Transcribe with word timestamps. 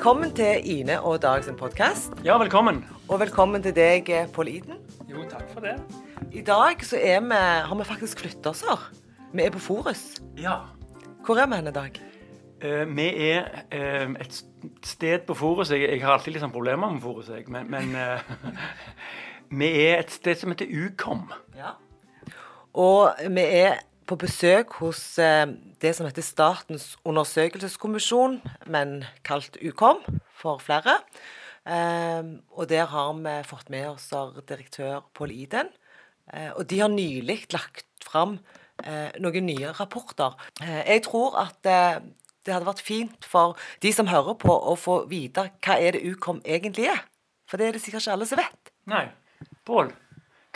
Velkommen 0.00 0.30
til 0.32 0.62
Ine 0.64 0.94
og 1.04 1.18
Dag 1.20 1.42
sin 1.44 1.58
podkast. 1.60 2.14
Ja, 2.24 2.38
velkommen. 2.40 2.78
Og 3.12 3.18
velkommen 3.20 3.60
til 3.60 3.74
deg, 3.76 4.06
Pål 4.32 4.48
Iden. 4.48 4.78
Jo, 5.10 5.26
takk 5.28 5.50
for 5.52 5.60
det. 5.60 5.74
I 6.32 6.40
dag 6.40 6.80
så 6.88 6.96
er 6.96 7.18
vi, 7.20 7.40
har 7.68 7.76
vi 7.76 7.84
faktisk 7.84 8.22
flytta 8.24 8.48
oss 8.48 8.62
her. 8.64 8.86
Vi 9.36 9.44
er 9.44 9.52
på 9.52 9.60
Forus. 9.60 10.22
Ja. 10.40 10.54
Hvor 11.26 11.36
er 11.36 11.50
vi 11.50 11.58
hen 11.60 11.68
i 11.68 11.74
dag? 11.76 12.00
Uh, 12.64 12.96
vi 12.96 13.10
er 13.26 13.44
uh, 13.74 14.16
et 14.24 14.40
sted 14.88 15.28
på 15.28 15.36
Forus. 15.36 15.74
Jeg, 15.76 15.84
jeg 15.90 16.00
har 16.00 16.16
alltid 16.16 16.32
litt 16.32 16.46
sånn 16.46 16.56
problemer 16.56 16.96
med 16.96 17.04
Forus, 17.04 17.28
jeg. 17.28 17.44
Men, 17.52 17.68
men 17.68 17.92
uh, 17.92 18.24
vi 19.60 19.68
er 19.84 20.00
et 20.00 20.16
sted 20.16 20.40
som 20.40 20.56
heter 20.56 20.72
Ukom. 20.80 21.28
Ja. 21.60 21.76
Og 22.72 23.20
vi 23.36 23.44
er 23.60 23.82
på 24.10 24.18
besøk 24.18 24.74
hos 24.80 25.00
eh, 25.22 25.46
det 25.82 25.92
som 25.94 26.08
heter 26.08 26.24
Statens 26.26 26.96
undersøkelseskommisjon, 27.06 28.40
men 28.70 29.04
kalt 29.26 29.58
Ukom 29.62 30.00
for 30.40 30.62
flere. 30.62 30.98
Eh, 31.62 32.32
og 32.56 32.66
der 32.72 32.88
har 32.90 33.12
vi 33.20 33.36
fått 33.46 33.70
med 33.70 33.86
oss 33.92 34.08
direktør 34.48 35.04
Pål 35.14 35.36
Iden. 35.44 35.70
Eh, 36.32 36.50
og 36.56 36.66
de 36.70 36.80
har 36.82 36.90
nylig 36.90 37.44
lagt 37.54 37.86
fram 38.04 38.40
noen 39.20 39.44
nye 39.44 39.74
rapporter. 39.76 40.32
Jeg 40.64 41.02
tror 41.04 41.34
at 41.36 41.58
det 41.60 42.54
hadde 42.54 42.64
vært 42.64 42.80
fint 42.80 43.26
for 43.28 43.58
de 43.84 43.90
som 43.92 44.08
hører 44.08 44.38
på, 44.40 44.48
å 44.48 44.72
få 44.72 45.02
vite 45.10 45.50
hva 45.60 45.76
er 45.76 45.98
det 45.98 46.00
Ukom 46.08 46.40
egentlig 46.48 46.86
er. 46.88 47.02
For 47.44 47.60
det 47.60 47.66
er 47.66 47.76
det 47.76 47.82
sikkert 47.84 48.06
ikke 48.06 48.14
alle 48.14 48.28
som 48.30 48.40
vet. 48.40 48.72
Nei. 48.88 49.02
Pål, 49.68 49.92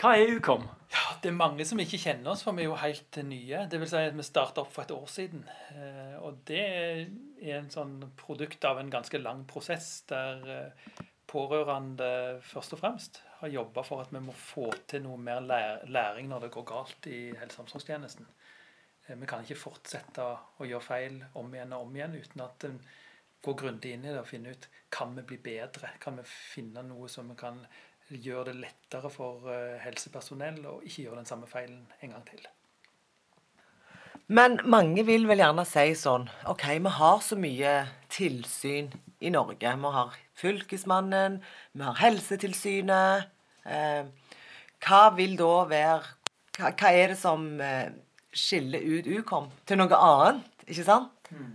hva 0.01 0.15
er 0.17 0.33
Ukom? 0.39 0.65
Ja, 0.95 1.15
Det 1.21 1.29
er 1.29 1.35
mange 1.35 1.65
som 1.67 1.79
ikke 1.81 1.99
kjenner 1.99 2.31
oss, 2.31 2.43
for 2.45 2.55
vi 2.55 2.63
er 2.63 2.69
jo 2.69 2.77
helt 2.79 3.17
nye. 3.27 3.65
Det 3.71 3.79
vil 3.81 3.89
si 3.89 3.99
at 3.99 4.15
vi 4.15 4.23
starta 4.23 4.63
opp 4.63 4.71
for 4.71 4.85
et 4.85 4.93
år 4.95 5.09
siden. 5.11 5.41
Eh, 5.75 6.15
og 6.23 6.37
det 6.47 6.61
er 6.61 7.57
en 7.57 7.67
sånn 7.73 7.97
produkt 8.19 8.63
av 8.69 8.79
en 8.79 8.91
ganske 8.93 9.19
lang 9.19 9.43
prosess 9.49 9.89
der 10.07 10.45
eh, 10.53 11.01
pårørende 11.27 12.39
først 12.45 12.77
og 12.77 12.79
fremst 12.79 13.19
har 13.41 13.51
jobba 13.51 13.83
for 13.83 14.05
at 14.05 14.13
vi 14.13 14.21
må 14.23 14.35
få 14.39 14.69
til 14.87 15.03
noe 15.03 15.19
mer 15.19 15.41
læring 15.43 16.29
når 16.31 16.45
det 16.45 16.51
går 16.53 16.67
galt 16.69 17.09
i 17.11 17.19
helse- 17.35 17.59
og 17.59 17.65
omsorgstjenesten. 17.65 18.29
Eh, 19.07 19.17
vi 19.19 19.27
kan 19.29 19.43
ikke 19.43 19.59
fortsette 19.59 20.29
å 20.29 20.69
gjøre 20.69 20.85
feil 20.85 21.19
om 21.41 21.51
igjen 21.51 21.75
og 21.75 21.89
om 21.89 21.99
igjen 21.99 22.15
uten 22.21 22.45
at 22.45 22.69
en 22.69 22.79
går 23.45 23.59
grundig 23.59 23.91
inn 23.93 24.05
i 24.07 24.13
det 24.13 24.21
og 24.21 24.29
finner 24.29 24.55
ut 24.55 24.69
kan 24.95 25.11
vi 25.17 25.25
bli 25.27 25.41
bedre. 25.43 25.91
Kan 25.99 26.21
vi 26.21 26.25
finne 26.29 26.85
noe 26.87 27.09
som 27.11 27.27
vi 27.29 27.35
kan 27.37 27.59
gjøre 28.09 28.51
det 28.51 28.59
lettere 28.59 29.09
for 29.09 29.47
helsepersonell 29.81 30.61
å 30.69 30.75
ikke 30.85 31.07
gjøre 31.07 31.23
den 31.23 31.29
samme 31.29 31.49
feilen 31.49 31.81
en 32.05 32.13
gang 32.13 32.27
til. 32.27 32.45
Men 34.27 34.57
mange 34.65 35.03
vil 35.05 35.27
vel 35.29 35.41
gjerne 35.43 35.65
si 35.69 35.91
sånn 35.97 36.23
OK, 36.49 36.63
vi 36.81 36.93
har 36.97 37.19
så 37.21 37.37
mye 37.37 37.73
tilsyn 38.13 38.89
i 39.21 39.29
Norge. 39.33 39.73
Vi 39.81 39.91
har 39.97 40.15
Fylkesmannen, 40.35 41.41
vi 41.73 41.85
har 41.85 41.99
Helsetilsynet. 41.99 43.29
Eh, 43.65 44.31
hva 44.85 45.03
vil 45.17 45.37
da 45.37 45.51
være 45.69 46.01
hva, 46.57 46.71
hva, 46.71 46.89
er 46.89 47.13
det 47.13 47.19
som 47.19 47.45
eh, 47.61 47.93
skiller 48.35 48.81
ut 48.81 49.07
Ukom 49.09 49.51
til 49.65 49.79
noe 49.81 49.97
annet, 49.97 50.65
ikke 50.65 50.87
sant? 50.87 51.29
Mm. 51.29 51.53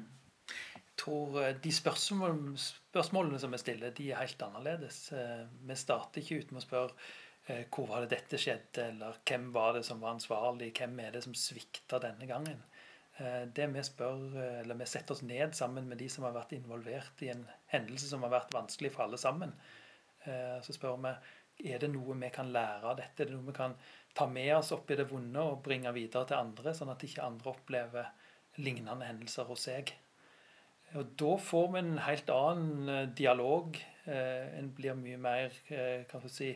Tror 1.00 1.42
eh, 1.42 1.56
de 1.62 1.72
spørsmål, 1.72 2.36
spørsmålene 2.58 3.40
som 3.40 3.54
vi 3.54 3.60
stiller, 3.62 3.94
de 3.96 4.10
er 4.10 4.20
helt 4.20 4.42
annerledes. 4.44 5.02
Eh, 5.16 5.44
vi 5.68 5.76
starter 5.78 6.20
ikke 6.20 6.40
ut 6.42 6.52
med 6.52 6.60
å 6.60 6.66
spørre 6.66 7.08
eh, 7.46 7.62
hvor 7.72 7.88
var 7.88 8.04
det 8.04 8.12
dette 8.16 8.40
skjedde, 8.40 8.90
eller 8.90 9.20
hvem 9.28 9.48
var 9.54 9.78
det 9.78 9.84
som 9.88 10.02
var 10.02 10.16
ansvarlig, 10.16 10.72
hvem 10.76 10.98
er 11.04 11.16
det 11.16 11.24
som 11.24 11.36
svikta 11.36 12.02
denne 12.02 12.28
gangen. 12.30 12.66
Det 13.20 13.66
vi 13.68 13.82
spør, 13.84 14.20
eller 14.62 14.78
vi 14.80 14.86
setter 14.88 15.12
oss 15.12 15.20
ned 15.28 15.52
sammen 15.52 15.90
med 15.90 15.98
de 16.00 16.06
som 16.08 16.24
har 16.24 16.32
vært 16.32 16.54
involvert 16.56 17.20
i 17.20 17.28
en 17.28 17.42
hendelse 17.68 18.06
som 18.08 18.22
har 18.24 18.32
vært 18.32 18.54
vanskelig 18.54 18.94
for 18.94 19.04
alle 19.04 19.18
sammen. 19.20 19.52
Så 20.64 20.72
spør 20.72 20.96
vi 21.02 21.74
er 21.74 21.82
det 21.82 21.90
noe 21.92 22.16
vi 22.16 22.30
kan 22.32 22.48
lære 22.54 22.88
av 22.88 22.96
dette, 22.96 23.20
er 23.20 23.28
det 23.28 23.36
noe 23.36 23.50
vi 23.50 23.56
kan 23.58 23.76
ta 24.16 24.24
med 24.30 24.54
oss 24.56 24.72
opp 24.72 24.88
i 24.88 24.96
det 24.96 25.04
vonde 25.10 25.44
og 25.50 25.60
bringe 25.66 25.92
videre 25.92 26.30
til 26.30 26.38
andre, 26.38 26.72
sånn 26.72 26.94
at 26.94 27.04
ikke 27.04 27.26
andre 27.26 27.52
opplever 27.52 28.08
lignende 28.56 29.10
hendelser 29.10 29.50
hos 29.50 29.68
seg. 29.68 29.92
Og 30.98 31.06
Da 31.18 31.36
får 31.38 31.66
vi 31.72 31.78
en 31.78 31.98
helt 32.02 32.30
annen 32.34 33.14
dialog. 33.14 33.76
En 34.10 34.70
blir 34.74 34.96
mye 34.98 35.18
mer 35.20 35.54
kan 36.10 36.24
si, 36.28 36.54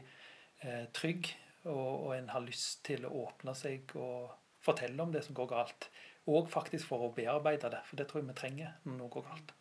trygg, 0.96 1.28
og 1.64 2.10
en 2.16 2.32
har 2.32 2.44
lyst 2.44 2.82
til 2.88 3.06
å 3.06 3.12
åpne 3.26 3.54
seg 3.56 3.94
og 3.94 4.32
fortelle 4.64 5.02
om 5.02 5.12
det 5.12 5.22
som 5.26 5.36
går 5.36 5.50
galt. 5.52 5.88
Og 6.26 6.48
faktisk 6.50 6.88
for 6.88 7.04
å 7.04 7.12
bearbeide 7.14 7.70
det, 7.70 7.82
for 7.84 8.00
det 8.00 8.08
tror 8.08 8.22
jeg 8.22 8.30
vi 8.30 8.38
trenger 8.38 8.74
når 8.88 8.98
noe 8.98 9.12
går 9.12 9.26
galt. 9.28 9.54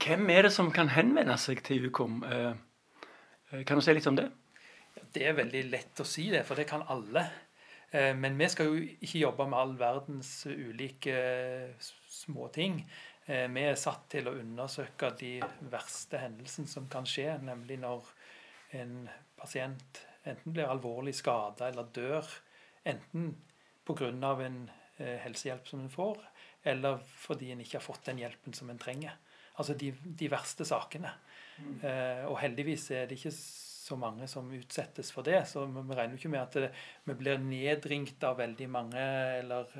Hvem 0.00 0.30
er 0.32 0.46
det 0.46 0.52
som 0.54 0.70
kan 0.72 0.88
henvende 0.94 1.36
seg 1.38 1.60
til 1.66 1.90
Ukom? 1.90 2.22
Kan 2.24 3.76
du 3.76 3.84
si 3.84 3.94
litt 3.94 4.08
om 4.08 4.16
det? 4.18 4.30
Det 5.14 5.24
er 5.28 5.38
veldig 5.38 5.62
lett 5.70 6.00
å 6.02 6.06
si 6.08 6.30
det, 6.32 6.42
for 6.48 6.58
det 6.58 6.66
kan 6.70 6.82
alle. 6.90 7.26
Men 7.90 8.38
vi 8.38 8.46
skal 8.48 8.70
jo 8.70 8.82
ikke 9.02 9.20
jobbe 9.24 9.46
med 9.50 9.58
all 9.58 9.72
verdens 9.78 10.30
ulike 10.46 11.14
småting. 12.08 12.84
Vi 13.30 13.62
er 13.62 13.76
satt 13.78 14.08
til 14.10 14.26
å 14.26 14.34
undersøke 14.34 15.12
de 15.20 15.36
verste 15.70 16.18
hendelsene 16.18 16.66
som 16.66 16.88
kan 16.90 17.06
skje, 17.06 17.28
nemlig 17.46 17.76
når 17.78 18.08
en 18.80 19.04
pasient 19.38 20.00
enten 20.26 20.56
blir 20.56 20.66
alvorlig 20.66 21.14
skada 21.14 21.68
eller 21.70 21.92
dør, 21.94 22.26
enten 22.90 23.30
pga. 23.86 24.10
en 24.10 24.58
helsehjelp 24.98 25.68
som 25.68 25.84
en 25.84 25.92
får, 25.92 26.18
eller 26.62 26.98
fordi 27.22 27.52
en 27.52 27.62
ikke 27.62 27.78
har 27.78 27.86
fått 27.86 28.10
den 28.10 28.20
hjelpen 28.20 28.56
som 28.56 28.70
en 28.70 28.78
trenger. 28.78 29.16
Altså 29.60 29.74
de, 29.74 29.90
de 29.92 30.28
verste 30.32 30.64
sakene. 30.68 31.12
Mm. 31.60 31.74
Eh, 31.84 32.22
og 32.28 32.38
heldigvis 32.40 32.90
er 32.96 33.08
det 33.08 33.18
ikke 33.18 33.32
så 33.34 33.96
mange 33.98 34.28
som 34.30 34.48
utsettes 34.54 35.10
for 35.12 35.26
det. 35.26 35.42
Så 35.50 35.64
vi 35.66 35.96
regner 35.96 36.16
ikke 36.16 36.32
med 36.32 36.42
at 36.42 36.58
det, 36.62 36.70
vi 37.08 37.16
blir 37.18 37.40
nedringt 37.42 38.22
av 38.24 38.38
veldig 38.40 38.68
mange, 38.70 39.04
eller 39.40 39.72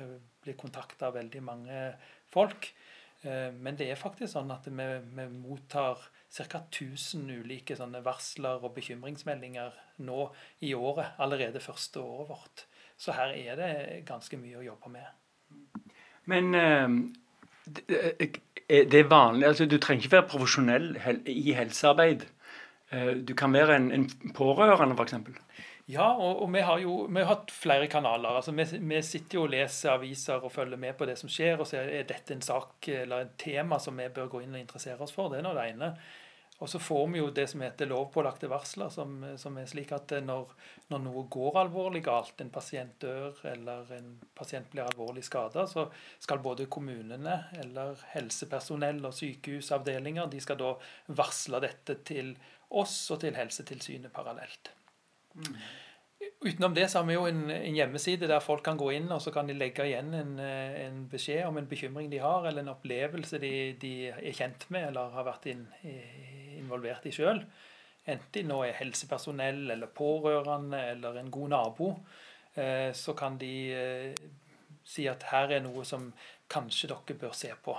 blir 0.43 0.57
kontakta 0.59 1.09
av 1.09 1.17
veldig 1.17 1.43
mange 1.45 1.81
folk. 2.33 2.71
Eh, 3.21 3.53
men 3.53 3.77
det 3.77 3.91
er 3.91 3.99
faktisk 3.99 4.33
sånn 4.33 4.51
at 4.53 4.67
vi, 4.67 4.87
vi 5.15 5.27
mottar 5.33 6.01
ca. 6.31 6.61
1000 6.63 7.29
ulike 7.41 7.77
varsler 8.05 8.63
og 8.63 8.73
bekymringsmeldinger 8.77 9.75
nå 10.07 10.27
i 10.65 10.73
året. 10.73 11.17
Allerede 11.21 11.63
første 11.63 12.01
året 12.01 12.29
vårt. 12.29 12.65
Så 12.97 13.15
her 13.17 13.33
er 13.35 13.57
det 13.59 14.05
ganske 14.07 14.37
mye 14.37 14.61
å 14.61 14.65
jobbe 14.65 14.93
med. 14.93 15.07
Men 16.29 16.53
det 17.65 18.99
er 18.99 19.07
vanlig 19.09 19.47
altså 19.47 19.65
Du 19.65 19.79
trenger 19.81 20.05
ikke 20.05 20.19
være 20.19 20.29
profesjonell 20.29 20.91
i 21.25 21.55
helsearbeid. 21.57 22.27
Du 23.25 23.33
kan 23.37 23.53
være 23.53 23.79
en, 23.79 23.87
en 23.95 24.33
pårørende, 24.37 24.93
f.eks. 24.93 25.17
Ja, 25.89 26.11
og, 26.13 26.43
og, 26.43 26.47
vi 26.53 26.61
har 26.61 26.79
jo 26.79 26.95
vi 27.09 27.21
har 27.21 27.29
hatt 27.31 27.51
flere 27.51 27.87
kanaler. 27.91 28.37
altså 28.39 28.53
vi, 28.55 28.63
vi, 28.77 29.01
sitter 29.03 29.39
jo 29.39 29.45
og 29.47 29.53
leser 29.53 29.95
aviser 29.95 30.43
og 30.43 30.53
følger 30.53 30.79
med 30.79 30.97
på 30.97 31.07
det 31.09 31.17
som 31.19 31.29
skjer. 31.31 31.59
og 31.59 31.67
ser 31.67 31.89
er 31.89 32.07
dette 32.07 32.35
en 32.35 32.43
sak 32.45 32.87
eller 32.87 33.25
et 33.25 33.37
tema 33.41 33.79
som 33.79 33.97
vi 33.97 34.09
bør 34.09 34.29
gå 34.31 34.43
inn 34.45 34.55
og 34.55 34.61
interessere 34.61 35.01
oss 35.01 35.15
for. 35.15 35.31
Det 35.31 35.41
er 35.41 35.47
nå 35.47 35.55
det 35.57 35.69
ene. 35.73 35.93
Og 36.61 36.69
så 36.69 36.77
får 36.79 37.07
vi 37.09 37.17
jo 37.17 37.29
det 37.33 37.47
som 37.49 37.61
heter 37.65 37.89
lovpålagte 37.89 38.45
varsler, 38.51 38.91
som, 38.93 39.15
som 39.41 39.55
er 39.57 39.65
slik 39.65 39.89
at 39.97 40.11
når, 40.21 40.51
når, 40.93 40.99
noe 41.07 41.23
går 41.33 41.57
alvorlig 41.63 42.03
galt, 42.05 42.35
en 42.43 42.51
pasient 42.53 42.99
dør 43.01 43.39
eller 43.49 43.89
en 43.97 44.11
pasient 44.37 44.69
blir 44.69 44.85
alvorlig 44.85 45.23
skada, 45.25 45.65
så 45.65 45.87
skal 46.21 46.43
både 46.45 46.69
kommunene 46.69 47.39
eller 47.63 47.97
helsepersonell 48.11 49.01
og 49.09 49.17
sykehusavdelinger 49.17 50.29
de 50.29 50.43
skal 50.45 50.61
da 50.61 50.75
varsle 51.17 51.63
dette 51.65 51.97
til 52.05 52.35
oss 52.69 52.99
og 53.09 53.23
til 53.25 53.41
Helsetilsynet 53.41 54.13
parallelt. 54.13 54.75
Mm. 55.35 55.55
Utenom 56.41 56.73
det 56.73 56.87
så 56.89 56.99
har 57.01 57.07
vi 57.07 57.15
jo 57.15 57.25
en, 57.25 57.43
en, 57.53 57.75
hjemmeside 57.75 58.27
der 58.29 58.43
folk 58.45 58.63
kan 58.65 58.77
gå 58.77 58.91
inn 58.93 59.09
og 59.13 59.21
så 59.23 59.33
kan 59.33 59.47
de 59.49 59.55
legge 59.57 59.85
igjen 59.87 60.13
en, 60.17 60.35
en 60.41 61.03
beskjed 61.09 61.47
om 61.47 61.57
en 61.57 61.69
bekymring 61.69 62.11
de 62.11 62.21
har, 62.21 62.45
eller 62.45 62.61
en 62.61 62.73
opplevelse 62.75 63.39
de, 63.41 63.51
de 63.81 63.93
er 64.11 64.37
kjent 64.37 64.67
med 64.73 64.91
eller 64.91 65.13
har 65.15 65.25
vært 65.25 65.47
inn, 65.53 65.65
involvert 66.61 67.05
i 67.09 67.13
sjøl. 67.15 67.41
Enten 68.09 68.33
de 68.33 68.43
nå 68.49 68.61
er 68.65 68.77
helsepersonell 68.79 69.67
eller 69.75 69.93
pårørende 69.93 70.79
eller 70.95 71.19
en 71.21 71.31
god 71.33 71.53
nabo, 71.53 71.89
eh, 72.55 72.89
så 72.97 73.13
kan 73.17 73.37
de 73.41 73.53
eh, 73.77 74.21
si 74.83 75.05
at 75.09 75.27
her 75.29 75.57
er 75.57 75.65
noe 75.65 75.85
som 75.85 76.09
kanskje 76.51 76.89
dere 76.89 77.17
bør 77.21 77.35
se 77.37 77.51
på. 77.63 77.77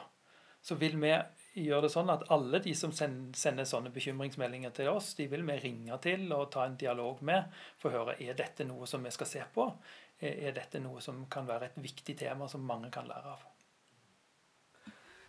Så 0.62 0.78
vil 0.78 0.94
vi 1.02 1.10
gjør 1.54 1.84
det 1.84 1.90
sånn 1.92 2.10
at 2.12 2.24
alle 2.32 2.60
de 2.64 2.72
som 2.76 2.92
sender 2.96 3.66
sånne 3.68 3.92
bekymringsmeldinger 3.92 4.72
til 4.76 4.92
oss, 4.92 5.12
de 5.18 5.26
vil 5.28 5.44
vi 5.48 5.58
ringe 5.60 5.98
til 6.04 6.24
og 6.32 6.50
ta 6.54 6.66
en 6.66 6.78
dialog 6.80 7.20
med 7.22 7.50
for 7.80 7.90
å 7.90 8.02
høre 8.02 8.16
er 8.24 8.38
dette 8.38 8.64
noe 8.68 8.88
som 8.88 9.04
vi 9.04 9.12
skal 9.12 9.28
se 9.28 9.44
på. 9.54 9.68
Er 10.22 10.54
dette 10.54 10.80
noe 10.80 11.02
som 11.02 11.24
kan 11.30 11.48
være 11.48 11.72
et 11.72 11.80
viktig 11.82 12.14
tema 12.20 12.46
som 12.48 12.62
mange 12.64 12.92
kan 12.94 13.08
lære 13.08 13.34
av. 13.34 13.42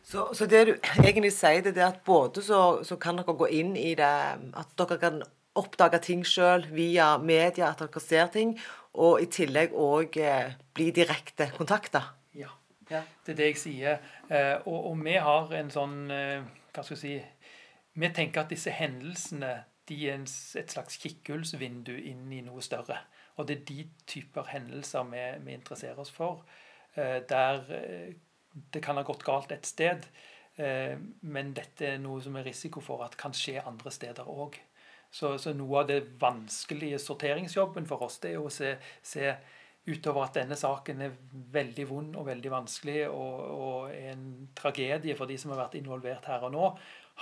Så, 0.04 0.28
så 0.36 0.46
det 0.46 0.66
du 0.68 0.74
egentlig 1.00 1.32
sier, 1.34 1.64
det 1.64 1.80
er 1.80 1.94
at 1.94 2.04
både 2.06 2.44
så, 2.44 2.84
så, 2.84 3.00
kan 3.00 3.18
dere 3.18 3.36
gå 3.40 3.48
inn 3.56 3.72
i 3.80 3.94
det 3.96 4.12
At 4.60 4.74
dere 4.80 5.00
kan 5.00 5.22
oppdage 5.56 6.02
ting 6.04 6.26
sjøl 6.28 6.66
via 6.74 7.14
media, 7.22 7.70
at 7.70 7.80
dere 7.80 8.02
ser 8.04 8.28
ting, 8.34 8.56
og 8.94 9.22
i 9.22 9.30
tillegg 9.32 9.74
òg 9.78 10.18
eh, 10.22 10.56
bli 10.74 10.90
direkte 10.94 11.52
kontakta. 11.54 12.02
Ja. 12.38 12.50
Det 12.90 13.34
er 13.34 13.38
det 13.40 13.50
jeg 13.52 13.60
sier. 13.62 14.02
Eh, 14.30 14.56
og, 14.66 14.90
og, 14.92 14.98
vi 15.06 15.16
har 15.28 15.54
en 15.60 15.72
sånn 15.74 15.98
eh, 16.14 16.44
hva 16.74 16.84
skal 16.84 16.98
jeg 16.98 17.04
si, 17.04 17.14
vi 18.00 18.10
tenker 18.16 18.44
at 18.44 18.54
disse 18.54 18.74
hendelsene 18.74 19.54
de 19.90 19.98
er 20.08 20.22
et 20.24 20.72
slags 20.72 20.96
kikkhullsvindu 21.04 21.94
inn 21.98 22.30
i 22.32 22.42
noe 22.46 22.64
større. 22.64 23.02
Og 23.38 23.50
det 23.50 23.58
er 23.58 23.66
de 23.68 23.88
typer 24.08 24.48
hendelser 24.54 25.10
vi, 25.10 25.24
vi 25.44 25.58
interesserer 25.58 26.00
oss 26.00 26.14
for. 26.14 26.46
Eh, 26.96 27.20
der 27.30 27.66
det 28.74 28.84
kan 28.86 29.00
ha 29.00 29.04
gått 29.06 29.26
galt 29.26 29.52
et 29.52 29.66
sted, 29.66 30.04
men 31.26 31.56
dette 31.58 31.88
er 31.88 31.96
noe 31.98 32.22
som 32.22 32.36
er 32.38 32.46
risiko 32.46 32.84
for 32.86 33.02
at 33.02 33.16
kan 33.18 33.34
skje 33.34 33.64
andre 33.66 33.90
steder 33.90 34.28
òg. 34.30 34.60
Så, 35.14 35.32
så, 35.42 35.56
noe 35.58 35.80
av 35.82 35.90
det 35.90 36.00
vanskelige 36.22 37.00
sorteringsjobben 37.02 37.86
for 37.90 38.06
oss, 38.06 38.20
det 38.22 38.36
er 38.36 38.46
å 38.46 38.52
se, 38.54 38.76
se 39.06 39.32
utover 39.90 40.24
at 40.24 40.38
denne 40.40 40.56
saken 40.56 41.02
er 41.04 41.16
veldig 41.54 41.86
vond 41.90 42.18
og 42.20 42.28
veldig 42.30 42.52
vanskelig 42.54 43.02
og, 43.10 43.40
og 43.52 43.96
en 43.96 44.26
tragedie 44.56 45.16
for 45.20 45.28
de 45.28 45.38
som 45.40 45.52
har 45.52 45.66
vært 45.66 45.80
involvert 45.80 46.30
her 46.32 46.46
og 46.48 46.54
nå, 46.56 46.70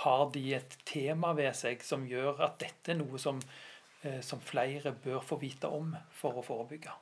har 0.04 0.26
de 0.34 0.44
et 0.56 0.76
tema 0.88 1.32
ved 1.36 1.52
seg 1.58 1.82
som 1.84 2.06
gjør 2.08 2.44
at 2.46 2.60
dette 2.62 2.94
er 2.94 3.00
noe 3.00 3.20
som, 3.20 3.40
eh, 4.06 4.20
som 4.24 4.40
flere 4.40 4.94
bør 5.04 5.20
få 5.26 5.40
vite 5.42 5.68
om 5.68 5.90
for 6.16 6.38
å 6.38 6.46
forebygge. 6.46 6.94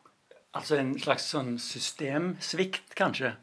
Altså 0.59 0.81
en 0.81 0.97
slags 0.99 1.29
sånn 1.31 1.55
systemsvikt, 1.63 2.97
kanskje? 2.99 3.37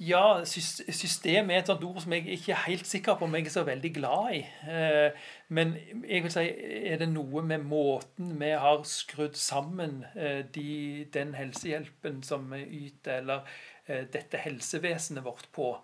Ja, 0.00 0.44
system 0.48 1.50
er 1.50 1.58
et 1.60 1.68
sånt 1.68 1.82
ord 1.84 1.98
som 2.00 2.14
jeg 2.16 2.24
ikke 2.32 2.54
er 2.54 2.62
helt 2.70 2.86
sikker 2.88 3.18
på 3.20 3.26
om 3.26 3.34
jeg 3.36 3.50
er 3.50 3.52
så 3.52 3.66
veldig 3.68 3.90
glad 3.98 4.30
i. 4.32 4.38
Eh, 4.72 5.26
men 5.52 5.74
jeg 6.08 6.22
vil 6.24 6.32
si, 6.32 6.44
er 6.88 7.02
det 7.02 7.10
noe 7.10 7.42
med 7.44 7.66
måten 7.68 8.30
vi 8.40 8.48
har 8.62 8.80
skrudd 8.88 9.36
sammen 9.36 9.98
eh, 10.14 10.40
de, 10.54 11.04
den 11.12 11.34
helsehjelpen 11.36 12.22
som 12.24 12.48
vi 12.48 12.62
yter, 12.86 13.20
eller 13.20 13.44
eh, 13.84 14.06
dette 14.08 14.40
helsevesenet 14.40 15.26
vårt 15.26 15.50
på, 15.52 15.74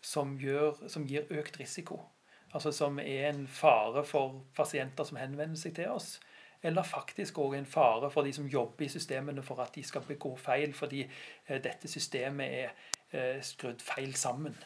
som, 0.00 0.38
gjør, 0.40 0.80
som 0.88 1.04
gir 1.04 1.28
økt 1.28 1.60
risiko? 1.60 2.00
Altså 2.56 2.72
som 2.72 2.96
er 2.96 3.28
en 3.28 3.44
fare 3.44 4.06
for 4.08 4.40
pasienter 4.56 5.04
som 5.04 5.20
henvender 5.20 5.60
seg 5.60 5.76
til 5.76 5.92
oss 5.92 6.14
eller 6.66 6.82
faktisk 6.82 7.36
òg 7.38 7.52
en 7.58 7.68
fare 7.68 8.08
for 8.10 8.24
de 8.24 8.32
som 8.32 8.46
jobber 8.48 8.86
i 8.86 8.90
systemene 8.90 9.42
for 9.44 9.60
at 9.62 9.74
de 9.76 9.82
skal 9.84 10.02
begå 10.08 10.32
feil, 10.40 10.72
fordi 10.74 11.02
dette 11.46 11.86
systemet 11.86 12.54
er 12.64 12.72
skrudd 13.42 13.82
feil 13.84 14.14
sammen. 14.18 14.56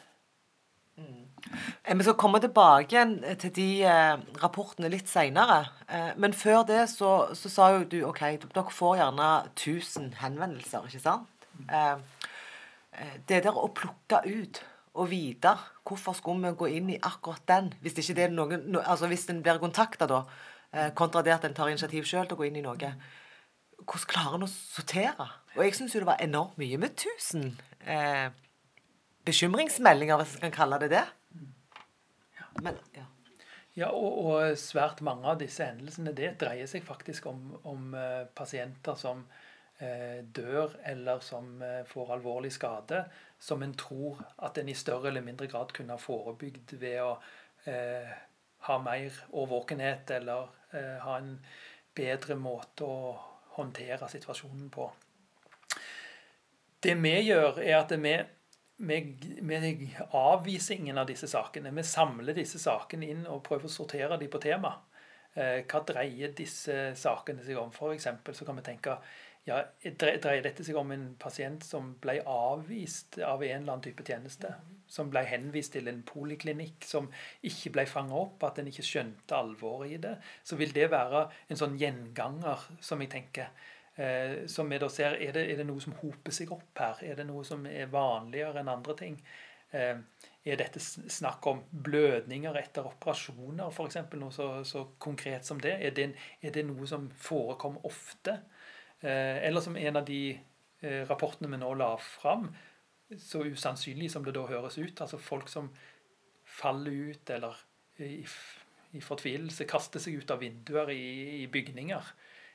Mm. 1.01 1.99
Vi 1.99 2.05
skal 2.05 2.17
komme 2.19 2.41
tilbake 2.41 3.05
til 3.41 3.53
de 3.57 3.69
eh, 3.89 4.17
rapportene 4.43 4.91
litt 4.93 5.09
seinere. 5.09 5.61
Eh, 5.89 6.11
men 6.21 6.35
før 6.37 6.65
det 6.69 6.83
så, 6.93 7.31
så, 7.35 7.53
sa 7.53 7.71
jo 7.75 7.85
du 7.89 8.01
OK, 8.09 8.21
dere 8.43 8.75
får 8.75 8.99
gjerne 9.01 9.29
1000 9.55 10.11
henvendelser, 10.21 10.89
ikke 10.89 11.05
sant? 11.05 11.47
Mm. 11.61 11.71
eh, 11.71 13.17
det 13.29 13.43
der 13.45 13.57
å 13.57 13.69
plukke 13.77 14.23
ut 14.27 14.63
og 14.95 15.11
vite 15.11 15.53
hvorfor 15.87 16.17
skulle 16.17 16.51
vi 16.51 16.59
gå 16.59 16.69
inn 16.79 16.91
i 16.95 17.01
akkurat 17.03 17.43
den, 17.49 17.73
hvis, 17.83 17.99
ikke 18.01 18.17
det 18.19 18.25
er 18.27 18.35
noen, 18.35 18.65
no, 18.73 18.81
altså 18.81 19.09
hvis 19.11 19.29
en 19.31 19.43
blir 19.45 19.61
kontakta 19.63 20.09
da, 20.11 20.25
eh, 20.73 20.91
kontra 20.97 21.23
det 21.27 21.35
at 21.35 21.47
en 21.49 21.57
tar 21.57 21.71
initiativ 21.71 22.09
sjøl 22.09 22.27
til 22.29 22.39
å 22.39 22.41
gå 22.41 22.49
inn 22.49 22.61
i 22.61 22.65
noe. 22.65 22.93
Hvordan 23.81 24.11
klarer 24.11 24.37
en 24.39 24.49
å 24.49 24.51
sortere? 24.51 25.29
Og 25.57 25.65
jeg 25.65 25.75
syns 25.75 25.95
jo 25.95 26.03
det 26.03 26.11
var 26.11 26.23
enormt 26.23 26.59
mye 26.61 26.79
med 26.79 26.93
1000 26.95 27.47
eh, 27.91 28.31
bekymringsmeldinger, 29.27 30.21
hvis 30.21 30.35
jeg 30.37 30.45
kan 30.47 30.55
kalle 30.55 30.79
det 30.83 30.91
det. 30.93 31.07
Men, 32.63 32.79
ja. 32.97 33.07
ja 33.79 33.91
og, 33.95 34.19
og, 34.25 34.59
svært 34.59 35.03
mange 35.07 35.29
av 35.31 35.41
disse 35.41 35.67
hendelsene 35.67 36.15
det 36.17 36.35
dreier 36.41 36.71
seg 36.71 36.85
faktisk 36.87 37.27
om, 37.31 37.43
om 37.69 37.95
uh, 37.95 38.27
pasienter 38.37 38.99
som 38.99 39.23
uh, 39.27 40.19
dør 40.23 40.77
eller 40.93 41.23
som 41.25 41.53
uh, 41.63 41.83
får 41.89 42.15
alvorlig 42.17 42.53
skade, 42.55 43.05
som 43.39 43.63
en 43.67 43.75
tror 43.75 44.23
at 44.47 44.59
en 44.61 44.71
i 44.71 44.77
større 44.77 45.11
eller 45.11 45.25
mindre 45.25 45.51
grad 45.51 45.75
kunne 45.77 45.97
ha 45.97 46.01
forebygd 46.01 46.77
ved 46.81 47.03
å 47.05 47.15
ha 48.65 48.77
mer 48.81 49.17
årvåkenhet 49.37 50.11
eller 50.17 50.47
ha 51.05 51.17
en 51.21 51.35
bedre 51.97 52.37
måte 52.41 52.87
å 52.89 53.11
håndtere 53.59 54.09
situasjonen 54.09 54.71
på. 54.73 54.87
Det 56.81 56.97
vi 56.97 57.17
gjør, 57.29 57.61
er 57.61 57.77
at 57.77 57.93
vi, 57.93 58.15
vi, 58.89 59.01
vi 59.43 59.89
avviser 60.17 60.79
ingen 60.79 61.01
av 61.01 61.09
disse 61.11 61.29
sakene. 61.29 61.73
Vi 61.77 61.85
samler 61.85 62.37
disse 62.37 62.61
sakene 62.63 63.11
inn 63.13 63.27
og 63.29 63.43
prøver 63.47 63.69
å 63.69 63.73
sortere 63.73 64.17
dem 64.21 64.33
på 64.33 64.41
tema. 64.43 64.79
Eh, 65.35 65.61
hva 65.69 65.83
dreier 65.87 66.33
disse 66.37 66.95
sakene 66.99 67.45
seg 67.47 67.59
om? 67.61 67.71
For 67.75 67.95
eksempel, 67.95 68.35
så 68.35 68.49
kan 68.49 68.59
vi 68.59 68.67
tenke 68.67 68.97
ja, 69.49 69.63
Dreier 69.81 70.43
dette 70.45 70.65
seg 70.67 70.77
om 70.77 70.91
en 70.93 71.07
pasient 71.21 71.65
som 71.65 71.95
ble 72.03 72.19
avvist 72.29 73.17
av 73.25 73.41
en 73.41 73.63
eller 73.63 73.73
annen 73.73 73.85
type 73.87 74.05
tjeneste? 74.05 74.53
Som 74.91 75.09
ble 75.13 75.23
henvist 75.29 75.73
til 75.77 75.89
en 75.89 76.03
poliklinikk 76.07 76.85
som 76.85 77.09
ikke 77.47 77.73
ble 77.77 77.87
fanga 77.89 78.19
opp, 78.21 78.43
at 78.45 78.61
en 78.61 78.69
ikke 78.69 78.85
skjønte 78.85 79.39
alvoret 79.39 79.95
i 79.95 80.01
det? 80.03 80.17
Så 80.45 80.59
vil 80.61 80.75
det 80.77 80.91
være 80.93 81.29
en 81.49 81.61
sånn 81.61 81.79
gjenganger 81.81 82.67
som 82.85 83.01
jeg 83.01 83.13
tenker 83.15 83.53
som 84.49 84.71
vi 84.71 84.79
da 84.81 84.87
ser, 84.89 85.19
er 85.21 85.35
det, 85.35 85.43
er 85.53 85.59
det, 85.59 85.65
noe 85.69 85.83
som 85.83 85.93
hoper 85.99 86.33
seg 86.33 86.53
opp 86.55 86.79
her? 86.81 87.03
Er 87.05 87.19
det 87.19 87.27
noe 87.29 87.43
som 87.45 87.67
er 87.69 87.91
vanligere 87.93 88.63
enn 88.63 88.71
andre 88.73 88.95
ting? 88.97 89.19
Eh, 89.71 89.99
er 90.51 90.57
dette 90.59 90.81
snakk 90.81 91.47
om 91.47 91.61
blødninger 91.71 92.57
etter 92.59 92.87
operasjoner, 92.89 93.71
f.eks. 93.71 93.99
Noe 94.19 94.33
så, 94.35 94.49
så, 94.67 94.87
konkret 94.99 95.47
som 95.47 95.61
det? 95.63 95.77
Er, 95.79 95.95
det? 95.95 96.09
er 96.43 96.55
det 96.55 96.65
noe 96.67 96.89
som 96.91 97.07
forekommer 97.21 97.85
ofte? 97.87 98.39
Eh, 99.01 99.39
eller 99.47 99.63
som 99.63 99.77
en 99.79 100.01
av 100.01 100.09
de 100.09 100.23
eh, 100.33 101.05
rapportene 101.09 101.53
vi 101.53 101.61
nå 101.61 101.75
la 101.79 101.93
fram, 102.03 102.49
så 103.19 103.45
usannsynlig 103.47 104.11
som 104.13 104.25
det 104.27 104.35
da 104.35 104.47
høres 104.49 104.79
ut. 104.81 105.05
Altså 105.05 105.21
folk 105.21 105.51
som 105.53 105.71
faller 106.51 107.13
ut 107.13 107.31
eller 107.31 107.61
i, 108.03 108.25
i 108.97 109.05
fortvilelse 109.05 109.69
kaster 109.71 110.03
seg 110.03 110.23
ut 110.23 110.35
av 110.35 110.43
vinduer 110.43 110.91
i, 110.95 111.05
i 111.43 111.47
bygninger. 111.53 112.11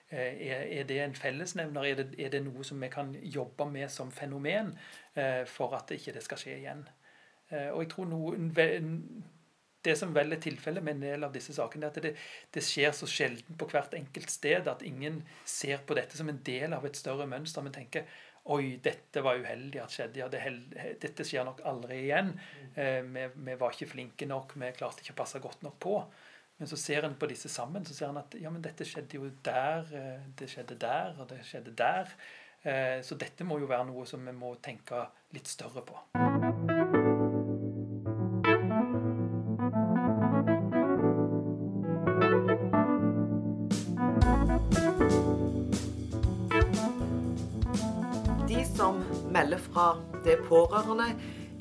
Eh, 0.10 0.48
er, 0.48 0.66
er, 0.80 0.84
det 0.84 1.00
en 1.02 1.16
fellesnevner? 1.18 1.84
Er 1.84 1.96
det, 2.02 2.08
er 2.22 2.34
det, 2.34 2.44
noe 2.46 2.66
som 2.66 2.82
vi 2.82 2.90
kan 2.94 3.14
jobbe 3.22 3.66
med 3.72 3.90
som 3.90 4.12
fenomen 4.14 4.76
eh, 5.18 5.42
for 5.50 5.74
at 5.78 5.90
det 5.90 5.98
ikke 6.02 6.22
skal 6.22 6.42
skje 6.42 6.60
igjen? 6.60 6.84
Eh, 7.50 7.72
og 7.72 7.82
jeg 7.84 7.90
tror 7.96 8.12
noen, 8.12 8.52
Det 9.86 9.94
som 9.98 10.14
vel 10.16 10.34
er 10.34 10.42
tilfellet 10.42 10.82
med 10.82 10.96
en 10.96 11.04
del 11.04 11.26
av 11.28 11.34
disse 11.34 11.54
sakene, 11.54 11.86
er 11.86 11.94
at 11.94 12.02
det, 12.02 12.16
det, 12.54 12.62
skjer 12.66 12.94
så 12.94 13.06
sjelden 13.06 13.58
på 13.58 13.68
hvert 13.70 13.94
enkelt 13.94 14.32
sted 14.34 14.68
at 14.68 14.82
ingen 14.82 15.20
ser 15.46 15.84
på 15.86 15.94
dette 15.94 16.18
som 16.18 16.30
en 16.30 16.42
del 16.42 16.74
av 16.74 16.86
et 16.86 16.98
større 16.98 17.28
mønster, 17.30 17.62
men 17.62 17.74
tenker 17.74 18.08
Oi, 18.46 18.78
dette 18.78 19.24
var 19.26 19.40
uheldig 19.42 19.80
at 19.82 19.90
skjedde. 19.94 20.20
Ja, 20.22 20.28
det 20.30 20.42
dette 21.02 21.26
skjer 21.26 21.48
nok 21.48 21.64
aldri 21.66 21.96
igjen. 22.04 22.28
vi, 22.76 23.24
vi 23.34 23.56
var 23.58 23.74
ikke 23.74 23.88
flinke 23.90 24.28
nok. 24.30 24.54
Vi 24.62 24.70
klarte 24.78 25.02
ikke 25.02 25.16
å 25.16 25.18
passe 25.24 25.42
godt 25.42 25.66
nok 25.66 25.80
på. 25.82 25.96
Men 26.58 26.68
så 26.68 26.78
ser 26.80 27.04
en 27.04 27.16
på 27.20 27.28
disse 27.28 27.50
sammen, 27.50 27.86
så 27.86 27.94
ser 27.94 28.10
en 28.10 28.22
at 28.22 28.36
ja, 28.40 28.50
men 28.50 28.64
dette 28.64 28.86
skjedde 28.88 29.18
jo 29.18 29.28
der, 29.44 29.90
eh, 29.92 30.22
det 30.40 30.48
skjedde 30.50 30.78
der, 30.80 31.18
og 31.20 31.28
det 31.30 31.42
skjedde 31.44 31.76
der. 31.76 32.14
Eh, 32.64 33.02
så 33.04 33.18
dette 33.20 33.44
må 33.44 33.60
jo 33.60 33.68
være 33.68 33.90
noe 33.90 34.06
som 34.08 34.24
vi 34.24 34.32
må 34.32 34.54
tenke 34.64 35.04
litt 35.36 35.52
større 35.52 35.84
på. 35.84 36.00
De 48.48 48.64
som 48.72 49.04
melder 49.36 49.60
fra, 49.68 49.90
det 50.24 50.40
pårørende 50.48 51.12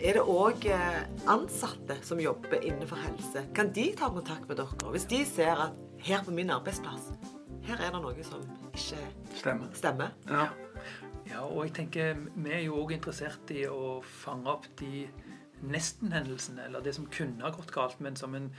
er 0.04 0.18
det 0.18 0.24
òg 0.28 0.66
eh, 0.68 1.00
ansatte 1.32 1.96
som 2.04 2.20
jobber 2.20 2.60
innenfor 2.60 3.00
helse? 3.00 3.46
Kan 3.56 3.72
de 3.72 3.86
ta 3.96 4.10
kontakt 4.12 4.48
med 4.50 4.60
dere 4.60 4.92
hvis 4.92 5.08
de 5.08 5.22
ser 5.28 5.56
at 5.68 5.78
her 6.04 6.24
på 6.26 6.34
min 6.36 6.52
arbeidsplass 6.52 7.08
her 7.64 7.80
er 7.80 7.94
det 7.94 8.02
noe 8.04 8.26
som 8.26 8.42
ikke 8.68 9.00
stemmer? 9.38 9.70
stemmer? 9.72 10.12
Ja. 10.28 10.48
ja. 11.30 11.44
og 11.46 11.62
jeg 11.64 11.74
tenker 11.78 12.18
vi 12.34 12.52
er 12.52 12.66
jo 12.66 12.82
òg 12.82 12.92
interessert 12.98 13.52
i 13.54 13.64
å 13.70 14.02
fange 14.04 14.52
opp 14.52 14.68
de 14.80 15.06
nesten-hendelsene, 15.64 16.66
eller 16.66 16.84
det 16.84 16.92
som 16.92 17.06
kunne 17.08 17.40
ha 17.40 17.52
gått 17.54 17.72
galt, 17.72 18.02
men 18.04 18.18
som 18.20 18.34
en 18.36 18.50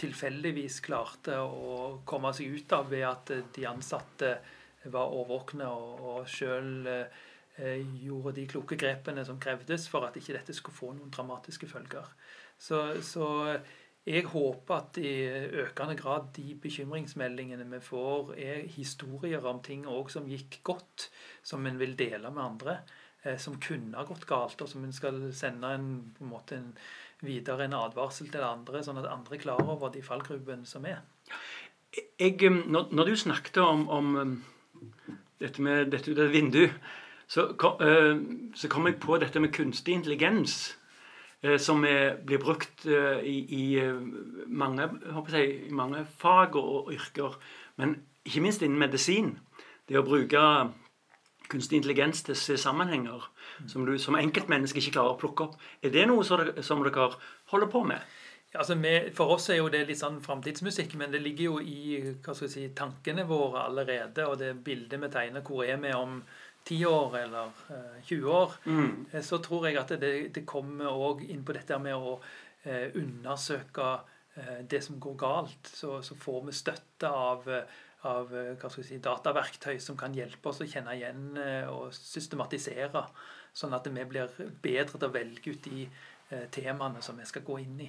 tilfeldigvis 0.00 0.78
klarte 0.84 1.36
å 1.44 2.00
komme 2.08 2.32
seg 2.36 2.56
ut 2.56 2.72
av 2.72 2.88
ved 2.88 3.04
at 3.04 3.32
de 3.52 3.66
ansatte 3.68 4.38
var 4.88 5.12
årvåkne 5.12 5.68
og, 5.68 6.00
og 6.00 6.30
sjøl 6.30 6.88
Eh, 6.88 7.26
gjorde 7.58 8.32
de 8.38 8.46
kloke 8.48 8.76
grepene 8.78 9.24
som 9.26 9.40
krevdes 9.42 9.88
for 9.90 10.06
at 10.06 10.16
ikke 10.16 10.36
dette 10.38 10.54
skulle 10.56 10.76
få 10.76 10.92
noen 10.94 11.10
dramatiske 11.12 11.68
følger. 11.68 12.06
Så, 12.60 12.78
så 13.04 13.26
jeg 14.08 14.24
håper 14.32 14.74
at 14.76 15.00
i 15.02 15.12
økende 15.60 15.96
grad 15.98 16.30
de 16.36 16.54
bekymringsmeldingene 16.62 17.66
vi 17.68 17.82
får, 17.84 18.32
er 18.38 18.64
historier 18.72 19.44
om 19.44 19.60
ting 19.62 19.84
som 20.08 20.28
gikk 20.30 20.62
godt, 20.64 21.10
som 21.42 21.66
en 21.66 21.78
vil 21.78 21.98
dele 21.98 22.32
med 22.32 22.44
andre. 22.44 22.80
Eh, 23.22 23.36
som 23.36 23.58
kunne 23.60 23.98
ha 23.98 24.06
gått 24.08 24.24
galt, 24.24 24.62
og 24.64 24.68
som 24.68 24.84
en 24.84 24.94
skal 24.96 25.18
sende 25.36 25.74
en, 25.76 25.88
en 26.20 26.32
en, 26.56 26.70
videre 27.20 27.66
en 27.66 27.76
advarsel 27.76 28.30
til 28.32 28.40
andre, 28.40 28.80
sånn 28.82 28.96
at 28.96 29.10
andre 29.12 29.36
er 29.36 29.42
klar 29.42 29.60
over 29.60 29.92
de 29.92 30.00
fallgrupene 30.00 30.64
som 30.64 30.86
er. 30.88 31.02
Jeg, 32.16 32.38
når, 32.48 32.88
når, 32.94 33.04
du 33.04 33.16
snakket 33.16 33.58
om, 33.60 33.88
om 33.92 34.42
dette 35.38 35.60
med 35.60 35.90
dette, 35.92 36.14
dette 36.14 36.32
vinduet 36.32 36.72
så 37.30 37.46
uh, 37.54 38.14
så 38.58 38.68
kom 38.68 38.88
jeg 38.88 39.00
på 39.02 39.18
dette 39.22 39.40
med 39.40 39.54
kunstig 39.54 39.94
intelligens. 39.94 40.76
eh, 41.42 41.58
som 41.58 41.84
er, 41.84 42.18
blir 42.26 42.38
brukt 42.38 42.86
eh, 42.86 43.20
i, 43.24 43.36
i, 43.48 43.78
eh, 43.80 44.00
mange, 44.46 44.88
jeg, 45.32 45.54
i, 45.68 45.72
mange, 45.72 46.04
fag 46.18 46.56
og, 46.56 46.92
yrker. 46.92 47.38
Men 47.76 47.96
ikke 48.24 48.44
minst 48.44 48.62
innen 48.62 48.80
medisin. 48.80 49.38
Det 49.88 49.98
å 49.98 50.06
bruke 50.06 50.40
kunstig 51.50 51.80
intelligens 51.80 52.22
til 52.22 52.36
å 52.36 52.38
se 52.38 52.56
sammenhenger 52.60 53.24
som 53.66 53.86
du 53.86 53.96
som 53.98 54.18
enkeltmenneske 54.18 54.78
ikke 54.78 54.98
klarer 54.98 55.16
å 55.16 55.20
plukke 55.20 55.48
opp. 55.48 55.56
Er 55.82 55.90
det 55.94 56.06
noe 56.06 56.22
som 56.26 56.84
dere, 56.84 57.08
holder 57.50 57.72
på 57.72 57.82
med? 57.88 58.04
Altså, 58.54 58.74
for 59.14 59.34
oss 59.36 59.48
er 59.50 59.60
jo 59.60 59.68
det 59.70 59.84
litt 59.86 59.98
sånn 59.98 60.20
framtidsmusikk, 60.22 60.96
men 60.98 61.12
det 61.12 61.20
ligger 61.22 61.44
jo 61.44 61.58
i 61.62 62.14
si, 62.50 62.68
tankene 62.74 63.24
våre 63.26 63.64
allerede. 63.68 64.26
Og 64.26 64.38
det 64.38 64.56
bildet 64.66 65.02
vi 65.02 65.10
tegner, 65.10 65.44
hvor 65.46 65.62
er 65.66 65.78
vi 65.82 65.92
om 65.94 66.20
10 66.70 66.86
år 66.86 67.16
eller 67.18 67.50
eh, 67.74 67.98
20 68.06 68.30
år? 68.30 68.54
Mm. 68.64 69.06
Eh, 69.12 69.22
så 69.26 69.40
tror 69.42 69.66
jeg 69.68 69.78
at 69.80 69.94
det, 70.00 70.12
det 70.34 70.46
kommer 70.48 70.90
òg 70.90 71.24
inn 71.26 71.42
på 71.46 71.56
dette 71.56 71.78
med 71.82 71.96
å 71.98 72.16
eh, 72.62 72.94
undersøke 72.94 73.88
eh, 74.36 74.60
det 74.70 74.82
som 74.86 75.00
går 75.02 75.16
galt. 75.18 75.72
Så, 75.74 75.98
så 76.06 76.16
får 76.18 76.44
vi 76.46 76.56
støtte 76.56 77.10
av, 77.10 77.48
av 78.10 78.36
eh, 78.36 78.68
si, 78.78 79.00
dataverktøy 79.02 79.80
som 79.82 79.98
kan 79.98 80.14
hjelpe 80.14 80.52
oss 80.52 80.62
å 80.62 80.68
kjenne 80.70 80.94
igjen 80.94 81.34
eh, 81.40 81.66
og 81.66 81.90
systematisere. 81.96 83.04
Sånn 83.50 83.74
at 83.74 83.90
vi 83.90 84.06
blir 84.06 84.30
bedre 84.62 84.94
til 84.94 85.08
å 85.08 85.14
velge 85.14 85.56
ut 85.56 85.66
de 85.66 85.88
temaene 86.54 87.00
som 87.02 87.16
vi 87.18 87.24
skal 87.26 87.42
gå 87.42 87.56
inn 87.58 87.80
i. 87.82 87.88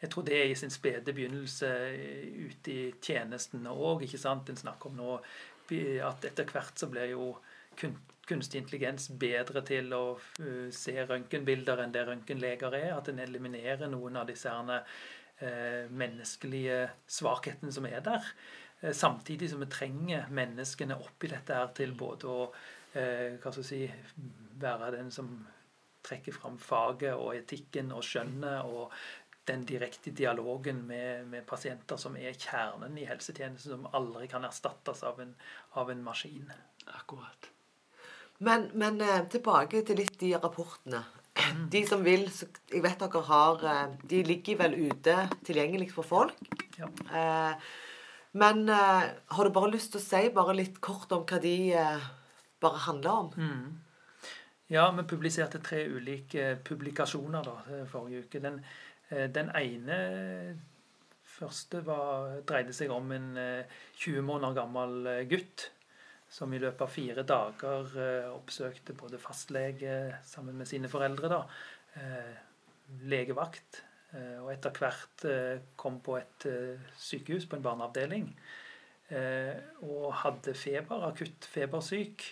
Jeg 0.00 0.10
tror 0.12 0.24
det 0.24 0.36
er 0.38 0.48
i 0.48 0.54
sin 0.56 0.70
spede 0.72 1.12
begynnelse 1.12 1.68
eh, 1.90 2.46
ute 2.46 2.72
i 2.72 2.84
tjenestene 3.02 3.74
òg. 3.74 4.06
En 4.06 4.62
snakker 4.62 4.88
om 4.88 4.96
nå 4.96 5.16
at 6.06 6.24
etter 6.26 6.48
hvert 6.50 6.78
så 6.78 6.88
blir 6.90 7.12
jo 7.12 7.34
kunstig 8.30 8.62
intelligens 8.62 9.10
bedre 9.20 9.62
til 9.66 9.92
å 9.96 10.04
eh, 10.40 10.70
se 10.74 10.96
røntgenbilder 11.02 11.84
enn 11.84 11.94
det 11.94 12.06
røntgenleger 12.08 12.76
er. 12.78 12.90
At 12.96 13.10
en 13.12 13.22
eliminerer 13.22 13.90
noen 13.92 14.20
av 14.22 14.30
disse 14.30 14.50
herne, 14.50 14.80
eh, 15.42 15.86
menneskelige 15.90 16.82
svakhetene 17.20 17.74
som 17.74 17.88
er 17.90 18.02
der. 18.06 18.34
Samtidig 18.96 19.50
som 19.52 19.60
vi 19.60 19.66
trenger 19.68 20.30
menneskene 20.32 20.96
oppi 20.96 21.28
dette 21.28 21.52
her 21.52 21.66
til 21.76 21.90
både 21.92 22.28
å 22.32 22.44
hva 22.90 23.50
skal 23.52 23.62
si, 23.62 23.84
være 24.58 24.88
den 24.96 25.12
som 25.14 25.28
trekker 26.02 26.32
fram 26.32 26.56
faget 26.58 27.12
og 27.12 27.34
etikken 27.36 27.92
og 27.92 28.02
skjønnet 28.08 28.64
og 28.64 28.94
den 29.50 29.64
direkte 29.66 30.10
dialogen 30.10 30.86
med, 30.86 31.26
med, 31.26 31.46
pasienter 31.46 31.96
som 31.96 32.16
er 32.16 32.36
kjernen 32.38 32.98
i 32.98 33.06
helsetjenesten, 33.08 33.72
som 33.72 33.88
aldri 33.96 34.28
kan 34.30 34.44
erstattes 34.46 35.02
av 35.06 35.20
en, 35.22 35.34
av 35.80 35.90
en 35.90 36.04
maskin. 36.04 36.52
Akkurat. 36.86 37.49
Men, 38.46 38.70
men 38.74 39.00
eh, 39.04 39.24
tilbake 39.32 39.82
til 39.86 40.00
litt 40.00 40.16
de 40.20 40.32
rapportene. 40.40 41.02
De 41.72 41.80
som 41.88 42.02
vil 42.04 42.26
Jeg 42.28 42.82
vet 42.84 43.00
dere 43.00 43.20
har 43.24 43.62
eh, 43.64 43.92
De 44.10 44.22
ligger 44.26 44.58
vel 44.60 44.74
ute 44.90 45.14
tilgjengelig 45.46 45.92
for 45.94 46.08
folk. 46.08 46.36
Ja. 46.78 46.88
Eh, 46.88 47.70
men 48.40 48.68
har 48.70 49.42
du 49.42 49.50
bare 49.50 49.72
lyst 49.72 49.90
til 49.90 49.98
å 49.98 50.04
si 50.04 50.28
bare 50.30 50.54
litt 50.54 50.76
kort 50.78 51.10
om 51.10 51.24
hva 51.26 51.40
de 51.42 51.72
bare 52.62 52.82
handler 52.84 53.10
om? 53.10 53.32
Mm. 53.34 54.28
Ja, 54.70 54.84
vi 54.94 55.02
publiserte 55.10 55.58
tre 55.58 55.80
ulike 55.90 56.52
publikasjoner 56.62 57.42
da, 57.42 57.56
forrige 57.90 58.28
uke. 58.28 58.42
Den 58.44 58.60
den 59.10 59.50
ene 59.58 59.96
første 61.26 61.80
var, 61.86 62.40
dreide 62.46 62.74
seg 62.76 62.92
om 62.94 63.10
en 63.14 63.32
20 63.34 64.18
eh, 64.20 64.22
måneder 64.22 64.56
gammel 64.60 65.08
gutt 65.30 65.70
som 66.30 66.52
i 66.54 66.60
løpet 66.62 66.84
av 66.84 66.92
fire 66.94 67.24
dager 67.26 67.94
oppsøkte 68.30 68.94
både 68.98 69.18
fastlege 69.18 69.94
sammen 70.26 70.58
med 70.60 70.68
sine 70.70 70.88
foreldre, 70.90 71.30
da, 71.32 71.40
legevakt, 73.10 73.80
og 74.42 74.52
etter 74.52 74.76
hvert 74.78 75.24
kom 75.78 75.98
på 76.06 76.14
et 76.20 76.46
sykehus, 76.98 77.48
på 77.50 77.58
en 77.58 77.64
barneavdeling, 77.66 78.28
og 79.90 80.06
hadde 80.22 80.54
feber, 80.54 81.02
akutt 81.08 81.50
febersyk. 81.50 82.28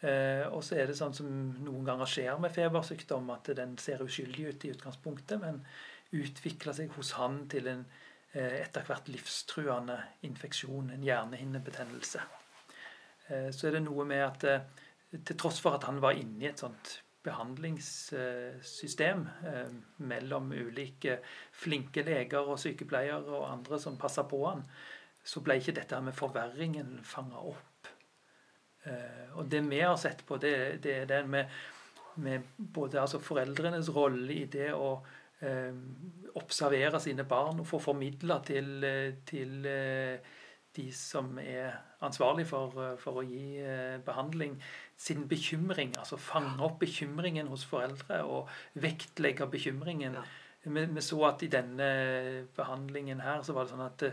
Og 0.00 0.64
så 0.64 0.80
er 0.80 0.88
det 0.88 0.96
sånn 0.96 1.16
som 1.16 1.28
noen 1.66 1.84
ganger 1.84 2.08
skjer 2.08 2.40
med 2.40 2.56
febersykdom, 2.56 3.28
at 3.36 3.52
den 3.60 3.76
ser 3.80 4.04
uskyldig 4.04 4.48
ut 4.48 4.64
i 4.64 4.72
utgangspunktet, 4.72 5.40
men 5.44 5.60
utvikla 6.16 6.72
seg 6.72 6.92
hos 6.96 7.14
han 7.18 7.42
til 7.52 7.68
en 7.68 7.84
eh, 8.32 8.60
etter 8.62 8.86
hvert 8.88 9.08
livstruende 9.12 9.98
infeksjon, 10.28 10.92
en 10.94 11.04
hjernehinnebetennelse. 11.04 12.22
Eh, 13.28 13.50
så 13.54 13.68
er 13.68 13.76
det 13.76 13.84
noe 13.86 14.06
med 14.08 14.24
at 14.24 14.46
eh, 14.48 14.66
til 15.24 15.38
tross 15.38 15.60
for 15.64 15.78
at 15.78 15.86
han 15.88 16.00
var 16.04 16.18
inne 16.18 16.44
i 16.44 16.50
et 16.50 16.60
sånt 16.60 16.98
behandlingssystem 17.28 19.24
mellom 20.06 20.52
ulike 20.54 21.16
flinke 21.52 22.04
leger 22.06 22.46
og 22.46 22.60
sykepleiere 22.62 23.34
og 23.34 23.48
andre 23.48 23.80
som 23.82 23.98
passa 24.00 24.22
på 24.28 24.38
han, 24.46 24.62
så 25.26 25.42
ble 25.44 25.58
ikke 25.58 25.74
dette 25.76 25.98
med 26.04 26.16
forverringen 26.16 26.94
fanga 27.04 27.42
opp. 27.50 27.90
Og 29.34 29.50
det 29.50 29.60
vi 29.66 29.82
har 29.82 29.98
sett 30.00 30.22
på, 30.24 30.38
det, 30.40 30.54
det 30.86 30.94
er 31.02 31.10
det 31.10 31.20
med, 31.28 31.50
med 32.22 32.46
både 32.56 33.02
altså 33.02 33.20
foreldrenes 33.20 33.90
rolle 33.92 34.38
i 34.38 34.46
det 34.48 34.70
å 34.72 34.94
Eh, 35.40 35.74
observere 36.34 36.98
sine 36.98 37.22
barn 37.22 37.60
og 37.62 37.66
få 37.70 37.78
formidla 37.78 38.40
til, 38.42 38.82
eh, 38.84 39.20
til 39.26 39.66
eh, 39.70 40.18
de 40.78 40.88
som 40.94 41.34
er 41.42 41.76
ansvarlig 42.06 42.46
for, 42.48 42.74
for, 43.02 43.20
å 43.20 43.26
gi 43.26 43.58
behandling, 44.06 44.56
sin 44.96 45.26
bekymring. 45.30 45.92
Altså 45.98 46.18
fange 46.22 46.62
opp 46.64 46.78
bekymringen 46.84 47.50
hos 47.52 47.66
foreldre 47.68 48.22
og 48.24 48.52
vektlegge 48.78 49.50
bekymringen. 49.50 50.20
Vi, 50.64 50.84
vi, 50.84 51.02
så 51.04 51.18
at 51.28 51.42
i 51.42 51.50
denne 51.52 51.88
behandlingen 52.56 53.20
her 53.24 53.42
så 53.46 53.54
var 53.56 53.66
det 53.66 53.74
sånn 53.74 53.84
at 53.86 54.06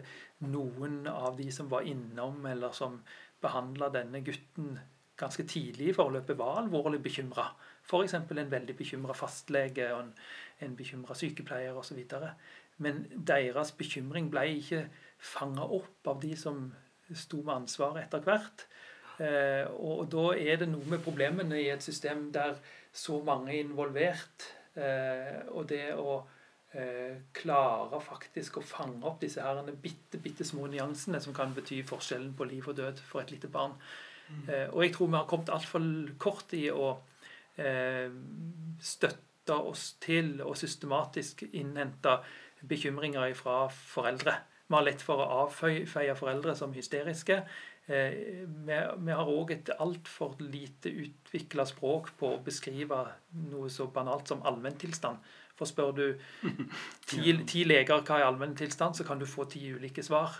noen 0.45 1.05
av 1.10 1.38
de 1.39 1.48
som 1.53 1.69
var 1.72 1.88
innom, 1.89 2.43
eller 2.50 2.75
som 2.75 3.00
behandla 3.43 3.89
denne 3.93 4.22
gutten 4.25 4.75
ganske 5.19 5.45
tidlig 5.48 5.89
i 5.89 5.95
forløpet, 5.95 6.38
var 6.38 6.60
alvorlig 6.60 7.00
bekymra. 7.03 7.48
F.eks. 7.86 8.15
en 8.17 8.51
veldig 8.51 8.75
bekymra 8.75 9.15
fastlege 9.15 9.88
og 9.93 10.01
en, 10.03 10.13
en 10.65 10.75
bekymra 10.75 11.15
sykepleier 11.17 11.77
osv. 11.77 12.01
Men 12.84 13.05
deres 13.27 13.72
bekymring 13.77 14.27
ble 14.34 14.48
ikke 14.58 14.86
fanga 15.22 15.63
opp 15.63 16.08
av 16.12 16.20
de 16.24 16.34
som 16.38 16.67
sto 17.13 17.41
med 17.46 17.62
ansvaret 17.62 18.05
etter 18.05 18.24
hvert. 18.25 18.65
Eh, 19.22 19.63
og 19.79 20.08
da 20.12 20.32
er 20.36 20.60
det 20.60 20.70
noe 20.70 20.86
med 20.91 21.03
problemene 21.05 21.60
i 21.62 21.70
et 21.72 21.84
system 21.84 22.27
der 22.36 22.58
så 22.96 23.22
mange 23.24 23.53
er 23.53 23.63
involvert. 23.63 24.50
Eh, 24.75 25.46
og 25.55 25.70
det 25.70 25.94
å 25.96 26.17
eh, 26.75 27.22
klare 27.36 28.01
faktisk 28.03 28.60
å 28.60 28.65
fange 28.65 29.05
opp 29.08 29.22
disse 29.24 29.44
her 29.44 29.62
bitte, 29.72 30.20
bitte 30.20 30.48
små 30.48 30.67
nyansene 30.72 31.22
som 31.24 31.36
kan 31.36 31.55
bety 31.55 31.82
forskjellen 31.88 32.34
på 32.36 32.50
liv 32.50 32.67
og 32.67 32.79
død 32.82 33.00
for 33.05 33.24
et 33.24 33.36
lite 33.36 33.51
barn. 33.51 33.77
Mm. 34.25 34.48
og 34.74 34.79
jeg 34.82 34.91
tror 34.96 35.08
vi 35.12 35.13
har 35.20 35.27
kommet 35.29 35.50
altfor 35.53 35.84
kort 36.17 36.53
i 36.58 36.63
å 36.74 36.96
støtte 38.82 39.53
oss 39.53 39.84
til 40.01 40.39
og 40.41 40.58
systematisk 40.58 41.44
innhente 41.51 42.15
bekymringer 42.67 43.34
fra 43.38 43.65
foreldre. 43.69 44.36
Vi 44.67 44.74
har 44.74 44.86
lett 44.86 45.01
for 45.05 45.22
å 45.22 45.45
avfeie 45.45 46.15
foreldre 46.17 46.55
som 46.57 46.74
hysteriske. 46.74 47.43
Eh, 47.86 48.45
vi 48.50 49.13
har 49.13 49.29
òg 49.29 49.51
et 49.53 49.69
altfor 49.77 50.39
lite 50.41 50.89
utvikla 50.89 51.67
språk 51.69 52.15
på 52.17 52.31
å 52.34 52.43
beskrive 52.45 53.03
noe 53.51 53.69
så 53.69 53.86
banalt 53.93 54.31
som 54.31 54.41
allmenntilstand. 54.41 55.22
For 55.55 55.69
spør 55.69 55.91
du 55.95 56.05
ti, 57.10 57.36
ti 57.48 57.62
leger 57.63 58.01
hva 58.01 58.17
er 58.17 58.25
allmenntilstand, 58.27 58.98
så 58.98 59.05
kan 59.07 59.22
du 59.22 59.27
få 59.29 59.45
ti 59.51 59.62
ulike 59.72 60.03
svar. 60.03 60.34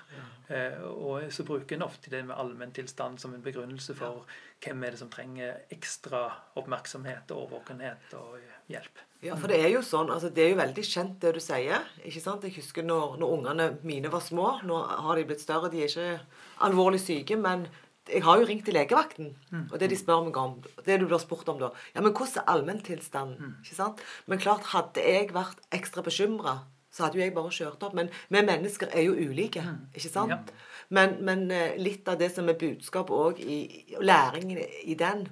Eh, 0.50 0.82
og 0.90 1.30
så 1.32 1.46
bruker 1.46 1.78
en 1.78 1.86
ofte 1.86 2.12
det 2.12 2.24
med 2.26 2.36
allmenntilstand 2.36 3.22
som 3.22 3.38
en 3.38 3.46
begrunnelse 3.46 3.96
for 3.98 4.26
hvem 4.66 4.84
er 4.84 4.96
det 4.96 5.04
som 5.04 5.14
trenger 5.14 5.62
ekstra 5.74 6.26
oppmerksomhet 6.58 7.32
og 7.36 7.46
årvåkenhet 7.46 8.18
og 8.20 8.42
hjelp. 8.74 9.06
Ja, 9.26 9.36
for 9.40 9.50
det 9.50 9.58
er 9.64 9.72
jo 9.74 9.82
sånn, 9.86 10.12
altså 10.14 10.30
det 10.34 10.44
er 10.44 10.52
jo 10.52 10.60
veldig 10.60 10.84
kjent 10.86 11.16
det 11.24 11.32
du 11.36 11.42
sier. 11.42 11.88
ikke 12.06 12.22
sant? 12.22 12.46
Jeg 12.46 12.58
husker 12.60 12.86
når, 12.86 13.16
når 13.22 13.34
ungene 13.40 13.66
mine 13.88 14.12
var 14.14 14.22
små. 14.22 14.60
Nå 14.68 14.78
har 15.08 15.18
de 15.18 15.26
blitt 15.26 15.42
større, 15.42 15.72
de 15.74 15.82
er 15.82 15.90
ikke 15.90 16.20
alvorlig 16.68 17.02
syke. 17.02 17.40
men 17.40 17.66
jeg 18.06 18.22
har 18.22 18.38
jo 18.38 18.46
ringt 18.46 18.68
til 18.68 18.76
legevakten, 18.78 19.32
mm. 19.50 19.64
og 19.72 19.80
det 19.82 19.90
de 19.90 19.98
spør 19.98 20.28
meg 20.28 20.36
om 20.38 20.60
Det 20.86 21.00
du 21.02 21.08
blir 21.08 21.18
spurt 21.18 21.48
om 21.50 21.58
da 21.58 21.72
Ja, 21.96 22.02
men 22.02 22.14
hvordan 22.14 22.44
er 22.44 22.52
allmenntilstanden? 22.54 23.38
Mm. 23.40 23.56
Ikke 23.66 23.78
sant? 23.80 24.04
Men 24.28 24.42
klart, 24.44 24.70
hadde 24.76 25.02
jeg 25.02 25.34
vært 25.34 25.64
ekstra 25.74 26.04
bekymra, 26.06 26.60
så 26.94 27.06
hadde 27.06 27.18
jo 27.18 27.26
jeg 27.26 27.34
bare 27.34 27.56
kjørt 27.58 27.82
opp. 27.84 27.96
Men 27.98 28.12
vi 28.30 28.44
mennesker 28.46 28.94
er 28.94 29.08
jo 29.08 29.18
ulike, 29.18 29.64
mm. 29.66 29.80
ikke 29.98 30.12
sant? 30.12 30.54
Men, 30.94 31.18
men, 31.26 31.48
eh, 31.52 31.80
litt 31.82 32.08
av 32.08 32.20
det 32.22 32.30
som 32.36 32.50
er 32.50 32.60
budskap 32.62 33.10
òg 33.10 33.42
i, 33.42 33.58
i 33.90 34.06
læringen 34.06 34.62
i 34.62 34.94
den, 35.00 35.26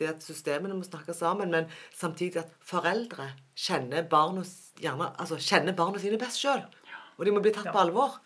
det 0.00 0.10
at 0.10 0.24
systemene 0.24 0.76
må 0.76 0.86
snakke 0.86 1.14
sammen, 1.16 1.52
men 1.54 1.68
samtidig 1.96 2.42
at 2.42 2.54
foreldre 2.64 3.30
kjenner 3.56 4.06
barna, 4.10 4.44
gjerne, 4.80 5.12
altså, 5.16 5.40
kjenner 5.40 5.76
barna 5.76 6.02
sine 6.02 6.20
best 6.20 6.42
sjøl. 6.42 6.64
Og 7.16 7.24
de 7.24 7.32
må 7.32 7.40
bli 7.44 7.54
tatt 7.56 7.70
ja. 7.70 7.74
på 7.74 7.84
alvor 7.86 8.18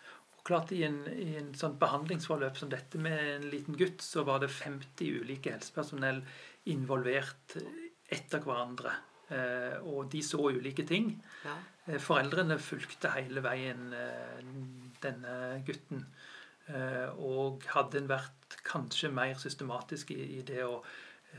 klart 0.43 0.71
I 0.73 0.83
en, 0.87 1.03
i 1.05 1.35
en 1.39 1.51
sånn 1.57 1.77
behandlingsforløp 1.81 2.57
som 2.57 2.71
dette 2.71 2.99
med 3.01 3.19
en 3.35 3.47
liten 3.51 3.77
gutt, 3.77 4.01
så 4.01 4.23
var 4.27 4.41
det 4.41 4.49
50 4.53 5.21
ulike 5.21 5.53
helsepersonell 5.53 6.23
involvert 6.71 7.57
etter 8.11 8.41
hverandre. 8.43 8.95
Eh, 9.31 9.77
og 9.87 10.09
de 10.11 10.23
så 10.25 10.41
ulike 10.51 10.85
ting. 10.87 11.13
Ja. 11.45 11.55
Eh, 11.85 12.01
Foreldrene 12.01 12.57
fulgte 12.61 13.13
hele 13.15 13.43
veien 13.45 13.93
eh, 13.95 14.41
denne 15.03 15.61
gutten. 15.67 16.03
Eh, 16.71 17.07
Og 17.15 17.63
hadde 17.75 18.01
en 18.01 18.11
vært 18.11 18.59
kanskje 18.67 19.13
mer 19.13 19.37
systematisk 19.39 20.11
i, 20.15 20.21
i 20.39 20.43
det 20.47 20.65
å 20.65 20.81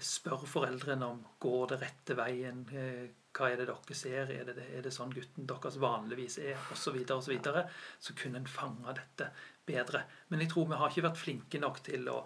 spørre 0.00 0.46
foreldrene 0.48 1.06
om 1.06 1.20
går 1.42 1.66
det 1.72 1.80
rette 1.82 2.16
veien, 2.16 2.62
eh, 2.72 3.10
hva 3.32 3.48
er 3.48 3.56
det 3.60 3.66
dere 3.68 3.96
ser, 3.96 4.30
er 4.30 4.44
det, 4.48 4.64
er 4.76 4.82
det 4.84 4.92
sånn 4.92 5.12
gutten 5.14 5.46
deres 5.48 5.78
vanligvis 5.80 6.38
er, 6.42 6.56
Og 6.70 6.76
så, 6.76 6.92
videre, 6.92 7.16
og 7.16 7.24
så, 7.24 7.32
videre, 7.32 7.64
så 8.00 8.14
kunne 8.18 8.38
en 8.42 8.46
fange 8.46 8.94
dette 8.98 9.30
bedre. 9.66 10.04
Men 10.28 10.40
jeg 10.40 10.50
tror 10.52 10.68
vi 10.68 10.80
har 10.80 10.90
ikke 10.90 11.06
vært 11.08 11.22
flinke 11.22 11.58
nok 11.62 11.80
til 11.86 12.08
å, 12.12 12.18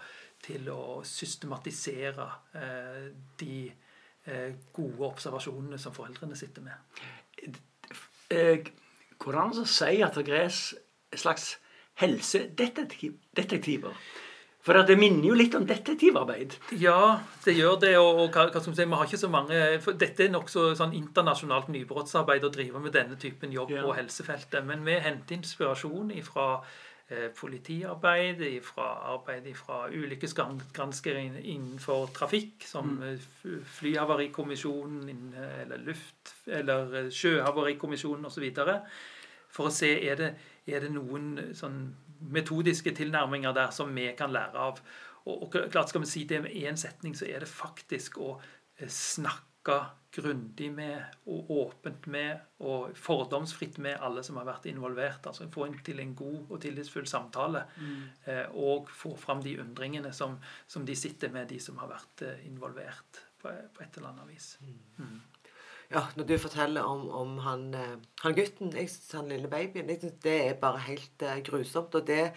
til 0.43 0.69
å 0.73 1.03
systematisere 1.07 2.27
eh, 2.59 3.07
de 3.39 3.61
eh, 3.71 4.53
gode 4.73 5.07
observasjonene 5.13 5.79
som 5.79 5.95
foreldrene 5.95 6.37
sitter 6.39 6.63
med. 6.67 6.75
Eh, 8.31 8.73
Går 9.17 9.33
det 9.33 9.41
an 9.41 9.63
å 9.63 9.65
si 9.65 10.03
at 10.05 10.15
det 10.19 10.29
er 10.29 10.45
et 10.51 11.19
slags 11.19 11.45
helsedetektiver? 12.03 13.95
For 14.67 14.75
det 14.83 14.97
minner 14.99 15.29
jo 15.29 15.37
litt 15.39 15.55
om 15.55 15.63
detektivarbeid. 15.69 16.57
Ja, 16.83 17.21
det 17.45 17.53
gjør 17.55 17.77
det. 17.85 17.93
Og, 18.01 18.25
og 18.25 18.33
hva, 18.35 18.49
hva 18.51 18.63
si, 18.65 18.73
vi 18.75 18.97
har 18.99 19.07
ikke 19.07 19.21
så 19.21 19.31
mange 19.31 19.61
for 19.85 19.95
Dette 20.01 20.25
er 20.27 20.33
nokså 20.35 20.73
sånn 20.79 20.97
internasjonalt 20.99 21.69
nybrottsarbeid 21.71 22.49
å 22.49 22.51
drive 22.51 22.83
med 22.83 22.97
denne 22.97 23.15
typen 23.23 23.55
jobb 23.55 23.71
Ja. 23.77 23.85
på 23.87 23.95
helsefeltet. 23.95 24.67
Men 24.67 24.83
vi 24.89 24.99
henter 25.05 25.39
inspirasjon 25.39 26.11
fra 26.27 26.49
eh, 27.07 27.29
politiarbeid, 27.39 28.43
fra 28.67 28.89
arbeid 29.13 29.47
fra 29.55 29.85
ulykkesgranskere 29.95 31.23
inn- 31.23 31.39
innenfor 31.45 32.11
trafikk, 32.17 32.67
som 32.67 32.97
mm. 32.99 33.63
Flyhavarikommisjonen, 33.79 35.35
eller 35.63 35.79
luft- 35.87 36.35
eller 36.51 37.05
eh, 37.05 37.11
Sjøhavarikommisjonen 37.15 38.27
osv. 38.27 38.51
For 39.57 39.71
å 39.71 39.73
se 39.73 39.95
er 40.11 40.19
det, 40.21 40.33
er 40.67 40.83
det 40.83 40.91
noen 40.93 41.55
sånn 41.55 41.85
metodiske 42.21 42.95
tilnærminger 42.97 43.55
der 43.57 43.75
som 43.75 43.95
vi 43.95 44.09
kan 44.19 44.33
lære 44.33 44.69
av. 44.69 44.81
Og, 45.27 45.43
og 45.43 45.57
klart 45.71 45.91
Skal 45.91 46.05
vi 46.05 46.11
si 46.11 46.25
det 46.25 46.43
med 46.43 46.55
én 46.55 46.77
setning, 46.77 47.17
så 47.17 47.27
er 47.29 47.43
det 47.43 47.51
faktisk 47.51 48.19
å 48.23 48.37
eh, 48.79 48.89
snakke 48.89 49.81
grundig 50.17 50.69
med 50.73 51.03
og 51.27 51.51
åpent 51.51 52.07
med 52.07 52.63
og 52.65 52.95
fordomsfritt 52.97 53.81
med 53.83 53.99
alle 54.01 54.23
som 54.25 54.39
har 54.39 54.47
vært 54.49 54.69
involvert. 54.71 55.27
altså 55.27 55.49
Få 55.53 55.67
en, 55.67 55.75
til 55.85 56.01
en 56.01 56.15
god 56.17 56.53
og 56.55 56.61
tillitsfull 56.63 57.07
samtale. 57.11 57.65
Eh, 58.25 58.47
og 58.55 58.91
få 58.91 59.17
fram 59.21 59.43
de 59.45 59.59
undringene 59.61 60.13
som, 60.15 60.39
som 60.67 60.87
de 60.87 60.97
sitter 60.97 61.35
med, 61.35 61.49
de 61.51 61.61
som 61.61 61.79
har 61.83 61.91
vært 61.91 62.23
eh, 62.23 62.47
involvert 62.47 63.25
på, 63.43 63.53
på 63.75 63.83
et 63.85 63.99
eller 63.99 64.15
annet 64.15 64.31
vis. 64.31 64.55
Ja, 65.91 66.03
når 66.17 66.27
du 66.27 66.35
forteller 66.43 66.83
om, 66.83 67.05
om 67.11 67.37
han, 67.45 67.69
eh, 67.75 67.93
han 68.23 68.35
gutten, 68.35 68.73
jeg 68.75 68.91
synes 68.91 69.13
han 69.21 69.29
lille 69.31 69.51
babyen, 69.51 69.91
jeg 69.91 70.01
synes 70.03 70.17
det 70.25 70.39
er 70.49 70.57
bare 70.61 70.83
helt 70.89 71.23
uh, 71.23 71.37
grusomt. 71.47 71.95
Og 71.95 72.07
det, 72.07 72.33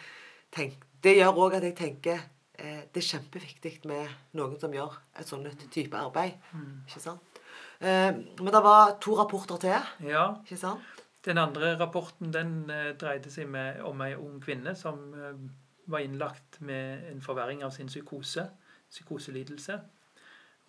tenk, 0.53 0.77
det 1.03 1.15
gjør 1.17 1.41
òg 1.45 1.57
at 1.57 1.65
jeg 1.65 1.77
tenker 1.79 2.21
eh, 2.59 2.85
det 2.93 3.01
er 3.01 3.09
kjempeviktig 3.09 3.73
med 3.89 4.13
noen 4.37 4.59
som 4.61 4.73
gjør 4.73 4.99
et 5.19 5.29
sånt 5.29 5.65
type 5.73 5.97
arbeid. 5.97 6.37
Ikke 6.85 7.01
sant? 7.01 7.41
Eh, 7.79 8.11
men 8.13 8.51
det 8.53 8.63
var 8.63 8.97
to 9.01 9.15
rapporter 9.15 9.57
til, 9.57 10.09
Ja, 10.09 10.33
ikke 10.43 10.57
sant? 10.59 11.05
Den 11.25 11.37
andre 11.37 11.79
rapporten 11.79 12.33
den 12.33 12.69
eh, 12.69 12.93
dreide 12.99 13.31
seg 13.31 13.47
med, 13.51 13.81
om 13.83 14.01
ei 14.01 14.13
ung 14.15 14.39
kvinne 14.43 14.75
som 14.75 15.13
eh, 15.13 15.39
var 15.89 16.03
innlagt 16.03 16.61
med 16.61 17.09
en 17.11 17.21
forverring 17.21 17.63
av 17.63 17.71
sin 17.75 17.87
psykose, 17.87 18.45
psykoselidelse, 18.91 19.79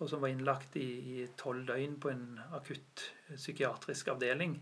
og 0.01 0.09
som 0.09 0.21
var 0.23 0.31
innlagt 0.33 0.75
i 0.81 1.27
tolv 1.37 1.67
døgn 1.67 1.99
på 2.01 2.09
en 2.09 2.39
akutt 2.57 3.03
psykiatrisk 3.35 4.09
avdeling. 4.15 4.55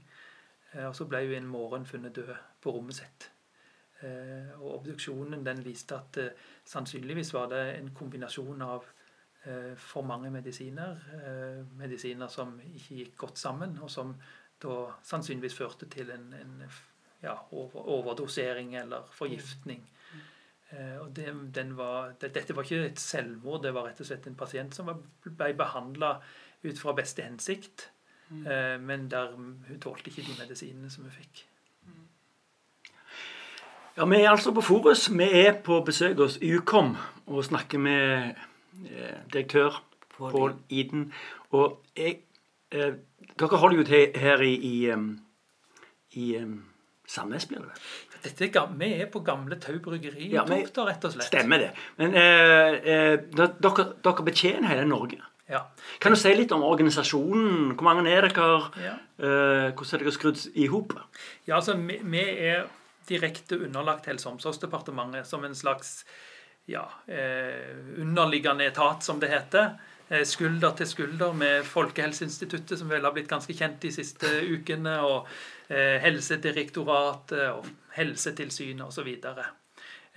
Eh, 0.73 0.86
og 0.86 0.95
så 0.95 1.08
ble 1.10 1.23
hun 1.25 1.38
en 1.38 1.52
morgen 1.52 1.86
funnet 1.88 2.15
død 2.15 2.34
på 2.62 2.73
rommet 2.75 2.99
sitt. 2.99 3.30
Eh, 4.04 4.52
og 4.60 4.82
obduksjonen 4.82 5.45
den 5.45 5.63
viste 5.65 5.95
at 5.95 6.19
eh, 6.19 6.49
sannsynligvis 6.67 7.34
var 7.36 7.49
det 7.54 7.63
en 7.78 7.93
kombinasjon 7.95 8.65
av 8.67 8.95
for 9.80 10.04
mange 10.04 10.28
medisiner, 10.30 10.97
medisiner 11.80 12.28
som 12.28 12.58
ikke 12.60 12.95
gikk 12.97 13.13
godt 13.21 13.39
sammen, 13.39 13.78
og 13.80 13.88
som 13.89 14.12
da 14.60 14.73
sannsynligvis 15.08 15.56
førte 15.56 15.88
til 15.89 16.12
en, 16.12 16.25
en 16.36 16.65
ja, 17.23 17.38
overdosering 17.56 18.75
eller 18.82 19.08
forgiftning. 19.15 19.80
Eh, 20.71 20.97
og 21.01 21.13
det, 21.15 21.34
den 21.55 21.75
var, 21.77 22.13
det, 22.21 22.34
dette 22.36 22.55
var 22.55 22.67
ikke 22.67 22.89
et 22.91 23.01
selvmord, 23.01 23.63
det 23.63 23.73
var 23.73 23.89
rett 23.89 24.01
og 24.01 24.10
slett 24.10 24.27
en 24.29 24.39
pasient 24.39 24.75
som 24.75 24.91
var, 24.91 24.99
ble 25.25 25.53
behandla 25.58 26.15
ut 26.63 26.79
fra 26.82 26.93
beste 26.97 27.23
hensikt, 27.23 27.88
mm. 28.29 28.43
men 28.84 29.05
der 29.08 29.32
hun 29.32 29.79
tålte 29.79 30.12
ikke 30.12 30.25
de 30.27 30.36
medisinene 30.41 30.91
som 30.91 31.05
hun 31.08 31.15
fikk. 31.15 31.45
Ja, 33.99 34.05
Vi 34.05 34.15
er 34.15 34.29
altså 34.29 34.51
på 34.51 34.62
Forus. 34.62 35.10
Vi 35.12 35.23
er 35.23 35.62
på 35.63 35.82
besøk 35.84 36.17
hos 36.17 36.38
Ukom 36.41 36.95
og 37.27 37.45
snakker 37.45 37.77
med 37.77 38.36
eh, 38.86 39.17
direktør 39.34 39.84
Pål 40.17 40.55
Iden. 40.69 41.13
Og 41.49 41.84
jeg, 41.97 42.19
eh, 42.71 42.93
dere 43.39 43.58
holder 43.58 43.77
jo 43.77 43.84
til 43.84 44.12
her 44.15 44.41
i, 44.41 44.53
i, 44.53 44.88
i, 46.12 46.36
i 46.36 46.45
Sandnes, 47.08 47.45
blir 47.45 47.60
det 47.60 47.67
vel? 47.67 47.82
Dette 48.23 48.49
er, 48.49 48.67
vi 48.79 48.89
er 49.01 49.10
på 49.12 49.21
gamle 49.25 49.55
Tau 49.62 49.77
bryggeri 49.79 50.32
Ja, 50.34 50.43
men- 50.45 50.65
rett 50.65 50.77
og 51.05 51.12
slett. 51.13 51.27
Stemmer 51.27 51.60
det. 51.60 51.71
Men 51.97 52.13
eh, 52.13 52.79
eh, 52.84 53.17
dere, 53.36 53.86
dere 54.03 54.25
betjener 54.27 54.67
hele 54.67 54.86
Norge. 54.86 55.21
Ja. 55.49 55.63
Kan 55.99 56.13
du 56.13 56.17
si 56.19 56.29
litt 56.36 56.51
om 56.53 56.62
organisasjonen? 56.63 57.71
Hvor 57.75 57.84
mange 57.88 58.05
er 58.12 58.27
dere? 58.27 58.49
Ja. 58.77 58.95
Eh, 59.17 59.71
hvordan 59.73 59.93
er 59.95 60.03
dere 60.03 60.12
skrudd 60.13 60.43
i 60.55 60.67
hop? 60.69 60.93
Ja, 61.47 61.55
altså, 61.58 61.73
vi, 61.73 61.97
vi 62.03 62.25
er 62.51 62.67
direkte 63.10 63.58
underlagt 63.58 64.05
Helse- 64.05 64.27
og 64.29 64.36
omsorgsdepartementet 64.38 65.25
som 65.25 65.43
en 65.47 65.55
slags 65.58 66.03
ja, 66.69 66.84
eh, 67.08 67.73
underliggende 67.97 68.67
etat, 68.69 69.01
som 69.03 69.19
det 69.19 69.32
heter. 69.32 69.71
Eh, 70.10 70.21
skulder 70.25 70.75
til 70.77 70.86
skulder 70.89 71.34
med 71.34 71.63
Folkehelseinstituttet, 71.65 72.77
som 72.77 72.89
vel 72.89 73.01
har 73.05 73.13
blitt 73.15 73.29
ganske 73.29 73.53
kjent 73.58 73.79
de 73.82 73.91
siste 73.93 74.29
ukene, 74.53 74.99
og 75.01 75.25
Helsedirektoratet 75.69 77.45
og 77.51 77.67
Helsetilsynet 77.93 78.88
osv. 78.88 79.10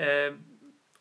Eh, 0.01 0.33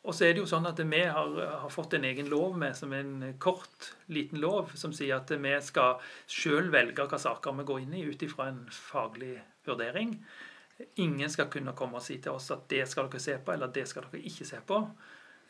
og 0.01 0.15
så 0.17 0.25
er 0.25 0.33
det 0.33 0.41
jo 0.41 0.49
sånn 0.49 0.65
at 0.65 0.79
vi 0.81 1.03
har, 1.05 1.33
har 1.61 1.71
fått 1.71 1.93
en 1.93 2.05
egen 2.09 2.29
lov 2.31 2.55
med, 2.57 2.73
som 2.77 2.93
en 2.97 3.35
kort, 3.41 3.91
liten 4.09 4.41
lov, 4.41 4.73
som 4.79 4.93
sier 4.97 5.19
at 5.19 5.29
vi 5.29 5.53
skal 5.61 6.01
sjøl 6.25 6.71
velge 6.73 6.97
hvilke 7.03 7.19
saker 7.21 7.59
vi 7.59 7.67
går 7.69 7.83
inn 7.83 7.97
i 7.99 8.05
ut 8.09 8.25
ifra 8.25 8.49
en 8.49 8.63
faglig 8.73 9.35
vurdering. 9.67 10.15
Ingen 11.05 11.29
skal 11.29 11.51
kunne 11.53 11.75
komme 11.77 11.99
og 11.99 12.05
si 12.05 12.17
til 12.17 12.33
oss 12.33 12.49
at 12.53 12.65
det 12.71 12.87
skal 12.89 13.11
dere 13.11 13.21
se 13.21 13.37
på, 13.37 13.53
eller 13.53 13.69
det 13.75 13.85
skal 13.91 14.07
dere 14.09 14.23
ikke 14.25 14.47
se 14.49 14.63
på. 14.65 14.81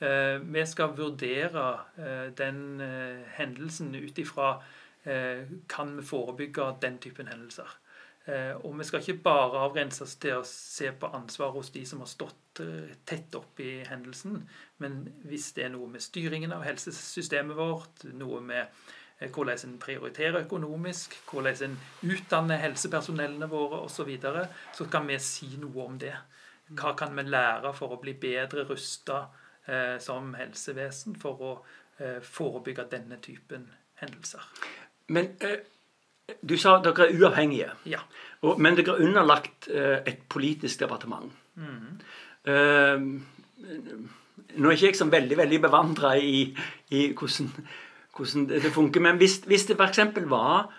Eh, 0.03 0.43
vi 0.43 0.65
skal 0.67 0.97
vurdere 0.97 1.67
eh, 1.95 2.27
den 2.35 2.81
eh, 2.83 3.23
hendelsen 3.37 3.95
ut 3.95 4.19
ifra 4.19 4.57
eh, 5.05 5.47
kan 5.71 5.95
vi 5.95 6.03
forebygge 6.03 6.73
den 6.83 6.99
typen 6.99 7.31
hendelser. 7.31 7.71
Eh, 8.25 8.53
og 8.65 8.77
vi 8.77 8.85
skal 8.85 9.01
ikke 9.01 9.23
bare 9.25 9.63
avgrense 9.65 10.03
oss 10.05 10.15
til 10.21 10.37
å 10.37 10.45
se 10.45 10.91
på 10.93 11.09
ansvar 11.17 11.55
hos 11.55 11.71
de 11.73 11.81
som 11.89 12.03
har 12.03 12.09
stått 12.09 12.61
eh, 12.61 12.91
tett 13.07 13.33
opp 13.37 13.59
i 13.63 13.79
hendelsen, 13.87 14.43
men 14.83 14.99
hvis 15.25 15.51
det 15.57 15.65
er 15.65 15.73
noe 15.73 15.89
med 15.89 16.05
styringen 16.05 16.53
av 16.53 16.61
helsesystemet 16.67 17.57
vårt, 17.57 18.05
noe 18.13 18.43
med 18.45 18.61
eh, 18.61 19.25
hvordan 19.33 19.65
en 19.65 19.79
prioriterer 19.81 20.43
økonomisk, 20.43 21.17
hvordan 21.31 21.65
en 21.65 21.79
utdanner 22.13 22.61
helsepersonellene 22.61 23.49
våre 23.49 23.81
osv., 23.87 24.03
så, 24.03 24.07
videre, 24.11 24.45
så 24.77 24.85
kan 24.85 25.09
vi 25.09 25.17
si 25.17 25.55
noe 25.57 25.87
om 25.87 25.97
det. 26.01 26.13
Hva 26.77 26.93
kan 26.97 27.17
vi 27.17 27.25
lære 27.25 27.73
for 27.75 27.97
å 27.97 28.01
bli 28.03 28.13
bedre 28.21 28.67
rusta 28.69 29.23
eh, 29.65 29.97
som 30.03 30.35
helsevesen 30.37 31.17
for 31.19 31.41
å 31.41 31.51
eh, 31.97 32.21
forebygge 32.21 32.85
denne 32.93 33.17
typen 33.23 33.65
hendelser? 33.99 34.45
Men 35.09 35.33
eh, 35.41 35.65
du 36.41 36.57
sa 36.57 36.77
dere 36.83 37.07
er 37.07 37.17
uavhengige. 37.19 37.69
Ja. 37.89 38.01
Og, 38.41 38.59
men 38.61 38.77
dere 38.77 38.95
er 38.95 39.05
underlagt 39.05 39.69
eh, 39.69 39.99
et 40.07 40.25
politisk 40.29 40.79
departement. 40.83 41.31
Mm. 41.55 41.99
Uh, 42.41 43.01
nå 44.57 44.69
er 44.69 44.77
ikke 44.77 44.87
jeg 44.87 44.97
så 44.97 45.05
veldig 45.11 45.37
veldig 45.37 45.59
bevandra 45.61 46.15
i, 46.17 46.47
i 46.89 47.01
hvordan, 47.13 47.51
hvordan 48.17 48.47
det 48.49 48.63
det 48.63 48.71
funker, 48.73 49.03
men 49.03 49.19
hvis, 49.21 49.43
hvis 49.45 49.67
det 49.69 49.77
f.eks. 49.77 49.99
var 50.31 50.71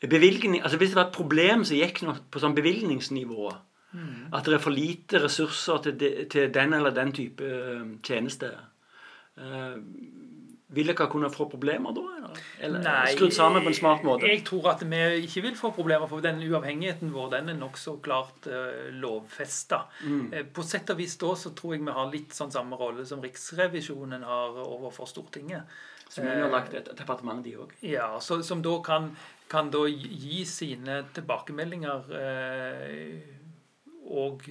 bevilgning, 0.00 0.62
altså 0.62 0.78
hvis 0.78 0.92
det 0.92 0.96
var 1.00 1.08
et 1.08 1.16
problem 1.16 1.64
som 1.66 1.76
gikk 1.76 2.04
på 2.30 2.42
sånn 2.42 2.54
bevilgningsnivå, 2.54 3.50
at 4.32 4.46
det 4.46 4.54
er 4.54 4.62
for 4.62 4.70
lite 4.70 5.18
ressurser 5.24 5.82
til, 5.82 5.96
de, 5.98 6.10
til 6.30 6.52
den 6.54 6.74
eller 6.76 6.94
den 6.94 7.12
type 7.12 7.42
eh, 7.42 7.86
tjeneste, 8.06 8.52
uh, 9.40 9.74
vil 10.70 10.92
dere 10.92 11.08
kunne 11.10 11.32
få 11.34 11.48
problemer 11.50 11.94
da? 11.96 12.19
Eller, 12.60 12.82
Nei, 12.84 13.12
skrudd 13.14 13.34
sammen 13.34 13.64
på 13.64 13.72
en 13.72 13.78
smart 13.78 14.04
måte? 14.06 14.28
Jeg 14.28 14.42
tror 14.48 14.70
at 14.72 14.84
vi 14.86 15.00
ikke 15.26 15.44
vil 15.48 15.56
få 15.58 15.72
problemer, 15.76 16.08
for 16.10 16.24
den 16.24 16.42
uavhengigheten 16.46 17.12
vår 17.14 17.30
den 17.36 17.52
er 17.52 17.58
nokså 17.60 17.96
klart 18.04 18.48
uh, 18.50 18.88
lovfesta. 19.02 19.84
Mm. 20.04 20.26
Eh, 20.32 20.46
på 20.54 20.64
sett 20.66 20.92
og 20.92 21.00
vis 21.00 21.16
da 21.20 21.34
så 21.38 21.54
tror 21.56 21.76
jeg 21.76 21.84
vi 21.86 21.96
har 21.96 22.12
litt 22.12 22.36
sånn 22.36 22.52
samme 22.54 22.78
rolle 22.80 23.06
som 23.08 23.22
Riksrevisjonen 23.24 24.26
har 24.26 24.60
overfor 24.66 25.10
Stortinget. 25.10 25.80
Som 26.10 26.26
har 26.26 26.48
lagt 26.50 26.74
et 26.74 26.88
departement, 26.98 27.38
de 27.44 27.52
òg. 27.62 27.74
Ja, 27.86 28.16
så, 28.18 28.40
som 28.42 28.64
da 28.66 28.72
kan, 28.82 29.12
kan 29.50 29.70
da 29.70 29.84
gi 29.86 30.42
sine 30.48 31.04
tilbakemeldinger 31.14 32.08
eh, 32.18 33.28
og, 34.10 34.42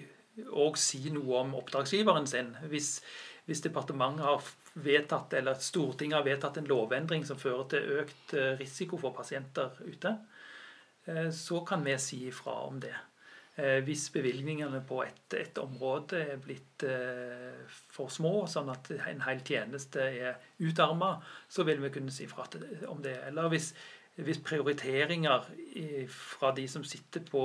og 0.53 0.79
si 0.79 1.09
noe 1.11 1.41
om 1.43 1.57
oppdragsgiveren 1.59 2.29
sin. 2.31 2.53
Hvis, 2.71 3.01
hvis 3.49 3.65
departementet 3.65 4.23
har 4.23 4.39
vedtatt, 4.73 5.33
eller 5.33 5.53
Stortinget 5.53 6.17
har 6.17 6.25
vedtatt 6.25 6.57
en 6.57 6.69
lovendring 6.69 7.25
som 7.25 7.39
fører 7.39 7.67
til 7.71 7.93
økt 8.01 8.33
eh, 8.37 8.55
risiko 8.59 8.99
for 9.01 9.15
pasienter 9.15 9.75
ute, 9.85 10.15
eh, 11.05 11.29
så 11.35 11.63
kan 11.67 11.85
vi 11.85 11.97
si 12.01 12.25
ifra 12.29 12.55
om 12.67 12.79
det. 12.83 12.95
Eh, 13.59 13.79
hvis 13.83 14.07
bevilgningene 14.13 14.81
på 14.87 15.01
et, 15.03 15.35
et 15.35 15.61
område 15.61 16.23
er 16.35 16.41
blitt 16.43 16.85
for 17.91 18.11
små, 18.13 18.45
sånn 18.47 18.69
at 18.71 18.87
en 18.95 19.25
hel 19.25 19.41
tjeneste 19.43 20.05
er 20.07 20.37
utarma, 20.63 21.17
så 21.51 21.65
vil 21.67 21.81
vi 21.83 21.91
kunne 21.97 22.13
si 22.13 22.23
ifra 22.23 22.47
om 22.87 23.01
det. 23.03 23.17
Eller 23.27 23.51
hvis, 23.51 23.73
hvis 24.25 24.41
prioriteringer 24.43 25.47
fra 26.11 26.51
de 26.55 26.65
som 26.67 26.83
sitter 26.83 27.23
på, 27.25 27.43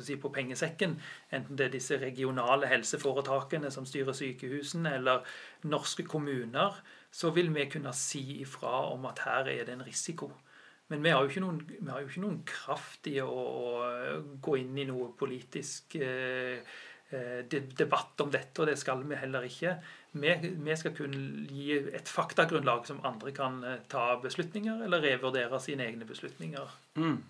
si, 0.00 0.16
på, 0.20 0.30
pengesekken, 0.32 0.96
enten 1.34 1.58
det 1.58 1.66
er 1.66 1.74
disse 1.74 1.98
regionale 2.00 2.68
helseforetakene 2.70 3.70
som 3.74 3.86
styrer 3.88 4.16
sykehusene, 4.16 4.94
eller 5.00 5.26
norske 5.68 6.06
kommuner, 6.06 6.80
så 7.10 7.32
vil 7.36 7.52
vi 7.54 7.68
kunne 7.72 7.92
si 7.96 8.40
ifra 8.42 8.86
om 8.92 9.06
at 9.10 9.24
her 9.26 9.50
er 9.52 9.64
det 9.68 9.76
en 9.76 9.86
risiko. 9.86 10.30
Men 10.88 11.02
vi 11.02 11.10
har 11.10 11.22
jo 11.22 11.30
ikke 11.30 11.42
noen, 11.42 11.62
jo 11.66 12.08
ikke 12.08 12.22
noen 12.22 12.42
kraft 12.46 13.08
i 13.10 13.16
å, 13.22 13.30
å, 13.30 14.18
gå 14.42 14.58
inn 14.60 14.76
i 14.78 14.86
noe 14.86 15.10
politisk 15.18 15.98
eh, 15.98 16.60
eh 17.10 17.40
debatt 17.50 18.22
om 18.22 18.30
dette, 18.30 18.60
og 18.62 18.70
det 18.70 18.78
skal 18.78 19.02
vi 19.06 19.18
heller 19.18 19.46
ikke 19.46 19.76
vi, 20.22 20.76
skal 20.76 20.94
kunne 20.96 21.46
gi 21.50 21.76
et 21.76 22.08
faktagrunnlag 22.08 22.86
som 22.88 23.02
andre 23.06 23.34
kan 23.36 23.60
eh, 23.64 23.82
ta 23.92 24.14
beslutninger, 24.22 24.84
eller 24.86 25.04
revurdere 25.04 25.60
sine 25.62 25.86
egne 25.88 26.08
beslutninger. 26.08 26.74
Mm. 26.96 27.20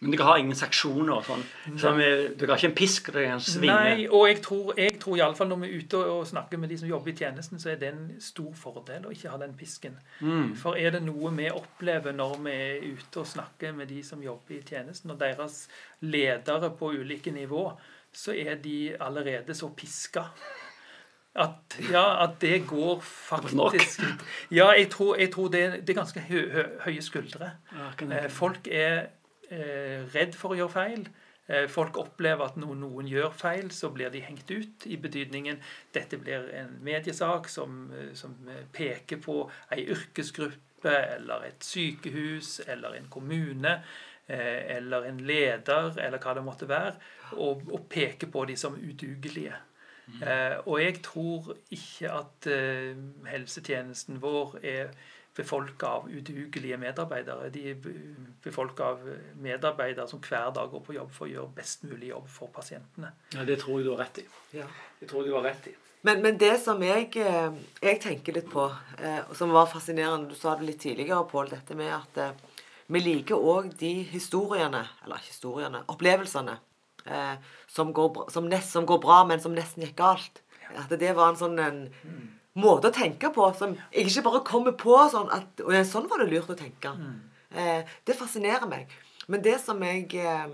Men 0.00 0.12
dere 0.14 0.26
har 0.28 0.38
ingen 0.38 0.54
sanksjoner? 0.54 1.24
Sånn, 1.26 1.40
så 1.74 1.90
dere 1.98 2.52
har 2.52 2.60
ikke 2.60 2.70
en 2.70 2.76
pisk 2.78 3.10
dere 3.10 3.32
kan 3.32 3.42
svinge? 3.42 3.74
Nei, 3.74 4.04
og 4.06 4.28
jeg 4.28 4.38
tror, 4.44 4.70
jeg 4.78 4.94
tror 5.02 5.18
iallfall 5.18 5.50
når 5.50 5.60
vi 5.64 5.70
er 5.70 5.82
ute 5.82 6.02
og 6.12 6.20
snakker 6.30 6.62
med 6.62 6.70
de 6.70 6.78
som 6.78 6.90
jobber 6.92 7.12
i 7.12 7.16
tjenesten, 7.18 7.62
så 7.62 7.72
er 7.72 7.80
det 7.80 7.90
en 7.90 8.04
stor 8.22 8.52
fordel 8.58 9.08
å 9.08 9.14
ikke 9.14 9.32
ha 9.32 9.40
den 9.42 9.56
pisken. 9.58 9.98
Mm. 10.22 10.54
For 10.60 10.78
er 10.78 10.94
det 10.94 11.02
noe 11.06 11.32
vi 11.34 11.50
opplever 11.50 12.14
når 12.14 12.38
vi 12.46 12.54
er 12.54 12.86
ute 12.86 13.24
og 13.24 13.30
snakker 13.32 13.74
med 13.74 13.90
de 13.90 14.04
som 14.06 14.22
jobber 14.22 14.60
i 14.60 14.62
tjenesten, 14.62 15.14
og 15.14 15.18
deres 15.18 15.64
ledere 16.06 16.70
på 16.78 16.92
ulike 16.94 17.34
nivå, 17.34 17.66
så 18.14 18.34
er 18.38 18.62
de 18.62 18.94
allerede 19.02 19.54
så 19.54 19.68
piska 19.74 20.28
at, 21.38 21.78
ja, 21.92 22.04
at 22.24 22.40
det 22.42 22.66
går 22.66 23.00
faktisk 23.04 24.02
Ja, 24.50 24.70
jeg 24.72 24.90
tror, 24.90 25.16
jeg 25.16 25.32
tror 25.34 25.48
det, 25.54 25.62
det, 25.86 25.94
er 25.94 26.00
ganske 26.00 26.20
hø, 26.28 26.42
hø, 26.52 26.64
høye 26.86 27.02
skuldre. 27.04 27.50
Eh, 28.02 28.28
folk 28.30 28.68
er 28.70 29.08
eh, 29.50 30.04
redd 30.14 30.36
for 30.38 30.54
å 30.54 30.58
gjøre 30.58 30.74
feil. 30.74 31.08
Eh, 31.48 31.64
folk 31.72 31.96
opplever 31.96 32.44
at 32.44 32.58
når 32.60 32.74
noen 32.76 33.08
gjør 33.08 33.32
feil, 33.32 33.70
så 33.72 33.88
blir 33.94 34.12
de 34.12 34.20
hengt 34.20 34.50
ut. 34.50 34.84
I 34.84 34.98
betydningen 35.00 35.60
dette 35.96 36.20
blir 36.20 36.50
en 36.60 36.74
mediesak 36.84 37.48
som, 37.48 37.86
eh, 37.92 38.12
som 38.14 38.36
peker 38.72 39.22
på 39.24 39.50
ei 39.72 39.86
yrkesgruppe 39.88 40.92
eller 41.16 41.48
et 41.48 41.64
sykehus 41.64 42.60
eller 42.68 42.98
en 42.98 43.08
kommune 43.10 43.80
eh, 44.28 44.76
eller 44.76 45.08
en 45.08 45.24
leder 45.24 45.96
eller 45.96 46.18
hva 46.18 46.34
det 46.36 46.44
måtte 46.44 46.68
være, 46.68 46.94
og, 47.32 47.64
og 47.72 47.88
peker 47.88 48.28
på 48.30 48.44
de 48.44 48.56
som 48.56 48.76
udugelige. 48.76 49.56
Eh, 50.22 50.56
og 50.64 50.80
jeg 50.82 50.98
tror 51.04 51.52
ikke 51.74 52.10
at 52.10 52.50
eh, 52.50 52.98
helsetjenesten 53.28 54.20
vår 54.22 54.58
er 54.62 54.90
befolka 55.38 55.86
av 55.86 56.08
udugelige 56.10 56.76
medarbeidere. 56.82 57.50
De 57.54 57.64
er 57.70 57.82
befolka 58.42 58.92
av 58.94 59.04
medarbeidere 59.38 60.08
som 60.10 60.22
hver 60.24 60.50
dag 60.54 60.70
går 60.72 60.82
på 60.86 60.96
jobb 60.96 61.12
for 61.14 61.28
å 61.28 61.30
gjøre 61.30 61.54
best 61.60 61.84
mulig 61.86 62.10
jobb 62.10 62.26
for 62.32 62.50
pasientene. 62.54 63.12
Ja, 63.34 63.44
Det 63.46 63.60
tror 63.62 63.78
jeg 63.78 63.86
du 63.86 63.92
har 63.94 64.02
rett 64.02 64.18
i. 64.18 64.26
Ja. 64.58 64.66
Det 64.98 65.10
tror 65.10 65.22
jeg 65.22 65.30
du 65.30 65.36
har 65.38 65.46
rett 65.46 65.70
i. 65.70 65.74
Men, 66.06 66.22
men 66.22 66.38
det 66.38 66.54
som 66.62 66.82
jeg, 66.82 67.10
eh, 67.18 67.54
jeg, 67.82 68.00
tenker 68.02 68.38
litt 68.38 68.50
på, 68.50 68.68
eh, 69.02 69.22
som 69.34 69.50
var 69.50 69.66
fascinerende 69.66 70.30
Du 70.30 70.38
sa 70.38 70.54
det 70.56 70.66
litt 70.66 70.80
tidligere, 70.82 71.24
Pål, 71.30 71.50
dette 71.50 71.74
med 71.78 71.90
at 71.94 72.20
eh, 72.22 72.62
vi 72.88 73.02
liker 73.02 73.36
òg 73.36 73.72
de 73.78 73.90
historiene, 74.08 74.84
eller 75.04 75.20
ikke 75.20 75.34
historiene, 75.34 75.82
opplevelsene 75.92 76.54
eh, 77.06 77.36
som, 77.70 77.92
går, 77.92 78.26
som, 78.32 78.48
nest, 78.48 78.72
som, 78.72 78.86
går, 78.88 79.00
bra, 79.02 79.22
men 79.28 79.40
som 79.40 79.54
nesten 79.56 79.84
gikk 79.86 79.96
galt. 80.00 80.42
At 80.76 80.92
det 81.00 81.14
var 81.16 81.32
en 81.32 81.40
sånn 81.40 81.58
en 81.62 81.80
måte 82.58 82.90
å 82.90 82.94
tenke 82.94 83.30
på 83.32 83.46
som 83.56 83.76
jeg 83.92 84.08
ikke 84.10 84.24
bare 84.26 84.44
kommer 84.46 84.74
på 84.76 84.96
sånn 85.12 85.30
at 85.34 85.62
og 85.64 85.76
Sånn 85.88 86.08
var 86.10 86.22
det 86.22 86.30
lurt 86.32 86.50
å 86.52 86.58
tenke. 86.58 86.92
Eh, 87.50 87.84
det 88.04 88.16
fascinerer 88.18 88.68
meg. 88.68 88.90
Men 89.28 89.44
det 89.44 89.58
som 89.62 89.80
jeg 89.84 90.08
eh, 90.18 90.48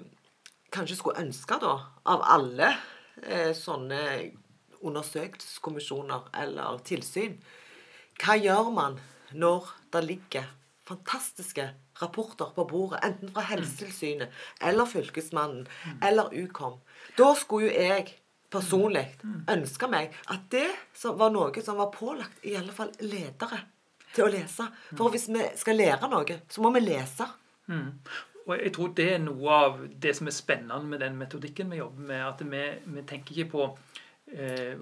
kanskje 0.75 0.99
skulle 0.99 1.23
ønske, 1.23 1.59
da, 1.63 1.77
av 2.11 2.25
alle 2.37 2.73
eh, 3.23 3.53
sånne 3.57 4.01
undersøkelseskommisjoner 4.85 6.27
eller 6.43 6.81
tilsyn 6.85 7.39
Hva 8.21 8.37
gjør 8.37 8.69
man 8.75 8.99
når 9.33 9.71
det 9.95 10.03
ligger 10.05 10.51
fantastiske 10.89 11.69
rapporter 12.01 12.51
på 12.55 12.65
bordet, 12.69 13.01
enten 13.05 13.31
fra 13.33 13.45
Helsetilsynet 13.49 14.35
eller 14.61 14.87
Fylkesmannen 14.87 15.67
eller 16.05 16.35
Ukom. 16.35 16.81
Da 17.17 17.33
skulle 17.39 17.71
jo 17.71 17.87
jeg 17.87 18.19
personlig 18.55 19.07
ønske 19.51 19.89
meg 19.91 20.15
at 20.31 20.45
det 20.53 20.69
var 21.19 21.33
noe 21.35 21.65
som 21.65 21.81
var 21.81 21.91
pålagt 21.95 22.45
i 22.47 22.55
alle 22.59 22.75
fall 22.75 22.93
ledere 23.03 23.65
til 24.15 24.27
å 24.27 24.31
lese. 24.31 24.69
For 24.95 25.11
hvis 25.11 25.27
vi 25.33 25.49
skal 25.59 25.81
lære 25.81 26.11
noe, 26.13 26.39
så 26.49 26.63
må 26.63 26.71
vi 26.77 26.85
lese. 26.85 27.27
Mm. 27.67 27.91
Og 28.45 28.55
jeg 28.61 28.75
tror 28.77 28.93
det 28.97 29.09
er 29.15 29.23
noe 29.25 29.59
av 29.67 29.83
det 29.89 30.13
som 30.19 30.29
er 30.29 30.37
spennende 30.37 30.85
med 30.91 31.01
den 31.01 31.17
metodikken 31.19 31.73
vi 31.73 31.81
jobber 31.81 32.09
med. 32.11 32.25
At 32.29 32.45
vi, 32.45 32.65
vi 32.95 33.05
tenker 33.09 33.35
ikke 33.35 33.53
på 33.55 33.69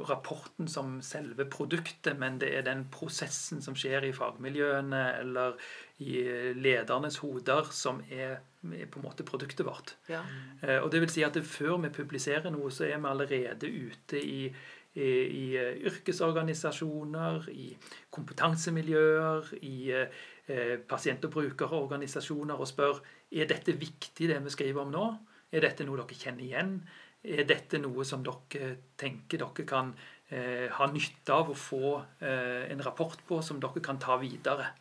rapporten 0.09 0.69
som 0.71 0.95
selve 1.05 1.45
produktet, 1.51 2.15
men 2.17 2.39
det 2.41 2.49
er 2.57 2.63
den 2.65 2.87
prosessen 2.89 3.61
som 3.61 3.75
skjer 3.77 4.07
i 4.09 4.15
fagmiljøene 4.17 5.03
eller 5.19 5.59
i 6.03 6.23
ledernes 6.59 7.19
hoder 7.23 7.69
som 7.75 8.01
er, 8.11 8.39
er, 8.73 8.87
på 8.91 9.01
en 9.01 9.07
måte 9.07 9.27
produktet 9.27 9.67
vårt. 9.67 9.97
Ja. 10.11 10.23
Eh, 10.63 10.79
og 10.83 10.91
det 10.93 11.03
vil 11.05 11.13
si 11.13 11.25
at 11.27 11.37
det, 11.37 11.45
Før 11.47 11.79
vi 11.83 11.93
publiserer 11.95 12.51
noe, 12.55 12.71
så 12.73 12.87
er 12.89 12.99
vi 12.99 13.11
allerede 13.11 13.71
ute 13.71 14.21
i, 14.21 14.47
i, 14.95 15.09
i 15.09 15.47
eh, 15.61 15.83
yrkesorganisasjoner, 15.91 17.49
i 17.53 17.73
kompetansemiljøer, 18.11 19.53
i 19.63 19.77
eh, 19.93 20.79
pasient- 20.89 21.25
og 21.29 21.37
brukerorganisasjoner 21.37 22.59
og 22.59 22.69
spør 22.69 23.03
er 23.33 23.49
dette 23.49 23.77
viktig, 23.79 24.29
det 24.29 24.41
vi 24.45 24.57
skriver 24.57 24.85
om 24.85 24.93
nå. 24.93 25.07
Er 25.53 25.67
dette 25.67 25.85
noe 25.85 26.01
dere 26.01 26.17
kjenner 26.17 26.45
igjen? 26.47 26.77
Er 27.23 27.45
dette 27.47 27.79
noe 27.79 28.05
som 28.07 28.25
dere 28.27 28.73
tenker 28.99 29.39
dere 29.45 29.67
kan 29.69 29.93
eh, 30.29 30.67
ha 30.75 30.89
nytte 30.91 31.35
av 31.35 31.53
å 31.53 31.59
få 31.59 31.97
eh, 32.19 32.71
en 32.73 32.83
rapport 32.83 33.21
på, 33.29 33.39
som 33.47 33.61
dere 33.63 33.83
kan 33.85 34.01
ta 34.03 34.17
videre? 34.19 34.73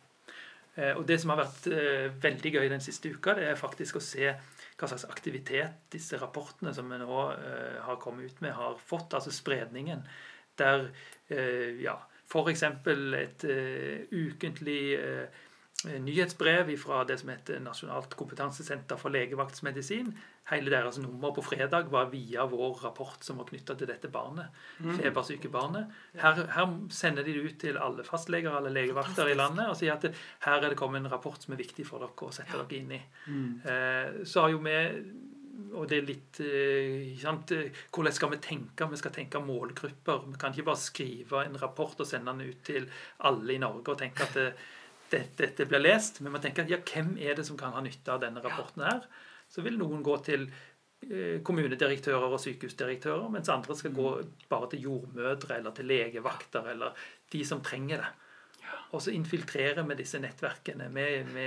Eh, 0.74 0.96
og 0.96 1.04
Det 1.08 1.18
som 1.20 1.32
har 1.34 1.42
vært 1.42 1.68
eh, 1.68 2.08
veldig 2.22 2.52
gøy 2.56 2.68
den 2.72 2.82
siste 2.84 3.12
uka, 3.12 3.36
det 3.36 3.46
er 3.50 3.60
faktisk 3.60 3.98
å 3.98 4.04
se 4.04 4.30
hva 4.32 4.88
slags 4.88 5.04
aktivitet 5.04 5.84
disse 5.92 6.16
rapportene 6.18 6.72
som 6.74 6.88
vi 6.88 6.98
nå 6.98 7.18
eh, 7.36 7.78
har 7.84 8.00
kommet 8.00 8.32
ut 8.32 8.40
med, 8.44 8.54
har 8.56 8.78
fått. 8.80 9.12
Altså 9.14 9.34
spredningen. 9.34 10.02
Der 10.58 10.90
ja, 11.80 11.94
f.eks. 12.28 12.62
et 12.62 13.44
ukentlig 14.12 14.98
nyhetsbrev 15.84 16.70
fra 16.78 17.02
det 17.08 17.18
som 17.20 17.32
heter 17.32 17.60
Nasjonalt 17.62 18.14
kompetansesenter 18.18 19.00
for 19.00 19.14
legevaktsmedisin 19.14 20.12
hele 20.50 20.72
deres 20.72 20.98
nummer 20.98 21.30
på 21.34 21.42
fredag 21.44 21.90
var 21.92 22.10
via 22.10 22.44
vår 22.50 22.80
rapport 22.82 23.22
som 23.24 23.38
var 23.38 23.48
knytta 23.48 23.76
til 23.78 23.88
dette 23.90 24.10
barnet. 24.12 24.50
Mm. 24.82 24.96
Febersyke 24.98 25.50
barnet. 25.52 25.92
Her, 26.18 26.40
her, 26.56 26.72
sender 26.90 27.26
de 27.26 27.36
det 27.36 27.44
ut 27.46 27.58
til 27.62 27.78
alle 27.78 28.04
fastleger 28.06 28.54
alle 28.56 28.72
legevakter 28.74 29.30
i 29.30 29.36
landet 29.38 29.70
og 29.70 29.78
sier 29.78 29.94
at 29.94 30.08
det, 30.08 30.14
her 30.46 30.58
er 30.58 30.72
det 30.72 30.80
kommet 30.80 31.02
en 31.02 31.12
rapport 31.12 31.38
som 31.42 31.54
er 31.54 31.62
viktig 31.62 31.86
for 31.88 32.02
dere 32.02 32.28
å 32.28 32.34
sette 32.34 32.58
dere 32.58 32.80
inn 32.80 32.96
i. 32.98 33.02
Mm. 33.28 33.52
Eh, 33.62 34.24
så 34.26 34.46
har 34.46 34.54
jo 34.54 34.64
vi 34.66 34.80
og 35.72 35.86
det 35.88 35.98
er 36.00 36.06
litt 36.08 36.38
eh, 36.44 37.80
Hvordan 37.92 38.12
skal 38.12 38.30
vi 38.32 38.38
tenke? 38.44 38.88
Vi 38.88 38.98
skal 39.00 39.14
tenke 39.14 39.40
målgrupper. 39.40 40.26
Vi 40.32 40.40
kan 40.40 40.52
ikke 40.52 40.66
bare 40.68 40.80
skrive 40.80 41.44
en 41.46 41.56
rapport 41.60 42.00
og 42.00 42.08
sende 42.08 42.32
den 42.32 42.52
ut 42.52 42.62
til 42.66 42.88
alle 43.28 43.54
i 43.54 43.60
Norge 43.62 43.94
og 43.94 44.00
tenke 44.00 44.26
at 44.26 44.36
det, 44.36 44.50
det, 45.12 45.22
dette 45.38 45.66
blir 45.70 45.82
lest. 45.84 46.20
Vi 46.22 46.30
må 46.32 46.40
tenke 46.42 46.64
at 46.64 46.70
ja, 46.72 46.78
hvem 46.88 47.14
er 47.20 47.36
det 47.38 47.46
som 47.48 47.58
kan 47.60 47.74
ha 47.76 47.82
nytte 47.84 48.12
av 48.14 48.22
denne 48.24 48.42
rapporten 48.44 48.84
her? 48.86 49.04
Så 49.52 49.64
vil 49.64 49.76
noen 49.80 50.00
gå 50.06 50.16
til 50.24 50.46
eh, 50.48 51.38
kommunedirektører 51.44 52.32
og 52.32 52.40
sykehusdirektører, 52.40 53.28
mens 53.34 53.50
andre 53.52 53.76
skal 53.76 53.92
gå 53.96 54.12
bare 54.50 54.70
til 54.72 54.86
jordmødre 54.88 55.58
eller 55.60 55.76
til 55.76 55.88
legevakter 55.92 56.72
eller 56.74 56.96
de 57.32 57.44
som 57.48 57.60
trenger 57.64 58.02
det. 58.04 58.10
Og 58.92 59.00
så 59.00 59.12
infiltrerer 59.16 59.84
vi 59.88 59.94
disse 59.96 60.18
nettverkene. 60.20 60.90
Vi, 60.92 61.04
vi, 61.32 61.46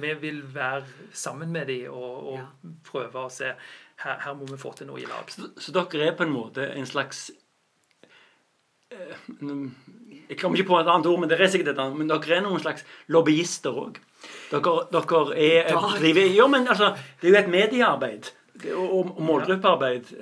vi 0.00 0.12
vil 0.20 0.38
være 0.54 0.84
sammen 1.12 1.52
med 1.52 1.66
dem 1.68 1.90
og, 1.92 2.28
og 2.32 2.38
Ja. 2.40 2.46
prøve 2.88 3.26
å 3.26 3.30
se 3.32 3.50
her, 4.02 4.18
her 4.24 4.34
må 4.38 4.48
vi 4.48 4.56
få 4.60 4.72
til 4.76 4.88
noe 4.88 5.00
i 5.00 5.04
lag. 5.08 5.28
Så, 5.30 5.50
så 5.60 5.72
dere 5.76 6.08
er 6.08 6.16
på 6.16 6.24
en 6.26 6.32
måte 6.32 6.64
en 6.72 6.88
slags 6.88 7.30
Jeg 10.28 10.38
kommer 10.40 10.58
ikke 10.58 10.70
på 10.70 10.78
et 10.80 10.88
annet 10.88 11.08
ord, 11.10 11.20
men 11.20 11.30
det 11.30 11.40
er 11.40 11.50
sikkert 11.52 11.74
et 11.74 11.82
annet. 11.82 11.98
Men 11.98 12.10
dere 12.10 12.38
er 12.38 12.44
noen 12.44 12.62
slags 12.62 12.86
lobbyister 13.12 13.76
òg. 13.84 13.98
Dere, 14.52 14.74
dere 14.92 15.22
er 15.36 15.72
driver, 15.98 16.30
Jo, 16.36 16.48
men 16.52 16.68
altså, 16.68 16.92
det 17.20 17.28
er 17.28 17.34
jo 17.34 17.40
et 17.42 17.52
mediearbeid 17.52 18.32
og, 18.72 19.16
og 19.16 19.22
målgruppearbeid. 19.26 20.12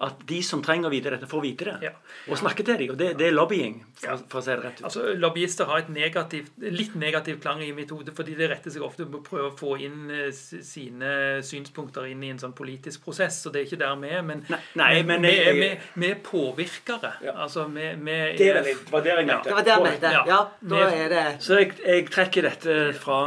At 0.00 0.20
de 0.30 0.36
som 0.46 0.60
trenger 0.62 0.86
å 0.86 0.90
vite 0.92 1.10
dette, 1.10 1.26
får 1.26 1.40
vite 1.42 1.64
det. 1.66 1.72
Ja. 1.82 1.90
Og 2.30 2.38
snakke 2.38 2.62
til 2.62 2.76
dem. 2.78 2.90
Og 2.92 2.98
det, 3.00 3.08
det 3.18 3.26
er 3.26 3.32
lobbying, 3.34 3.80
for, 3.98 4.06
Ja. 4.06 4.16
for 4.30 4.38
å 4.38 4.42
si 4.44 4.50
det 4.52 4.62
rett 4.62 4.78
ut. 4.78 4.84
Altså, 4.86 5.06
Lobbyister 5.18 5.66
har 5.66 5.78
et 5.82 5.88
negativt, 5.90 6.52
litt 6.62 6.94
negativ 6.94 7.40
klang 7.42 7.62
i 7.66 7.72
mitt 7.74 7.90
hode, 7.90 8.12
fordi 8.14 8.36
det 8.38 8.46
retter 8.52 8.70
seg 8.70 8.84
ofte 8.86 9.08
på 9.10 9.18
å 9.18 9.24
prøve 9.26 9.48
å 9.50 9.56
få 9.58 9.72
inn 9.82 10.08
eh, 10.14 10.30
sine 10.30 11.42
synspunkter 11.42 12.06
inn 12.12 12.22
i 12.22 12.30
en 12.30 12.38
sånn 12.38 12.54
politisk 12.54 13.02
prosess, 13.08 13.40
og 13.46 13.56
det 13.56 13.64
er 13.64 13.66
ikke 13.72 13.80
der 13.82 13.96
vi 14.04 14.08
er. 14.20 14.22
Men, 14.22 14.44
Nei, 14.48 14.60
nei, 14.78 15.02
men 15.02 15.26
vi, 15.26 15.34
jeg- 15.34 15.48
er- 15.48 15.58
vi, 15.58 16.00
vi 16.04 16.10
er 16.14 16.22
påvirkere. 16.30 17.12
Ja. 17.26 17.34
Altså, 17.48 17.66
vi, 17.74 17.90
vi 17.98 18.16
Det, 18.38 18.48
er 18.52 18.56
er 18.62 18.62
det, 18.62 18.76
det 18.84 18.92
var 18.94 19.02
det 19.02 19.14
jeg 19.16 19.26
mente. 19.26 19.42
Det 19.50 19.54
var 19.58 19.62
det 19.66 19.74
jeg 19.74 19.82
mente. 19.90 20.14
Ja. 20.14 20.24
Ja, 20.30 20.40
da 20.62 20.86
er 20.94 21.08
det 21.16 21.26
Så 21.42 21.58
jeg, 21.58 21.74
jeg 21.84 22.06
trekker 22.14 22.42
dette 22.52 22.78
fra 23.02 23.20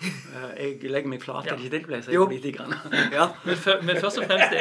Jeg 0.00 0.90
legger 0.90 1.10
meg 1.10 1.22
flat. 1.22 1.46
Ja. 1.48 1.54
Er 1.56 1.62
det 1.62 1.80
ikke 1.80 1.96
det 1.96 2.12
jeg 2.12 2.20
politikerne? 2.22 2.78
Ja. 3.16 3.28
Men, 3.44 3.56
for, 3.56 3.82
men 3.82 4.00
først, 4.00 4.18
og 4.18 4.28
fremst, 4.30 4.52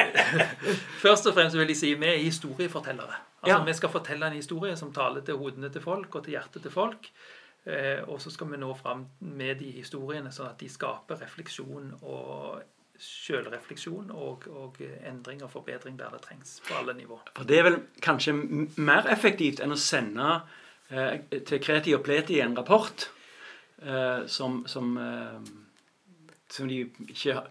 først 1.05 1.27
og 1.29 1.35
fremst 1.37 1.57
vil 1.57 1.73
jeg 1.73 1.77
si 1.77 1.93
vi 1.93 2.09
er 2.09 2.21
historiefortellere. 2.23 3.19
Altså, 3.41 3.57
Ja. 3.57 3.63
Vi 3.63 3.73
skal 3.73 3.89
fortelle 3.89 4.27
en 4.27 4.33
historie 4.33 4.77
som 4.77 4.93
taler 4.93 5.21
til 5.21 5.37
hodene 5.37 5.69
til 5.69 5.81
folk 5.81 6.15
og 6.15 6.23
til 6.23 6.37
hjertet 6.37 6.61
til 6.61 6.71
folk. 6.71 7.11
Eh, 7.67 8.01
og 8.07 8.21
så 8.21 8.31
skal 8.31 8.49
vi 8.51 8.57
nå 8.57 8.73
fram 8.79 9.05
med 9.19 9.59
de 9.59 9.71
historiene, 9.75 10.31
sånn 10.31 10.49
at 10.53 10.59
de 10.59 10.69
skaper 10.71 11.19
refleksjon 11.21 11.93
og 12.01 12.61
sjølrefleksjon 12.97 14.11
og, 14.15 14.47
og 14.49 14.79
endring 15.05 15.43
og 15.45 15.51
forbedring 15.53 15.99
der 15.99 16.13
det 16.15 16.23
trengs, 16.23 16.61
på 16.65 16.79
alle 16.79 16.95
nivå. 16.97 17.19
For 17.35 17.45
det 17.49 17.59
er 17.59 17.67
vel 17.67 17.77
kanskje 18.01 18.33
mer 18.77 19.09
effektivt 19.11 19.61
enn 19.61 19.75
å 19.75 19.77
sende 19.77 20.39
eh, 20.89 21.19
til 21.45 21.61
Kreti 21.61 21.93
og 21.97 22.05
Pleti 22.07 22.39
en 22.41 22.57
rapport 22.57 23.05
eh, 23.05 23.16
som, 24.27 24.63
som, 24.67 24.97
eh, 24.97 25.39
som 26.49 26.67
de 26.67 26.79
ikke 27.11 27.41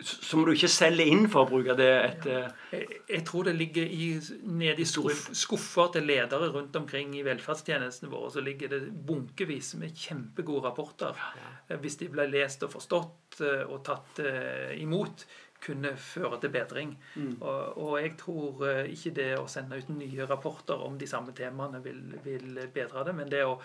Som 0.00 0.44
du 0.46 0.54
ikke 0.54 0.70
selger 0.72 1.10
inn, 1.12 1.26
for 1.28 1.44
å 1.44 1.50
bruke 1.50 1.74
det 1.76 1.90
et 1.92 2.28
ja. 2.30 2.46
Jeg, 2.72 3.00
jeg 3.10 3.24
tror 3.28 3.44
det 3.44 3.52
ligger 3.58 3.84
i, 3.84 4.06
nede 4.48 4.80
i 4.80 4.86
skuff, 4.88 5.26
skuffer 5.36 5.90
til 5.92 6.06
ledere 6.08 6.48
rundt 6.54 6.76
omkring 6.80 7.12
i 7.18 7.24
velferdstjenestene 7.26 8.08
våre, 8.08 8.30
så 8.32 8.40
ligger 8.40 8.72
det 8.72 8.80
bunkevis 8.88 9.74
med 9.76 9.92
kjempegode 9.92 10.64
rapporter. 10.64 11.20
Ja. 11.68 11.76
Hvis 11.82 12.00
de 12.00 12.08
ble 12.08 12.24
lest 12.30 12.64
og 12.64 12.72
forstått 12.72 13.42
eh, 13.44 13.66
og 13.68 13.82
tatt 13.84 14.22
eh, 14.24 14.72
imot, 14.80 15.26
kunne 15.66 15.94
føre 15.96 16.40
til 16.40 16.52
bedring. 16.54 16.94
Og, 17.40 17.78
og 17.80 17.92
jeg 18.00 18.14
tror 18.20 18.64
eh, 18.68 18.82
ikke 18.92 19.14
det 19.16 19.30
å 19.40 19.46
sende 19.50 19.78
ut 19.80 19.92
nye 19.92 20.28
rapporter 20.28 20.82
om 20.86 20.98
de 21.00 21.08
samme 21.10 21.34
temaene 21.36 21.82
vil, 21.84 22.02
vil 22.24 22.60
bedre 22.74 23.06
det, 23.08 23.14
men 23.16 23.30
det 23.32 23.44
å 23.46 23.56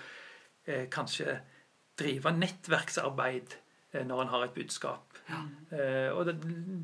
eh, 0.66 0.88
kanskje 0.92 1.38
drive 2.02 2.32
nettverksarbeid 2.38 3.56
eh, 3.94 4.04
når 4.08 4.22
en 4.26 4.32
har 4.36 4.44
et 4.48 4.54
budskap. 4.56 5.08
Eh, 5.72 6.10
og 6.12 6.26
det, 6.28 6.34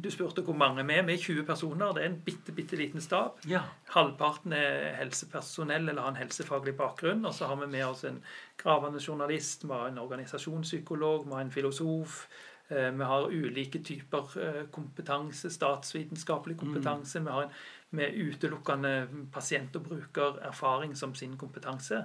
Du 0.03 0.09
spurte 0.13 0.43
hvor 0.45 0.55
mange 0.55 0.83
vi 0.87 0.95
er. 0.95 1.03
Vi 1.07 1.13
er 1.17 1.23
20 1.23 1.43
personer. 1.47 1.93
Det 1.97 2.03
er 2.03 2.09
en 2.11 2.19
bitte, 2.23 2.53
bitte 2.55 2.77
liten 2.79 3.01
stab. 3.03 3.39
Ja. 3.49 3.61
Halvparten 3.95 4.53
er 4.55 4.93
helsepersonell 5.01 5.89
eller 5.89 6.01
har 6.05 6.13
en 6.13 6.21
helsefaglig 6.21 6.75
bakgrunn. 6.79 7.25
Og 7.27 7.33
så 7.35 7.49
har 7.49 7.59
vi 7.59 7.67
med 7.73 7.83
oss 7.89 8.05
en 8.07 8.21
gravende 8.61 9.01
journalist, 9.03 9.65
vi 9.67 9.73
har 9.73 9.89
en 9.91 9.99
organisasjonspsykolog, 10.05 11.25
vi 11.27 11.35
har 11.35 11.41
en 11.47 11.51
filosof. 11.51 12.27
eh, 12.69 12.91
Vi 12.91 13.03
har 13.03 13.27
ulike 13.31 13.79
typer 13.83 14.67
kompetanse, 14.71 15.49
statsvitenskapelig 15.49 16.57
kompetanse. 16.57 17.19
Vi 17.19 17.31
har 17.31 17.43
en 17.43 17.51
med 17.91 18.13
utelukkende 18.19 19.07
pasient- 19.31 19.75
og 19.75 19.83
brukererfaring 19.85 20.95
som 20.97 21.13
sin 21.15 21.37
kompetanse. 21.37 22.03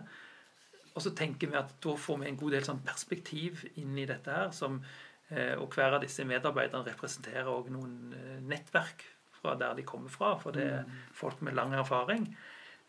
Og 0.95 1.03
så 1.05 1.13
tenker 1.17 1.51
vi 1.51 1.59
at 1.59 1.75
da 1.83 1.97
får 1.99 2.21
vi 2.21 2.29
en 2.29 2.39
god 2.41 2.57
del 2.57 2.67
sånn 2.67 2.83
perspektiv 2.87 3.65
inn 3.81 3.97
i 3.99 4.07
dette 4.09 4.33
her. 4.33 4.51
Som, 4.57 4.81
eh, 5.31 5.55
og 5.57 5.73
hver 5.75 5.97
av 5.97 6.05
disse 6.05 6.27
medarbeiderne 6.29 6.93
representerer 6.93 7.51
òg 7.53 7.71
noen 7.73 8.17
eh, 8.17 8.41
nettverk 8.41 9.07
fra 9.41 9.57
der 9.59 9.79
de 9.79 9.87
kommer 9.89 10.13
fra. 10.13 10.35
For 10.43 10.57
det 10.57 10.67
er 10.69 10.91
folk 11.17 11.41
med 11.43 11.57
lang 11.59 11.75
erfaring. 11.79 12.29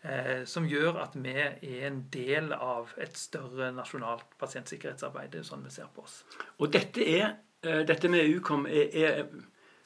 Eh, 0.04 0.44
som 0.50 0.68
gjør 0.68 1.00
at 1.06 1.16
vi 1.16 1.32
er 1.32 1.88
en 1.88 2.04
del 2.12 2.52
av 2.54 2.92
et 3.00 3.16
større 3.18 3.72
nasjonalt 3.76 4.36
pasientsikkerhetsarbeid. 4.42 5.32
Det 5.32 5.44
er 5.44 5.48
sånn 5.48 5.64
vi 5.64 5.72
ser 5.72 5.88
på 5.96 6.04
oss. 6.04 6.22
Og 6.60 6.72
dette 6.74 7.10
er 7.18 7.40
Dette 7.64 8.10
med 8.12 8.28
Ukom 8.28 8.66
er, 8.68 8.90
er 8.92 9.20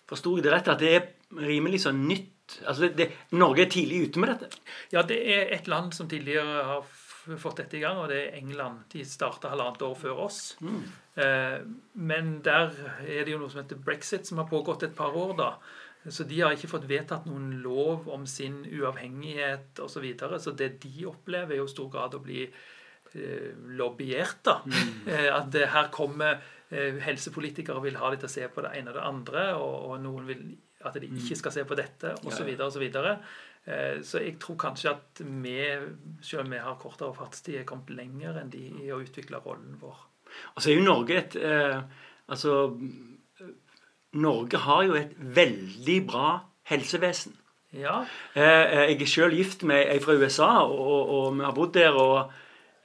Forsto 0.08 0.38
jeg 0.38 0.46
det 0.46 0.54
rett 0.54 0.70
at 0.72 0.80
det 0.82 0.94
er 0.96 1.04
rimelig 1.46 1.84
så 1.84 1.92
nytt? 1.94 2.62
Altså 2.64 2.88
det, 2.96 3.10
Norge 3.36 3.66
er 3.66 3.72
tidlig 3.72 4.06
ute 4.08 4.24
med 4.24 4.32
dette? 4.32 4.62
Ja, 4.94 5.04
det 5.04 5.18
er 5.34 5.52
et 5.56 5.68
land 5.68 5.92
som 5.94 6.08
tidligere 6.08 6.64
har 6.70 6.86
fått 7.42 7.60
dette 7.62 7.78
i 7.78 7.82
gang, 7.84 8.00
og 8.00 8.08
det 8.12 8.20
er 8.22 8.38
England. 8.40 8.86
De 8.94 9.04
starta 9.08 9.52
halvannet 9.52 9.84
år 9.84 9.98
før 10.00 10.24
oss. 10.28 10.40
Eh, 11.20 11.60
men 12.00 12.38
der 12.46 12.72
er 13.04 13.26
det 13.26 13.34
jo 13.34 13.42
noe 13.42 13.52
som 13.52 13.64
heter 13.64 13.82
brexit, 13.84 14.28
som 14.30 14.40
har 14.42 14.50
pågått 14.50 14.88
et 14.88 14.96
par 14.96 15.16
år. 15.18 15.36
da. 15.38 15.52
Så 16.10 16.24
de 16.24 16.40
har 16.40 16.56
ikke 16.56 16.72
fått 16.72 16.88
vedtatt 16.88 17.26
noen 17.28 17.58
lov 17.64 18.08
om 18.14 18.26
sin 18.30 18.62
uavhengighet 18.64 19.80
osv. 19.84 19.98
Så, 19.98 20.04
videre. 20.04 20.40
så 20.40 20.54
det 20.56 20.78
de 20.84 21.08
opplever, 21.10 21.56
er 21.56 21.64
jo 21.64 21.68
i 21.68 21.74
stor 21.74 21.90
grad 21.92 22.16
å 22.16 22.24
bli 22.24 22.46
eh, 22.46 23.50
lobbyert. 23.80 24.44
da. 24.48 24.62
Eh, 25.08 25.28
at 25.32 25.52
det 25.52 25.70
her 25.72 25.92
kommer 25.92 26.40
eh, 26.70 26.98
helsepolitikere 27.04 27.82
vil 27.84 28.00
ha 28.00 28.12
dem 28.12 28.22
til 28.22 28.30
å 28.30 28.36
se 28.38 28.48
på 28.52 28.64
det 28.64 28.74
ene 28.76 28.92
og 28.92 28.98
det 29.00 29.06
andre, 29.10 29.44
og, 29.56 29.76
og 29.92 30.02
noen 30.04 30.28
vil 30.28 30.48
at 30.86 30.98
de 31.02 31.10
ikke 31.10 31.38
skal 31.40 31.54
se 31.56 31.64
på 31.68 31.76
dette, 31.78 32.14
osv. 32.28 32.52
Ja, 32.54 33.16
Så, 33.68 33.74
Eh, 33.74 34.02
så 34.04 34.22
jeg 34.24 34.38
tror 34.40 34.56
kanskje 34.56 34.94
at 34.94 35.22
vi, 35.44 35.58
selv 36.24 36.46
om 36.46 36.52
vi 36.52 36.60
har 36.64 36.78
kortere 36.80 37.14
fartstid, 37.14 37.58
er 37.60 37.66
kommet 37.68 37.90
lenger 37.92 38.38
enn 38.40 38.52
de 38.54 38.62
i 38.86 38.92
å 38.96 39.02
utvikle 39.04 39.42
rollen 39.44 39.76
vår. 39.82 39.98
Og 40.56 40.62
så 40.62 40.72
er 40.72 40.78
jo 40.78 40.86
Norge 40.86 41.18
et 41.18 41.36
eh, 41.36 41.82
Altså 42.28 42.54
Norge 44.20 44.60
har 44.64 44.84
jo 44.84 44.96
et 45.00 45.14
veldig 45.20 45.98
bra 46.08 46.30
helsevesen. 46.68 47.36
Ja, 47.76 48.06
Eh, 48.34 48.44
eh, 48.44 48.90
jeg 48.92 49.02
er 49.02 49.12
sjøl 49.12 49.36
gift 49.36 49.64
med 49.68 49.90
ei 49.92 50.00
fra 50.00 50.16
USA, 50.16 50.50
og, 50.64 51.12
og 51.18 51.38
vi 51.38 51.44
har 51.44 51.56
bodd 51.56 51.74
der. 51.76 51.96
Og 51.96 52.32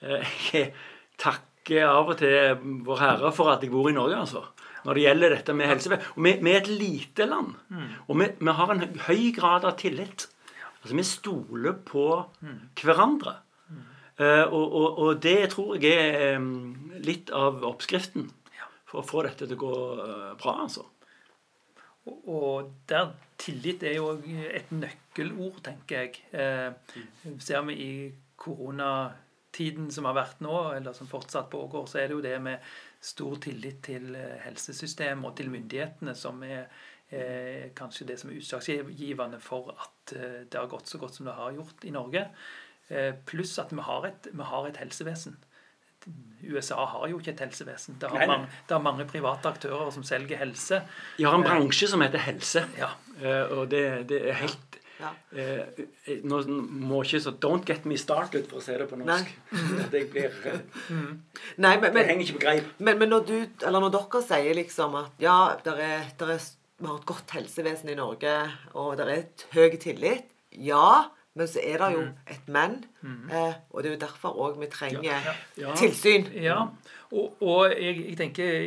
eh, 0.02 0.34
jeg 0.52 0.72
takker 1.18 1.86
av 1.86 2.10
og 2.10 2.18
til 2.18 2.58
Vår 2.86 2.98
Herre 3.00 3.32
for 3.34 3.52
at 3.52 3.62
jeg 3.62 3.70
bor 3.70 3.88
i 3.90 3.94
Norge, 3.94 4.18
altså. 4.18 4.44
Når 4.82 4.98
det 4.98 5.02
gjelder 5.06 5.34
dette 5.36 5.54
med 5.54 5.70
helsevesen. 5.70 6.14
Og 6.16 6.24
vi, 6.26 6.36
vi 6.42 6.52
er 6.52 6.60
et 6.60 6.70
lite 6.74 7.26
land. 7.30 7.54
Og 8.08 8.18
vi, 8.18 8.26
vi 8.40 8.54
har 8.58 8.72
en 8.74 8.86
høy 9.06 9.30
grad 9.36 9.66
av 9.68 9.76
tillit. 9.78 10.26
Altså, 10.82 10.94
vi 10.98 11.06
stoler 11.06 11.78
på 11.86 12.06
hverandre. 12.82 13.36
Eh, 14.20 14.44
og, 14.44 14.64
og, 14.66 14.98
og 14.98 15.20
det 15.24 15.52
tror 15.54 15.76
jeg 15.80 15.96
er 15.96 16.36
um, 16.36 16.90
litt 17.00 17.30
av 17.32 17.62
oppskriften 17.64 18.28
for 18.90 19.00
å 19.00 19.06
få 19.08 19.22
dette 19.24 19.46
til 19.46 19.56
å 19.56 19.62
gå 19.62 19.76
uh, 19.96 20.32
bra, 20.36 20.52
altså. 20.66 20.82
og, 22.04 22.18
og 22.28 22.74
der 22.90 23.14
tillit 23.42 23.82
er 23.88 23.96
jo 23.96 24.12
et 24.52 24.70
nøkkelord, 24.74 25.60
tenker 25.66 26.04
jeg. 26.04 26.22
Eh, 26.36 26.98
ser 27.42 27.64
vi 27.68 27.76
i 27.82 27.92
koronatiden 28.42 29.90
som 29.94 30.08
har 30.08 30.16
vært 30.18 30.42
nå, 30.44 30.54
eller 30.76 30.96
som 30.96 31.10
fortsatt 31.10 31.50
pågår, 31.52 31.88
så 31.90 32.02
er 32.02 32.10
det 32.10 32.18
jo 32.18 32.24
det 32.24 32.36
med 32.42 32.72
stor 33.02 33.40
tillit 33.42 33.82
til 33.88 34.14
eh, 34.18 34.38
helsesystemet 34.44 35.30
og 35.30 35.36
til 35.38 35.50
myndighetene 35.52 36.14
som 36.18 36.42
er 36.46 36.68
kanskje 37.76 38.06
det 38.08 38.18
som 38.20 38.30
er 38.32 38.38
utslagsgivende 38.40 39.40
for 39.42 39.72
at 39.76 40.12
eh, 40.16 40.42
det 40.48 40.58
har 40.58 40.70
gått 40.72 40.88
så 40.88 40.98
godt 41.02 41.14
som 41.18 41.26
det 41.28 41.34
har 41.36 41.52
gjort 41.56 41.84
i 41.84 41.92
Norge. 41.94 42.26
Eh, 42.88 43.12
pluss 43.28 43.58
at 43.62 43.72
vi 43.72 43.84
har, 43.84 44.06
et, 44.08 44.28
vi 44.32 44.42
har 44.52 44.68
et 44.68 44.80
helsevesen. 44.80 45.36
USA 46.42 46.84
har 46.84 47.06
jo 47.12 47.20
ikke 47.20 47.30
et 47.36 47.40
helsevesen. 47.44 47.96
Det 48.00 48.08
har, 48.10 48.18
Nei, 48.18 48.26
nei. 48.26 48.36
mange, 48.36 48.48
det 48.68 48.74
har 48.74 48.82
mange 48.82 49.04
private 49.06 49.52
aktører 49.52 49.90
som 49.94 50.02
selger 50.02 50.40
helse. 50.40 50.80
De 51.18 51.24
har 51.28 51.36
en 51.38 51.44
bransje 51.46 51.86
som 51.92 52.02
heter 52.02 52.18
helse. 52.30 52.64
Ja, 52.80 52.94
Eh, 53.22 53.52
og 53.54 53.68
det, 53.70 54.08
det 54.08 54.18
er 54.30 54.32
helt 54.40 54.78
Ja. 54.98 55.10
eh, 55.36 55.60
eh, 56.06 56.22
Nå 56.24 56.38
må 56.48 57.02
ikke 57.04 57.20
så 57.20 57.30
Don't 57.44 57.64
get 57.68 57.84
me 57.86 57.96
started, 58.00 58.48
for 58.50 58.58
å 58.58 58.62
si 58.64 58.72
det 58.72 58.88
på 58.90 58.96
norsk. 58.98 59.28
Nei. 59.52 59.84
det 59.92 60.00
blir 60.10 60.32
mm. 60.88 61.20
Nei, 61.58 61.76
men, 61.76 61.92
Det 61.94 62.06
henger 62.08 62.24
ikke 62.24 62.38
på 62.38 62.42
greip. 62.46 62.72
men, 62.78 62.98
men 62.98 63.12
når, 63.12 63.24
du, 63.28 63.36
eller 63.66 63.84
når 63.84 63.92
dere 63.98 64.22
sier 64.26 64.58
liksom 64.58 64.96
at 64.98 65.22
ja, 65.22 65.36
der 65.64 65.82
er, 65.84 66.08
der 66.18 66.34
er, 66.34 66.48
vi 66.82 66.88
har 66.90 66.98
et 66.98 67.06
godt 67.06 67.30
helsevesen 67.36 67.92
i 67.92 67.98
Norge, 67.98 68.30
og 68.74 68.96
det 68.98 69.04
er 69.06 69.18
et 69.20 69.44
høy 69.54 69.76
tillit 69.78 70.32
Ja, 70.52 71.04
men 71.34 71.48
så 71.48 71.62
er 71.64 71.78
det 71.80 71.92
jo 71.94 72.00
et 72.28 72.48
men. 72.52 72.82
Eh, 73.32 73.54
og 73.70 73.82
det 73.82 73.88
er 73.88 73.94
jo 73.94 74.00
derfor 74.02 74.40
òg 74.46 74.58
vi 74.60 74.68
trenger 74.72 75.06
ja. 75.06 75.20
Ja. 75.56 75.74
tilsyn. 75.78 76.26
Ja, 76.36 76.58
og, 77.10 77.38
og 77.40 77.72
jeg, 77.72 78.02
jeg 78.08 78.16
tenker 78.18 78.66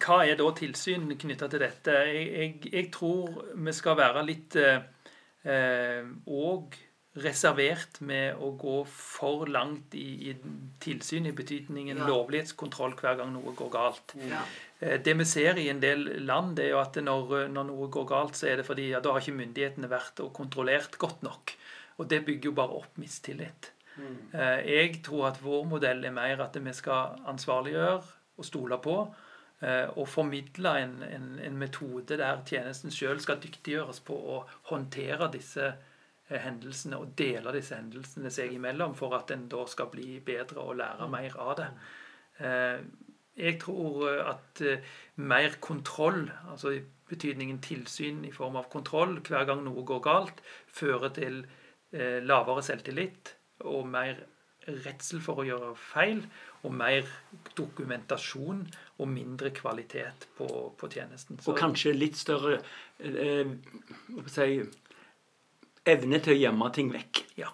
Hva 0.00 0.22
er 0.24 0.38
da 0.38 0.48
tilsyn 0.56 1.10
knytta 1.20 1.50
til 1.52 1.62
dette? 1.66 1.98
Jeg, 2.08 2.24
jeg, 2.32 2.72
jeg 2.72 2.88
tror 2.94 3.42
vi 3.54 3.74
skal 3.76 3.98
være 3.98 4.24
litt 4.26 4.56
eh, 4.56 6.08
Og 6.26 6.78
reservert 7.22 8.00
med 8.00 8.36
å 8.42 8.50
gå 8.60 8.76
for 8.88 9.46
langt 9.50 9.94
i, 9.98 10.30
i 10.30 10.34
tilsyn, 10.80 11.26
i 11.26 11.32
betydningen 11.36 11.98
Ja. 11.98 12.06
lovlighetskontroll 12.10 12.94
hver 13.00 13.16
gang 13.20 13.32
noe 13.34 13.54
går 13.58 13.70
galt. 13.74 14.14
Ja. 14.28 14.42
Eh, 14.80 14.98
Det 15.02 15.14
vi 15.18 15.24
ser 15.24 15.58
i 15.58 15.68
en 15.68 15.80
del 15.80 16.04
land, 16.26 16.56
det 16.56 16.66
er 16.66 16.70
jo 16.76 16.80
at 16.82 16.94
når, 17.02 17.48
når 17.48 17.64
noe 17.72 17.88
går 17.90 18.06
galt, 18.08 18.36
så 18.36 18.48
er 18.52 18.56
det 18.62 18.66
fordi 18.66 18.90
ja, 18.90 19.00
da 19.00 19.12
har 19.12 19.20
ikke 19.20 19.38
myndighetene 19.40 19.88
vært 19.90 20.20
og 20.24 20.32
kontrollert 20.32 20.98
godt 20.98 21.22
nok. 21.22 21.54
Og 21.98 22.08
det 22.08 22.24
bygger 22.26 22.50
jo 22.52 22.52
bare 22.52 22.76
opp 22.78 22.98
mistillit. 22.98 23.72
Mm. 23.98 24.30
Jeg 24.64 25.00
tror 25.02 25.24
at 25.32 25.40
vår 25.42 25.64
modell 25.66 26.04
er 26.06 26.12
mer 26.14 26.40
at 26.44 26.54
vi 26.62 26.72
skal 26.72 27.16
ansvarliggjøre 27.26 28.02
og 28.38 28.44
stole 28.46 28.78
på. 28.78 28.94
eh, 29.60 29.88
Og 29.96 30.06
formidle 30.06 30.76
en, 30.84 31.02
en, 31.02 31.40
en 31.42 31.56
metode 31.58 32.06
der 32.16 32.44
tjenesten 32.46 32.90
sjøl 32.94 33.18
skal 33.20 33.40
dyktiggjøres 33.42 33.98
på 34.06 34.14
å 34.14 34.36
håndtere 34.70 35.26
disse 35.32 35.64
eh, 35.66 35.74
hendelsene 36.28 36.98
og 37.00 37.14
dele 37.16 37.52
disse 37.56 37.74
hendelsene 37.78 38.30
seg 38.30 38.52
imellom 38.52 38.94
for 38.94 39.14
at 39.16 39.30
en 39.32 39.46
da 39.48 39.64
skal 39.66 39.88
bli 39.92 40.18
bedre 40.20 40.60
og 40.60 40.76
lære 40.76 41.08
mer 41.08 41.36
av 41.40 41.54
det. 41.56 41.68
Eh, 42.40 42.80
Jeg 43.38 43.60
tror 43.62 44.08
eh, 44.10 44.24
at 44.34 44.60
eh, 44.66 44.80
mer 45.16 45.54
kontroll, 45.62 46.24
altså 46.50 46.72
i 46.74 46.80
betydningen 47.08 47.60
tilsyn 47.62 48.24
i 48.26 48.32
form 48.34 48.56
av 48.58 48.66
kontroll 48.68 49.20
hver 49.22 49.44
gang 49.46 49.62
noe 49.64 49.84
går 49.86 50.00
galt, 50.02 50.40
fører 50.66 51.08
til 51.14 51.44
eh, 51.92 52.18
lavere 52.26 52.62
selvtillit 52.66 53.30
og 53.64 53.86
mer 53.86 54.18
redsel 54.68 55.20
for 55.24 55.38
å 55.40 55.46
gjøre 55.46 55.70
feil, 55.80 56.24
og 56.66 56.74
mer 56.74 57.06
dokumentasjon 57.56 58.64
og 58.98 59.08
mindre 59.08 59.50
kvalitet 59.54 60.26
på, 60.36 60.48
på 60.76 60.88
tjenesten. 60.92 61.38
Så- 61.40 61.52
Og 61.52 61.58
kanskje 61.58 61.94
litt 61.94 62.16
større 62.18 62.58
eh, 62.98 63.46
si, 64.26 64.58
evne 65.90 66.20
til 66.22 66.34
å 66.34 66.38
gjemme 66.38 66.70
ting 66.74 66.90
vekk. 66.94 67.22
Ja. 67.40 67.52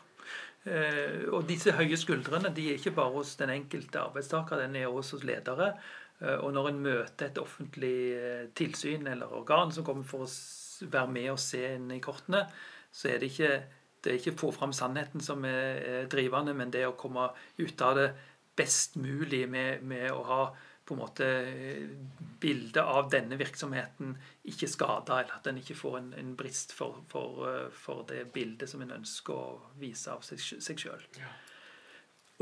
Eh, 0.64 1.27
og 1.29 1.44
disse 1.49 1.75
høye 1.77 1.99
skuldrene 2.01 2.53
de 2.57 2.70
er 2.70 2.81
ikke 2.81 2.94
bare 2.97 3.12
hos 3.18 3.35
den 3.40 3.53
enkelte 3.53 4.01
arbeidstaker, 4.01 4.62
den 4.64 4.79
er 4.81 4.88
også 4.88 5.18
hos 5.18 5.29
ledere. 5.29 5.75
Eh, 6.20 6.38
og 6.38 6.55
når 6.57 6.70
en 6.70 6.83
møter 6.87 7.29
et 7.29 7.40
offentlig 7.42 7.97
eh, 8.16 8.44
tilsyn 8.57 9.09
eller 9.11 9.33
organ 9.35 9.73
som 9.75 9.87
kommer 9.87 10.07
for 10.09 10.27
å 10.27 10.31
være 10.90 11.11
med 11.12 11.33
og 11.35 11.42
se 11.42 11.62
inn 11.77 11.90
i 11.94 12.03
kortene, 12.05 12.44
så 12.94 13.11
er 13.12 13.20
det 13.20 13.33
ikke 13.33 13.57
det 14.05 14.12
er 14.12 14.18
ikke 14.20 14.37
få 14.37 14.51
fram 14.53 14.73
sannheten 14.77 15.23
som 15.25 15.44
er, 15.49 15.79
er 15.81 16.09
drivende, 16.12 16.53
men 16.53 16.68
det 16.73 16.83
å 16.85 16.97
komme 16.99 17.31
ut 17.57 17.85
av 17.85 17.94
det 17.97 18.11
best 18.55 18.99
mulig 19.01 19.47
med, 19.49 19.81
med 19.83 20.11
å 20.12 20.20
ha 20.29 20.40
på 20.85 20.94
en 20.94 21.01
måte 21.01 21.27
bildet 22.40 22.64
bilde 22.75 22.83
av 22.83 23.09
denne 23.12 23.38
virksomheten 23.40 24.14
ikke 24.51 24.68
skada, 24.68 25.20
eller 25.23 25.38
at 25.38 25.49
en 25.49 25.61
ikke 25.61 25.77
får 25.79 25.99
en, 26.01 26.12
en 26.20 26.35
brist 26.37 26.75
for, 26.77 27.01
for, 27.09 27.40
eh, 27.49 27.70
for 27.73 28.05
det 28.09 28.27
bildet 28.35 28.70
som 28.70 28.83
en 28.85 28.92
ønsker 28.99 29.35
å 29.35 29.73
vise 29.81 30.12
av 30.12 30.25
seg, 30.27 30.42
seg 30.62 30.85
sjøl. 30.85 31.05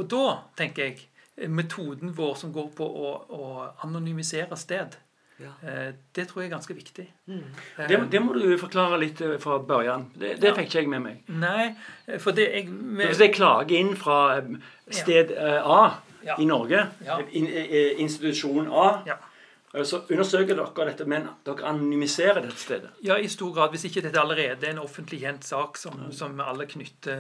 Og 0.01 0.09
da 0.11 0.27
tenker 0.59 0.89
jeg 0.89 1.05
eh, 1.37 1.51
metoden 1.51 2.15
vår 2.17 2.35
som 2.41 2.55
går 2.55 2.73
på 2.79 2.87
å, 2.87 3.13
å 3.31 3.45
anonymisere 3.87 4.59
sted, 4.59 4.99
Ja. 5.43 5.53
eh, 5.69 5.93
det 6.15 6.29
tror 6.29 6.43
jeg 6.43 6.51
er 6.51 6.55
ganske 6.57 6.75
viktig. 6.75 7.07
Mm. 7.27 7.43
Det, 7.89 7.99
det 8.13 8.23
må 8.23 8.33
du 8.35 8.57
forklare 8.59 8.99
litt 9.01 9.21
eh, 9.21 9.39
fra 9.43 9.59
børjan. 9.59 10.07
Det, 10.15 10.37
det 10.41 10.49
Ja. 10.51 10.55
fikk 10.55 10.67
ikke 10.71 10.79
jeg 10.83 10.89
med 10.89 11.01
meg. 11.01 11.23
Nei, 11.29 11.75
eh, 12.09 12.19
for 12.19 12.31
det 12.33 12.49
jeg 12.55 12.69
med, 12.69 13.07
Hvis 13.07 13.21
jeg 13.21 13.35
klager 13.35 13.77
inn 13.79 13.97
fra 13.97 14.37
eh, 14.39 14.43
sted 14.91 15.31
eh, 15.37 15.61
A 15.65 15.83
Ja. 16.25 16.37
i 16.39 16.45
Norge, 16.47 16.87
Ja. 17.05 17.19
eh, 17.19 17.99
institusjon 17.99 18.69
A, 18.71 19.03
Ja. 19.07 19.13
eh, 19.15 19.29
så 19.73 20.03
undersøker 20.13 20.59
dere 20.59 20.85
dette, 20.91 21.05
men 21.09 21.31
dere 21.47 21.65
anonymiserer 21.71 22.43
dette 22.45 22.61
stedet. 22.61 22.91
Ja, 23.07 23.17
i 23.17 23.29
stor 23.33 23.55
grad. 23.57 23.73
Hvis 23.73 23.87
ikke 23.89 24.03
dette 24.05 24.21
allerede 24.21 24.67
er 24.69 24.75
en 24.75 24.83
offentlig 24.83 25.23
kjent 25.23 25.47
sak 25.49 25.81
som, 25.81 26.11
som 26.13 26.37
alle 26.45 26.67
knytte, 26.69 27.15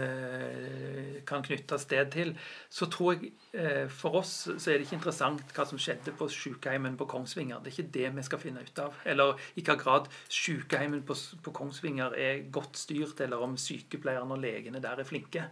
kan 1.29 1.45
knytte 1.47 1.79
sted 1.81 2.11
til, 2.13 2.35
så 2.69 2.91
tror 2.93 3.15
jeg 3.15 3.33
eh, 3.57 3.87
for 3.89 4.21
oss 4.21 4.35
så 4.51 4.69
er 4.69 4.77
det 4.77 4.85
ikke 4.85 4.99
interessant 4.99 5.57
hva 5.57 5.65
som 5.69 5.81
skjedde 5.81 6.13
på 6.19 6.29
sykeheimen 6.29 6.99
på 7.01 7.09
Kongsvinger. 7.09 7.63
Det 7.65 7.73
er 7.73 7.79
ikke 7.79 7.95
det 7.97 8.13
vi 8.19 8.27
skal 8.29 8.45
finne 8.45 8.67
ut 8.67 8.85
av. 8.85 9.01
Eller 9.09 9.41
i 9.57 9.65
hva 9.65 9.79
grad 9.81 10.13
sykeheimen 10.29 11.07
på, 11.09 11.17
på 11.17 11.57
Kongsvinger 11.57 12.19
er 12.21 12.45
godt 12.53 12.77
styrt, 12.85 13.25
eller 13.25 13.41
om 13.41 13.57
sykepleierne 13.57 14.37
og 14.37 14.45
legene 14.45 14.85
der 14.85 15.01
er 15.01 15.09
flinke. 15.09 15.49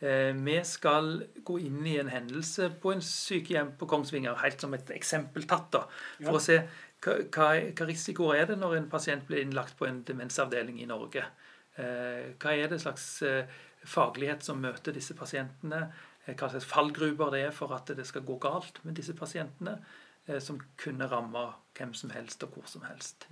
Eh, 0.00 0.32
Vi 0.34 0.56
skal 0.64 1.26
gå 1.44 1.58
inn 1.60 1.86
i 1.86 1.98
en 2.00 2.08
hendelse 2.08 2.70
på 2.80 2.94
en 2.94 3.02
sykehjem 3.04 3.74
på 3.78 3.88
Kongsvinger, 3.88 4.38
helt 4.40 4.60
som 4.60 4.74
et 4.74 4.90
eksempel 4.96 5.44
tatt, 5.48 5.70
da, 5.74 5.82
for 6.22 6.38
å 6.38 6.42
se 6.42 6.60
hva, 7.04 7.16
hva, 7.28 7.86
risikoer 7.88 8.40
er 8.40 8.46
det 8.50 8.58
når 8.60 8.76
en 8.78 8.90
pasient 8.92 9.26
blir 9.28 9.42
innlagt 9.44 9.76
på 9.78 9.88
en 9.88 10.02
demensavdeling 10.08 10.80
i 10.80 10.88
Norge. 10.88 11.24
Eh, 11.76 12.32
Hva 12.40 12.54
er 12.56 12.68
det 12.72 12.80
slags 12.80 13.22
eh, 13.22 13.58
faglighet 13.84 14.44
som 14.44 14.60
møter 14.60 14.96
disse 14.96 15.16
pasientene? 15.16 15.90
Hva 16.30 16.48
slags 16.52 16.68
fallgruber 16.68 17.32
det 17.32 17.44
er 17.46 17.54
for 17.56 17.72
at 17.74 17.92
det 17.96 18.06
skal 18.06 18.22
gå 18.22 18.36
galt 18.38 18.82
med 18.84 18.94
disse 18.94 19.16
pasientene, 19.16 19.78
som 20.38 20.60
kunne 20.78 21.08
ramme 21.10 21.40
hvem 21.74 21.94
som 21.96 22.12
helst 22.14 22.44
og 22.44 22.52
hvor 22.54 22.68
som 22.68 22.84
helst. 22.86 23.24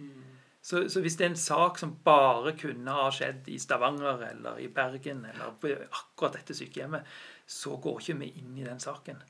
Så, 0.68 0.82
så 0.92 1.00
hvis 1.00 1.14
det 1.16 1.24
er 1.24 1.30
en 1.32 1.38
sak 1.40 1.78
som 1.80 1.94
bare 2.04 2.52
kunne 2.60 2.92
ha 2.92 3.06
skjedd 3.14 3.46
i 3.48 3.56
Stavanger 3.62 4.20
eller 4.26 4.58
i 4.60 4.66
Bergen 4.68 5.22
eller 5.30 5.54
på 5.62 5.70
akkurat 5.72 6.34
dette 6.36 6.56
sykehjemmet, 6.58 7.06
så 7.48 7.78
går 7.80 8.02
ikke 8.02 8.16
vi 8.20 8.28
inn 8.42 8.58
i 8.60 8.66
den 8.66 8.82
saken. 8.82 9.22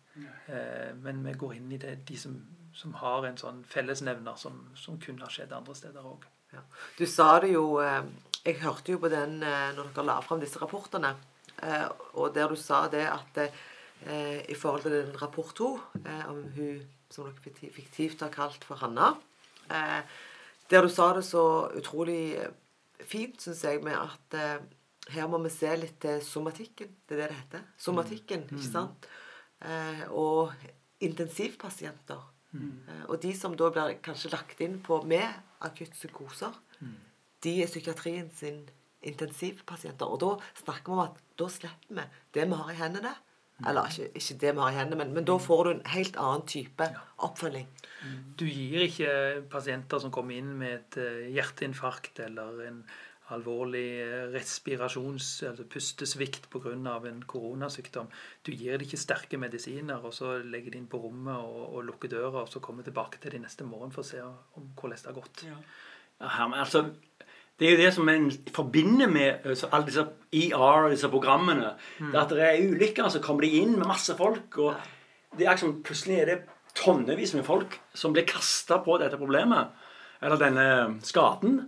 Eh, 0.51 0.89
men 0.99 1.21
vi 1.23 1.37
går 1.39 1.53
inn 1.61 1.69
i 1.77 1.79
det, 1.79 1.93
de 2.09 2.17
som, 2.19 2.35
som 2.75 2.97
har 2.99 3.29
en 3.29 3.39
sånn 3.39 3.61
fellesnevner 3.71 4.35
som, 4.41 4.57
som 4.75 4.99
kunne 4.99 5.23
ha 5.23 5.31
skjedd 5.31 5.55
andre 5.55 5.77
steder 5.79 6.09
òg. 6.11 6.27
Ja. 6.57 6.65
Du 6.99 7.05
sa 7.07 7.29
det 7.45 7.53
jo 7.53 7.77
eh, 7.85 8.03
Jeg 8.47 8.57
hørte 8.63 8.95
jo 8.95 8.99
på 9.03 9.11
den 9.13 9.39
eh, 9.45 9.69
når 9.77 9.93
dere 9.93 10.07
la 10.09 10.17
fram 10.25 10.41
disse 10.43 10.59
rapportene. 10.63 11.13
eh, 11.63 11.85
Og 12.19 12.33
der 12.35 12.49
du 12.51 12.57
sa 12.59 12.87
det 12.91 13.05
at 13.13 13.39
eh, 13.45 14.41
i 14.49 14.57
forhold 14.59 14.83
til 14.89 14.97
den 14.97 15.15
rapport 15.23 15.55
to 15.55 15.75
eh, 16.03 16.25
om 16.31 16.43
hun 16.57 16.83
som 17.13 17.29
dere 17.29 17.71
fiktivt 17.77 18.25
har 18.27 18.33
kalt 18.35 18.65
for 18.67 18.81
Hanna 18.83 19.13
eh, 19.71 20.01
Der 20.71 20.83
du 20.85 20.89
sa 20.93 21.13
det 21.17 21.25
så 21.25 21.43
utrolig 21.79 22.35
eh, 22.37 22.51
fint, 23.09 23.41
syns 23.41 23.63
jeg, 23.65 23.81
med 23.85 23.97
at 23.97 24.35
eh, 24.37 24.59
her 25.15 25.27
må 25.33 25.39
vi 25.45 25.49
se 25.53 25.71
litt 25.81 25.97
til 26.03 26.21
somatikken. 26.25 26.91
Det 27.09 27.17
er 27.17 27.23
det 27.23 27.29
det 27.31 27.37
heter. 27.39 27.63
Somatikken, 27.81 28.43
ikke 28.53 28.67
sant? 28.73 29.07
Eh, 29.65 30.03
og 30.11 30.53
intensivpasienter. 31.01 32.21
Eh, 32.55 33.05
Og 33.09 33.23
de 33.23 33.33
som 33.37 33.57
da 33.57 33.71
blir 33.71 33.99
kanskje 34.05 34.31
lagt 34.33 34.61
inn 34.61 34.79
på 34.83 35.03
med 35.05 35.29
akutt 35.61 35.93
psykoser, 35.97 36.53
de 37.45 37.63
er 37.63 37.67
psykiatrien 37.67 38.31
sin 38.35 38.69
intensivpasienter. 39.03 40.07
Og 40.07 40.21
da 40.21 40.31
snakker 40.63 40.93
vi 40.93 40.97
om 40.99 41.05
at 41.05 41.17
da 41.39 41.49
slipper 41.49 41.95
vi 41.95 42.05
det 42.35 42.47
vi 42.49 42.55
har 42.61 42.71
i 42.71 42.75
hendene. 42.79 43.15
Eller 43.67 43.89
ikke, 43.91 44.13
ikke 44.15 44.39
det 44.39 44.55
vi 44.55 44.63
har 44.63 44.71
i 44.71 44.79
hendene, 44.79 45.01
men, 45.03 45.15
men 45.17 45.27
da 45.27 45.35
får 45.43 45.65
du 45.65 45.71
en 45.73 45.85
helt 45.91 46.19
annen 46.23 46.47
type 46.47 46.87
oppfølging. 47.27 47.67
Du 48.39 48.47
gir 48.47 48.85
ikke 48.85 49.11
pasienter 49.51 49.99
som 49.99 50.13
kommer 50.15 50.39
inn 50.39 50.53
med 50.61 50.77
et 50.77 50.99
eh, 51.03 51.25
hjerteinfarkt 51.35 52.21
eller 52.23 52.63
en 52.69 52.83
alvorlig 53.35 53.89
eh, 54.05 54.29
respirasjons- 54.33 55.43
eller 55.49 55.67
pustesvikt 55.69 56.49
pga. 56.53 56.77
en 57.11 57.23
koronasykdom. 57.27 58.09
Du 58.47 58.53
gir 58.53 58.79
dem 58.79 58.87
ikke 58.87 59.01
sterke 59.01 59.39
medisiner, 59.39 59.99
og 59.99 60.15
så 60.15 60.39
legger 60.39 60.73
de 60.73 60.79
inn 60.79 60.89
på 60.89 61.03
rommet 61.03 61.37
og, 61.37 61.75
og 61.75 61.85
lukker 61.85 62.09
døra, 62.09 62.43
og 62.43 62.49
så 62.49 62.61
kommer 62.61 62.87
tilbake 62.87 63.19
til 63.19 63.33
de 63.33 63.43
neste 63.43 63.65
morgen 63.65 63.91
for 63.91 64.07
å 64.07 64.11
se 64.13 64.23
om 64.23 64.71
hvordan 64.79 65.03
det 65.03 65.11
har 65.11 65.19
gått. 65.19 65.45
Ja, 65.49 65.59
her, 66.19 66.49
men 66.49 66.61
altså, 66.63 66.87
det 67.59 67.67
er 67.67 67.75
jo 67.75 67.81
det 67.81 67.95
som 67.95 68.09
en 68.09 68.29
forbinder 68.55 69.11
med 69.11 69.47
eh, 69.47 69.65
alle 69.73 69.87
disse 69.89 70.05
ER, 70.33 70.89
disse 70.93 71.11
programmene. 71.11 71.73
Det 71.99 72.15
er 72.15 72.21
at 72.23 72.31
det 72.31 72.45
er 72.47 72.69
ulykker, 72.69 73.09
så 73.11 73.23
kommer 73.25 73.43
de 73.43 73.51
inn 73.63 73.75
med 73.79 73.89
masse 73.89 74.15
folk. 74.17 74.59
og 74.59 74.75
det 75.39 75.47
er 75.47 75.57
liksom, 75.57 75.83
Plutselig 75.83 76.21
er 76.21 76.31
det 76.31 76.39
tonnevis 76.79 77.35
med 77.35 77.45
folk 77.45 77.81
som 77.95 78.15
blir 78.15 78.27
kasta 78.29 78.79
på 78.85 78.99
dette 79.03 79.19
problemet. 79.19 79.75
Eller 80.23 80.37
denne 80.39 80.99
skaden. 81.07 81.61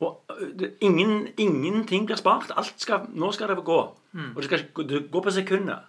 Og 0.00 0.24
det, 0.60 0.74
ingen, 0.84 1.28
ingenting 1.36 2.06
blir 2.06 2.16
spart. 2.20 2.50
Alt 2.56 2.74
skal, 2.76 3.06
nå 3.12 3.30
skal 3.32 3.48
det 3.48 3.64
gå. 3.64 3.78
Og 4.34 4.36
det 4.36 4.44
skal 4.44 4.64
det 4.88 5.10
gå 5.10 5.22
på 5.24 5.30
sekunder. 5.32 5.86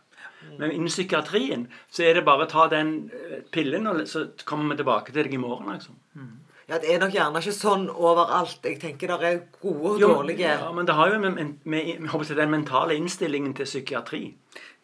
Men 0.60 0.72
innen 0.72 0.88
psykiatrien 0.88 1.68
så 1.92 2.04
er 2.08 2.14
det 2.16 2.26
bare 2.26 2.46
å 2.48 2.50
ta 2.52 2.68
den 2.72 3.12
pillen, 3.52 3.88
og 3.88 4.06
så 4.08 4.26
kommer 4.48 4.74
vi 4.74 4.80
tilbake 4.80 5.12
til 5.12 5.24
deg 5.24 5.34
i 5.36 5.42
morgen. 5.42 5.74
liksom. 5.74 5.96
Ja, 6.70 6.78
Det 6.78 6.94
er 6.94 7.00
nok 7.02 7.14
gjerne 7.16 7.42
ikke 7.42 7.56
sånn 7.56 7.88
overalt. 7.90 8.60
Jeg 8.64 8.80
tenker 8.82 9.10
det 9.16 9.30
er 9.30 9.40
gode 9.62 9.96
og 9.96 10.02
Jo, 10.02 10.10
dårlige 10.20 10.52
Ja, 10.54 10.72
men 10.72 10.86
det 10.86 10.96
har 10.96 11.10
jo 11.10 11.20
med, 11.20 11.40
med, 11.64 12.02
med 12.06 12.36
den 12.38 12.52
mentale 12.54 12.96
innstillingen 12.96 13.56
til 13.58 13.66
psykiatri. 13.66 14.36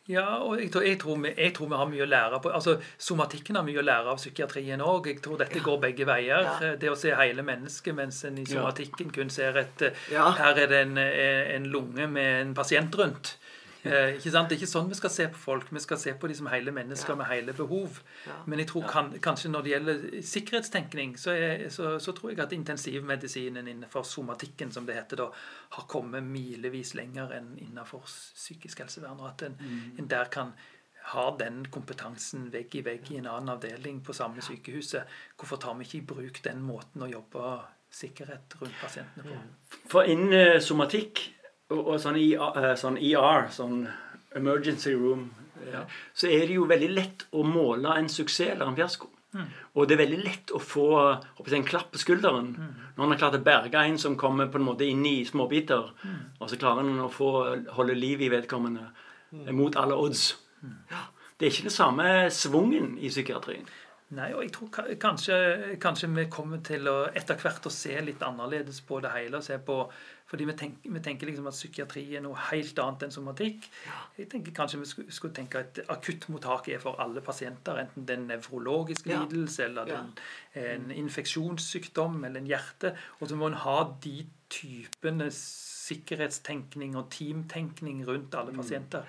Ja, 0.06 0.38
og 0.46 0.60
jeg 0.62 0.70
tror, 0.70 0.84
jeg, 0.86 1.00
tror 1.02 1.16
vi, 1.18 1.32
jeg 1.34 1.54
tror 1.56 1.70
vi 1.72 1.78
har 1.80 1.88
mye 1.90 2.04
å 2.06 2.10
lære 2.10 2.40
på 2.44 2.52
Altså, 2.54 2.76
Somatikken 3.02 3.58
har 3.58 3.64
mye 3.66 3.82
å 3.82 3.86
lære 3.86 4.12
av 4.14 4.20
psykiatrien 4.22 4.84
òg. 4.86 5.10
Jeg 5.10 5.22
tror 5.26 5.40
dette 5.42 5.64
går 5.66 5.80
begge 5.82 6.06
veier. 6.06 6.46
Ja. 6.46 6.74
Det 6.78 6.92
å 6.92 6.98
se 7.00 7.14
hele 7.18 7.46
mennesket, 7.46 7.96
mens 7.98 8.22
en 8.30 8.38
i 8.38 8.46
somatikken 8.46 9.10
kun 9.16 9.34
ser 9.34 9.58
et 9.64 9.82
eh, 9.88 10.04
Ja. 10.14 10.28
Her 10.38 10.62
er 10.62 10.70
det 10.70 10.82
en, 10.86 10.98
eh, 11.02 11.56
en 11.56 11.66
lunge 11.74 12.06
med 12.12 12.42
en 12.42 12.54
pasient 12.58 12.94
rundt. 13.02 13.38
Eh, 13.86 14.16
ikke 14.18 14.32
sant? 14.34 14.50
Det 14.50 14.56
er 14.56 14.62
ikke 14.64 14.72
sånn 14.72 14.88
vi 14.90 14.98
skal 14.98 15.12
se 15.14 15.28
på 15.30 15.38
folk. 15.38 15.68
Vi 15.72 15.80
skal 15.84 15.98
se 16.02 16.14
på 16.18 16.28
de 16.28 16.36
som 16.36 16.48
hele 16.50 16.72
mennesker 16.74 17.14
Ja. 17.14 17.16
med 17.20 17.28
hele 17.30 17.54
behov. 17.54 18.00
Ja. 18.26 18.38
Men 18.46 18.60
jeg 18.60 18.68
tror 18.72 18.88
kan, 18.90 19.12
kanskje 19.22 19.52
når 19.54 19.62
det 19.64 19.72
gjelder 19.76 20.22
sikkerhetstenkning, 20.22 21.16
så, 21.22 21.32
er, 21.32 21.70
så, 21.70 22.00
så 22.00 22.12
tror 22.18 22.32
jeg 22.32 22.40
at 22.40 22.52
intensivmedisinen 22.58 23.68
innenfor 23.68 24.04
somatikken, 24.04 24.72
som 24.72 24.86
det 24.86 24.96
heter 24.96 25.18
da, 25.18 25.28
har 25.78 25.86
kommet 25.88 26.24
milevis 26.24 26.96
lenger 26.98 27.32
enn 27.38 27.54
innenfor 27.62 28.02
psykisk 28.08 28.80
helsevern. 28.80 29.20
Og 29.22 29.30
at 29.30 29.46
en, 29.50 29.60
en 30.00 30.08
der 30.08 30.26
kan 30.34 30.54
ha 31.12 31.28
den 31.38 31.66
kompetansen 31.70 32.48
vegg 32.54 32.74
i 32.76 32.82
vegg 32.82 33.12
i 33.14 33.20
en 33.20 33.28
annen 33.30 33.54
avdeling 33.54 34.00
på 34.02 34.14
samme 34.18 34.42
sykehuset. 34.42 35.06
Hvorfor 35.38 35.62
tar 35.62 35.76
vi 35.78 35.86
ikke 35.86 35.98
i 36.00 36.06
bruk 36.10 36.42
den 36.44 36.64
måten 36.66 37.04
å 37.06 37.12
jobbe 37.12 37.60
sikkerhet 37.94 38.56
rundt 38.62 38.74
pasientene 38.82 39.24
på? 39.30 39.38
For 39.92 40.10
innen 40.10 40.34
eh, 40.34 40.60
somatikk 40.60 41.22
og, 41.70 41.88
og 41.88 42.00
sånn, 42.00 42.18
I- 42.18 42.36
eh, 42.36 42.76
sånn 42.78 42.98
ER, 43.02 43.48
sånn 43.52 43.88
emergency 44.36 44.94
room, 44.94 45.32
eh, 45.66 45.72
Ja. 45.72 45.86
så 46.14 46.28
er 46.30 46.46
det 46.48 46.56
jo 46.56 46.66
veldig 46.68 46.94
lett 46.94 47.26
å 47.34 47.44
måle 47.44 47.98
en 47.98 48.08
suksess 48.10 48.52
eller 48.52 48.68
en 48.68 48.76
fiasko. 48.76 49.08
Mm. 49.34 49.48
Og 49.76 49.88
det 49.88 50.00
er 50.00 50.06
veldig 50.06 50.24
lett 50.24 50.52
å 50.56 50.60
få 50.62 51.20
jeg, 51.46 51.54
en 51.54 51.66
klapp 51.66 51.92
på 51.92 51.98
skulderen 52.00 52.56
Mm. 52.56 52.74
når 52.98 53.04
en 53.04 53.12
har 53.12 53.18
klart 53.18 53.34
å 53.40 53.44
berge 53.44 53.76
en 53.76 53.98
som 53.98 54.16
kommer 54.16 54.48
på 54.48 54.56
en 54.56 54.64
måte 54.66 54.82
inn 54.90 55.06
i 55.06 55.26
småbiter, 55.26 55.92
Mm. 56.04 56.20
og 56.40 56.50
så 56.50 56.58
klarer 56.58 56.80
en 56.82 57.00
å 57.00 57.12
få 57.12 57.68
holde 57.74 57.96
liv 57.96 58.22
i 58.22 58.30
vedkommende 58.30 58.88
Mm. 59.34 59.56
mot 59.56 59.76
alle 59.76 59.94
odds. 59.96 60.36
Det 61.38 61.48
er 61.48 61.52
ikke 61.52 61.62
den 61.64 61.70
samme 61.72 62.30
svungen 62.32 62.98
i 62.98 63.10
psykiatrien. 63.10 63.66
Nei, 64.12 64.32
og 64.34 64.44
jeg 64.44 64.52
tror 64.54 64.70
kanskje, 64.98 65.78
kanskje 65.80 66.16
vi 66.16 66.26
kommer 66.28 66.64
til 66.64 66.86
å 66.88 67.12
etter 67.14 67.36
hvert 67.36 67.66
å 67.66 67.72
se 67.72 68.00
litt 68.02 68.20
annerledes 68.22 68.80
på 68.82 69.02
det 69.02 69.12
hele. 69.12 69.36
og 69.38 69.44
se 69.44 69.58
på, 69.58 69.90
fordi 70.26 70.46
vi 70.50 70.54
tenker, 70.58 70.92
vi 70.92 71.00
tenker 71.06 71.30
liksom 71.30 71.48
at 71.48 71.54
psykiatri 71.54 72.02
er 72.18 72.24
noe 72.26 72.38
helt 72.50 72.80
annet 72.82 73.06
enn 73.06 73.14
somatikk. 73.14 73.68
Jeg 74.18 74.30
tenker 74.32 74.56
Kanskje 74.58 74.80
vi 74.82 74.90
skulle, 74.90 75.14
skulle 75.14 75.38
tenke 75.38 75.62
at 75.62 75.84
akuttmottak 75.94 76.72
er 76.74 76.82
for 76.82 76.98
alle 77.04 77.22
pasienter. 77.22 77.78
Enten 77.84 78.08
det 78.08 78.16
er 78.16 78.24
en 78.24 78.28
nevrologisk 78.32 79.06
lidelse 79.12 79.68
eller 79.68 79.92
er 79.92 80.00
en, 80.00 80.10
en 80.64 80.90
infeksjonssykdom 81.06 82.24
eller 82.26 82.42
en 82.42 82.50
hjerte. 82.50 82.96
Og 83.20 83.30
så 83.30 83.38
må 83.38 83.52
en 83.52 83.62
ha 83.68 83.78
de 84.02 84.26
typene 84.50 85.30
sikkerhetstenkning 85.30 86.98
og 86.98 87.12
teamtenkning 87.14 88.02
rundt 88.08 88.34
alle 88.36 88.56
pasienter. 88.56 89.06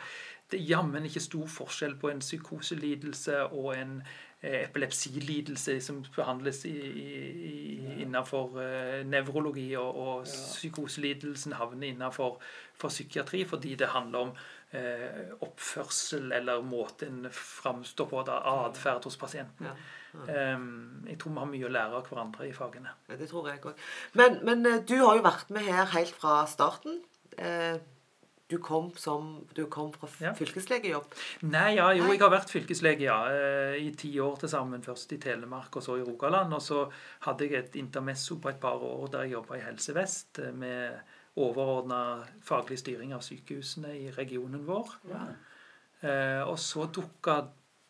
Det 0.50 0.60
er 0.60 0.68
jammen 0.68 1.08
ikke 1.08 1.24
stor 1.24 1.48
forskjell 1.50 1.96
på 1.98 2.12
en 2.12 2.20
psykoselidelse 2.22 3.40
og 3.48 3.72
en 3.74 3.96
epilepsilidelse 4.42 5.78
som 5.80 6.02
behandles 6.14 6.64
i, 6.68 6.74
i, 6.76 7.54
innenfor 8.04 8.58
uh, 8.60 9.00
nevrologi, 9.08 9.70
og, 9.80 9.96
og 9.96 10.28
psykoselidelsen 10.28 11.56
havner 11.56 11.94
innenfor 11.94 12.36
for 12.76 12.92
psykiatri 12.92 13.44
fordi 13.48 13.74
det 13.80 13.88
handler 13.94 14.28
om 14.28 14.34
uh, 14.76 15.36
oppførsel 15.40 16.32
eller 16.36 16.62
måten 16.62 17.24
framstår 17.32 18.10
på, 18.12 18.24
atferd 18.28 19.08
hos 19.08 19.16
pasienten. 19.16 19.72
Ja. 19.72 20.54
Um, 20.54 21.04
jeg 21.08 21.18
tror 21.20 21.32
vi 21.32 21.42
har 21.42 21.50
mye 21.50 21.66
å 21.68 21.72
lære 21.72 21.98
av 21.98 22.08
hverandre 22.08 22.46
i 22.48 22.54
fagene. 22.56 22.94
Ja, 23.10 23.18
det 23.20 23.28
tror 23.30 23.50
jeg 23.50 23.60
òg. 23.64 23.84
Men, 24.16 24.40
men 24.48 24.64
eh, 24.68 24.80
du 24.88 24.96
har 25.02 25.18
jo 25.18 25.26
vært 25.26 25.52
med 25.52 25.66
her 25.68 25.90
helt 25.92 26.16
fra 26.16 26.38
starten. 26.48 27.02
Eh, 27.36 27.76
Du 28.48 28.58
kom, 28.62 28.92
som, 28.96 29.46
du 29.54 29.64
kom 29.66 29.92
fra 29.92 30.08
Ja. 30.20 30.32
fylkeslegejobb. 30.38 31.14
Nei, 31.42 31.74
ja, 31.76 31.88
jo, 31.92 32.04
jeg 32.12 32.20
har 32.20 32.30
vært 32.30 32.52
fylkeslege 32.52 33.00
ja, 33.08 33.16
eh, 33.32 33.74
i 33.82 33.90
ti 33.98 34.12
år 34.22 34.36
til 34.38 34.48
sammen. 34.48 34.82
Først 34.86 35.12
i 35.12 35.18
Telemark 35.18 35.74
og 35.76 35.82
så 35.82 35.96
i 35.98 36.02
Rogaland. 36.06 36.54
Og 36.54 36.62
så 36.62 36.84
hadde 37.26 37.48
jeg 37.48 37.54
et 37.64 37.76
intermesso 37.76 38.38
på 38.38 38.48
et 38.52 38.60
par 38.62 38.78
år 38.78 39.08
der 39.10 39.22
jeg 39.26 39.32
jobba 39.32 39.56
i 39.58 39.64
Helse 39.66 39.94
Vest 39.94 40.38
eh, 40.38 40.52
med 40.52 40.94
overordna 41.36 42.24
faglig 42.40 42.78
styring 42.78 43.12
av 43.12 43.20
sykehusene 43.26 43.90
i 43.98 44.10
regionen 44.14 44.62
vår. 44.66 44.94
Eh, 46.02 46.42
og 46.46 46.56
så 46.58 46.86
dukka 46.86 47.40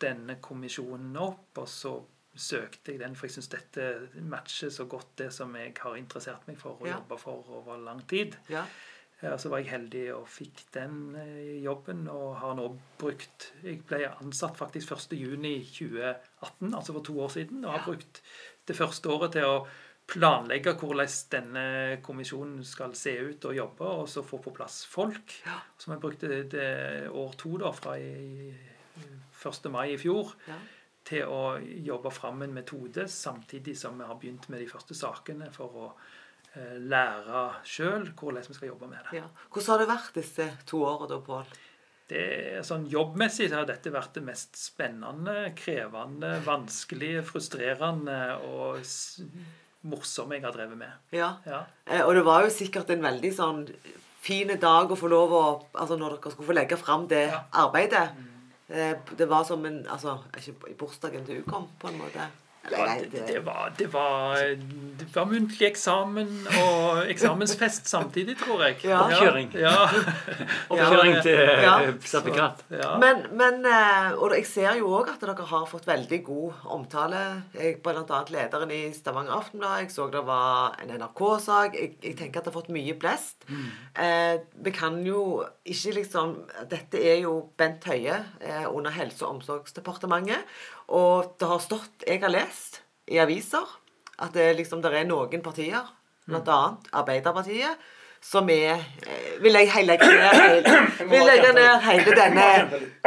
denne 0.00 0.36
kommisjonen 0.40 1.14
opp, 1.20 1.52
og 1.58 1.68
så 1.68 1.98
søkte 2.36 2.92
jeg 2.92 3.00
den, 3.00 3.14
for 3.16 3.26
jeg 3.28 3.36
syns 3.38 3.48
dette 3.48 3.84
matcher 4.28 4.68
så 4.72 4.84
godt 4.88 5.14
det 5.20 5.30
som 5.32 5.54
jeg 5.56 5.72
har 5.80 5.94
interessert 5.96 6.44
meg 6.48 6.58
for 6.60 6.76
og 6.80 6.86
Ja. 6.88 6.96
jobba 6.98 7.16
for 7.16 7.44
over 7.48 7.76
lang 7.78 8.02
tid. 8.08 8.36
Ja. 8.48 8.64
Ja, 9.22 9.38
så 9.40 9.48
var 9.48 9.62
jeg 9.62 9.70
heldig 9.72 10.02
og 10.12 10.26
fikk 10.28 10.60
den 10.74 11.14
eh, 11.16 11.62
jobben, 11.64 12.02
og 12.12 12.34
har 12.42 12.54
nå 12.58 12.66
brukt 13.00 13.46
Jeg 13.64 13.80
ble 13.88 14.02
ansatt 14.20 14.58
faktisk 14.58 14.92
1.6.2018, 14.92 16.74
altså 16.76 16.92
for 16.92 17.02
to 17.06 17.16
år 17.24 17.32
siden, 17.32 17.64
og 17.64 17.72
har 17.78 17.84
brukt 17.86 18.20
det 18.68 18.76
første 18.76 19.08
året 19.12 19.32
til 19.36 19.46
å 19.48 19.58
planlegge 20.06 20.76
hvordan 20.78 21.08
denne 21.32 21.64
kommisjonen 22.04 22.60
skal 22.66 22.92
se 22.94 23.16
ut 23.30 23.48
og 23.48 23.56
jobbe, 23.56 23.88
og 24.02 24.08
så 24.10 24.22
få 24.22 24.38
på 24.44 24.52
plass 24.54 24.84
folk. 24.86 25.34
Ja. 25.46 25.56
Så 25.78 25.90
vi 25.90 25.98
brukte 26.02 26.30
det 26.52 27.08
år 27.10 27.34
to, 27.40 27.56
da, 27.62 27.72
fra 27.74 27.96
i 27.98 28.52
1. 29.42 29.70
mai 29.72 29.94
i 29.94 29.98
fjor, 30.00 30.34
Ja. 30.46 30.60
til 31.06 31.24
å 31.30 31.56
jobbe 31.62 32.10
fram 32.10 32.42
en 32.42 32.54
metode, 32.54 33.08
samtidig 33.08 33.76
som 33.78 33.98
vi 33.98 34.04
har 34.04 34.14
begynt 34.20 34.48
med 34.50 34.60
de 34.60 34.68
første 34.70 34.94
sakene 34.94 35.50
for 35.54 35.80
å 35.82 35.88
eh, 35.90 36.15
lære 36.88 37.44
sjøl 37.68 38.08
hvordan 38.16 38.46
vi 38.48 38.54
skal 38.56 38.68
jobbe 38.72 38.88
med 38.88 38.98
det. 39.10 39.18
Ja. 39.20 39.26
Hvordan 39.52 39.72
har 39.74 39.78
det 39.82 39.88
vært 39.90 40.14
disse 40.16 40.46
to 40.66 40.82
årene 40.88 41.08
da, 41.10 41.18
Pål? 41.26 41.44
det 42.08 42.62
sånn 42.64 42.84
Jobbmessig 42.86 43.48
har 43.52 43.64
dette 43.66 43.90
vært 43.90 44.12
det 44.14 44.22
mest 44.22 44.54
spennende, 44.56 45.52
krevende, 45.58 46.36
vanskelige, 46.46 47.24
frustrerende 47.26 48.18
og 48.46 48.78
morsomme 49.86 50.36
jeg 50.38 50.44
har 50.46 50.54
drevet 50.54 50.78
med. 50.78 50.92
Ja. 51.14 51.32
Ja. 51.46 51.64
Eh, 51.86 52.02
og 52.06 52.14
det 52.14 52.24
var 52.26 52.44
jo 52.46 52.50
sikkert 52.54 52.90
en 52.94 53.02
veldig 53.04 53.32
sånn 53.34 53.64
fin 54.26 54.48
dag 54.58 54.90
å 54.90 54.96
få 54.98 55.10
lov 55.10 55.34
å 55.34 55.42
Altså 55.78 55.98
når 55.98 56.16
dere 56.16 56.32
skulle 56.32 56.48
få 56.48 56.56
legge 56.56 56.78
fram 56.80 57.06
det 57.10 57.26
Ja. 57.30 57.42
arbeidet. 57.52 58.08
Eh, 58.68 58.94
det 59.16 59.28
var 59.28 59.44
som 59.44 59.64
en 59.66 59.84
Altså, 59.86 60.18
ikke 60.36 60.70
i 60.70 60.74
bursdagen 60.74 61.24
til 61.26 61.42
Ukom, 61.42 61.68
på 61.78 61.88
en 61.88 61.98
måte. 61.98 62.26
Eller, 62.66 62.86
Ja, 62.86 62.94
det, 63.12 63.22
det, 63.28 63.40
var, 63.46 63.72
det, 63.78 63.86
var, 63.92 64.36
det 65.00 65.06
var 65.14 65.26
muntlig 65.30 65.66
eksamen 65.70 66.30
og 66.62 67.04
eksamensfest 67.12 67.86
samtidig, 67.94 68.36
tror 68.40 68.62
jeg. 68.66 68.76
Ja. 68.84 69.00
Oppkjøring. 69.06 69.50
Ja. 69.58 69.74
Oppkjøring 70.72 71.18
til 71.22 71.40
Ja. 71.62 71.74
eh, 71.82 71.94
sertifikat. 72.04 72.64
ja. 72.70 72.96
Men, 73.02 73.22
men 73.38 73.64
eh, 73.66 74.12
Og 74.18 74.34
jeg 74.36 74.46
ser 74.50 74.76
jo 74.80 74.90
òg 74.98 75.12
at 75.14 75.20
dere 75.22 75.46
har 75.46 75.66
fått 75.70 75.86
veldig 75.88 76.20
god 76.26 76.52
omtale. 76.76 77.22
Jeg, 77.54 77.78
annet 77.86 78.30
lederen 78.34 78.70
i 78.74 78.82
Stavanger 78.96 79.36
Aftenblad. 79.38 79.80
Jeg 79.84 79.90
så 79.94 80.08
det 80.12 80.24
var 80.26 80.76
en 80.82 80.94
NRK-sak. 81.00 81.74
Jeg, 81.78 81.94
jeg 82.02 82.16
tenker 82.18 82.40
at 82.40 82.46
det 82.48 82.52
har 82.54 82.60
fått 82.60 82.72
mye 82.74 82.94
blest. 82.98 83.46
Eh, 83.96 84.38
vi 84.66 84.72
kan 84.74 84.98
jo 85.06 85.44
ikke 85.66 85.94
liksom 86.00 86.34
Dette 86.70 86.98
er 87.00 87.20
jo 87.22 87.36
Bent 87.58 87.84
Høie 87.88 88.16
eh, 88.40 88.66
under 88.68 88.90
Helse- 88.94 89.24
og 89.26 89.36
omsorgsdepartementet. 89.36 90.44
Og 90.88 91.34
det 91.40 91.48
har 91.50 91.58
stått 91.62 92.06
Jeg 92.06 92.22
har 92.22 92.30
lest 92.30 92.80
i 93.10 93.18
aviser 93.22 93.66
at 94.22 94.32
det 94.34 94.54
liksom 94.56 94.80
der 94.80 94.94
er 94.96 95.04
noen 95.04 95.42
partier, 95.44 95.84
bl.a. 96.26 96.60
Arbeiderpartiet, 96.96 97.82
som 98.24 98.48
er 98.50 98.78
eh, 99.04 99.34
vil 99.44 99.58
hele, 99.60 99.92
legge 99.92 101.52
ned 101.58 101.82
hele 101.84 102.14
denne 102.16 102.46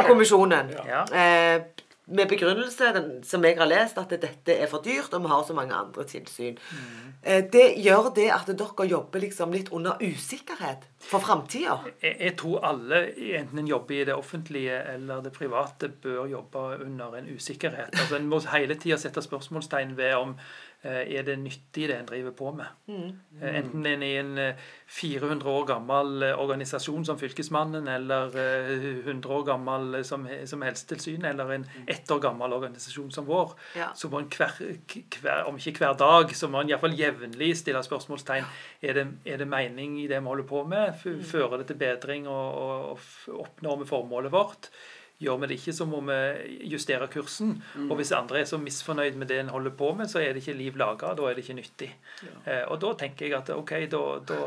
kommisjonen. 0.06 0.70
Ja. 0.86 1.02
Eh, 1.10 1.79
med 2.10 2.28
begrunnelse 2.28 2.92
den, 2.96 3.10
som 3.24 3.44
jeg 3.44 3.58
har 3.58 3.68
lest, 3.70 3.98
at 3.98 4.10
dette 4.10 4.54
er 4.54 4.70
for 4.70 4.82
dyrt, 4.84 5.12
og 5.14 5.24
vi 5.24 5.32
har 5.32 5.44
så 5.46 5.56
mange 5.56 5.74
andre 5.74 6.04
tilsyn. 6.08 6.58
Mm. 6.70 7.48
det 7.52 7.66
gjør 7.84 8.10
det 8.16 8.30
at 8.32 8.48
dere 8.48 8.86
jobber 8.88 9.20
liksom 9.20 9.52
litt 9.52 9.68
under 9.76 10.00
usikkerhet 10.00 10.86
for 11.04 11.20
framtida. 11.20 11.78
Jeg, 12.02 12.16
jeg 12.20 12.36
tror 12.40 12.64
alle, 12.64 13.02
enten 13.40 13.62
en 13.62 13.68
jobber 13.68 13.94
i 13.94 14.04
det 14.08 14.16
offentlige 14.16 14.80
eller 14.94 15.22
det 15.24 15.32
private, 15.32 15.88
bør 15.88 16.26
jobbe 16.30 16.64
under 16.84 17.16
en 17.18 17.30
usikkerhet. 17.34 17.92
Altså 17.92 18.16
En 18.16 18.28
må 18.28 18.40
hele 18.52 18.74
tida 18.74 18.98
sette 19.00 19.22
spørsmålstegn 19.22 19.96
ved 19.96 20.14
om 20.16 20.34
eh, 20.36 20.69
er 20.82 21.24
det 21.26 21.36
nyttig 21.36 21.88
det 21.90 21.96
en 21.98 22.06
driver 22.08 22.32
på 22.32 22.50
med. 22.56 22.68
Mm. 22.88 23.10
Enten 23.50 23.86
en 23.86 24.02
er 24.02 24.20
en 24.20 24.38
eh, 24.38 24.68
400 24.90 25.50
år 25.50 25.66
gammel 25.68 26.22
eh, 26.22 26.38
organisasjon 26.40 27.04
som 27.04 27.18
Fylkesmannen, 27.20 27.88
eller 27.88 28.36
eh, 28.40 28.86
100 29.04 29.28
år 29.36 29.44
gammel 29.46 29.94
eh, 30.00 30.04
som, 30.06 30.24
som 30.48 30.64
Helsetilsynet, 30.64 31.28
eller 31.30 31.52
en 31.54 31.66
ett 31.86 32.10
år 32.10 32.22
gammel 32.24 32.52
organisasjon 32.56 33.10
som 33.12 33.28
vår. 33.28 33.52
Ja. 33.78 33.90
Så 33.94 34.10
må 34.10 34.22
en 34.22 34.30
hver, 34.32 34.56
hver, 35.20 35.44
om 35.50 35.60
ikke 35.60 35.84
hver 35.84 35.98
dag, 36.00 36.34
så 36.36 36.48
må 36.50 36.62
en 36.62 36.72
iallfall 36.72 36.96
jevnlig 36.98 37.52
stille 37.60 37.82
spørsmålstegn. 37.86 38.48
Er 38.82 38.98
det, 38.98 39.06
er 39.24 39.42
det 39.42 39.50
mening 39.50 40.00
i 40.00 40.08
det 40.10 40.18
vi 40.20 40.32
holder 40.32 40.48
på 40.48 40.64
med? 40.70 40.96
Fører 41.28 41.60
det 41.60 41.68
til 41.70 41.80
bedring, 41.80 42.28
og, 42.28 42.56
og, 42.64 43.04
og 43.28 43.44
oppnår 43.44 43.82
vi 43.84 43.90
formålet 43.92 44.32
vårt? 44.32 44.72
Gjør 45.20 45.40
vi 45.42 45.48
det 45.50 45.58
ikke, 45.58 45.74
så 45.76 45.84
må 45.84 46.00
vi 46.06 46.18
justere 46.72 47.08
kursen. 47.12 47.52
Og 47.90 47.98
hvis 47.98 48.12
andre 48.16 48.40
er 48.40 48.46
så 48.48 48.56
misfornøyd 48.60 49.18
med 49.20 49.28
det 49.28 49.42
en 49.42 49.52
holder 49.52 49.74
på 49.76 49.90
med, 49.98 50.08
så 50.08 50.22
er 50.22 50.32
det 50.32 50.40
ikke 50.40 50.56
liv 50.56 50.78
laga. 50.80 51.12
Da 51.18 51.28
er 51.28 51.36
det 51.36 51.44
ikke 51.44 51.58
nyttig. 51.58 51.90
Eh, 52.46 52.62
og 52.64 52.80
da 52.80 52.94
tenker 53.02 53.26
jeg 53.26 53.36
at 53.36 53.52
ok, 53.52 53.74
da, 53.92 54.00
da, 54.30 54.40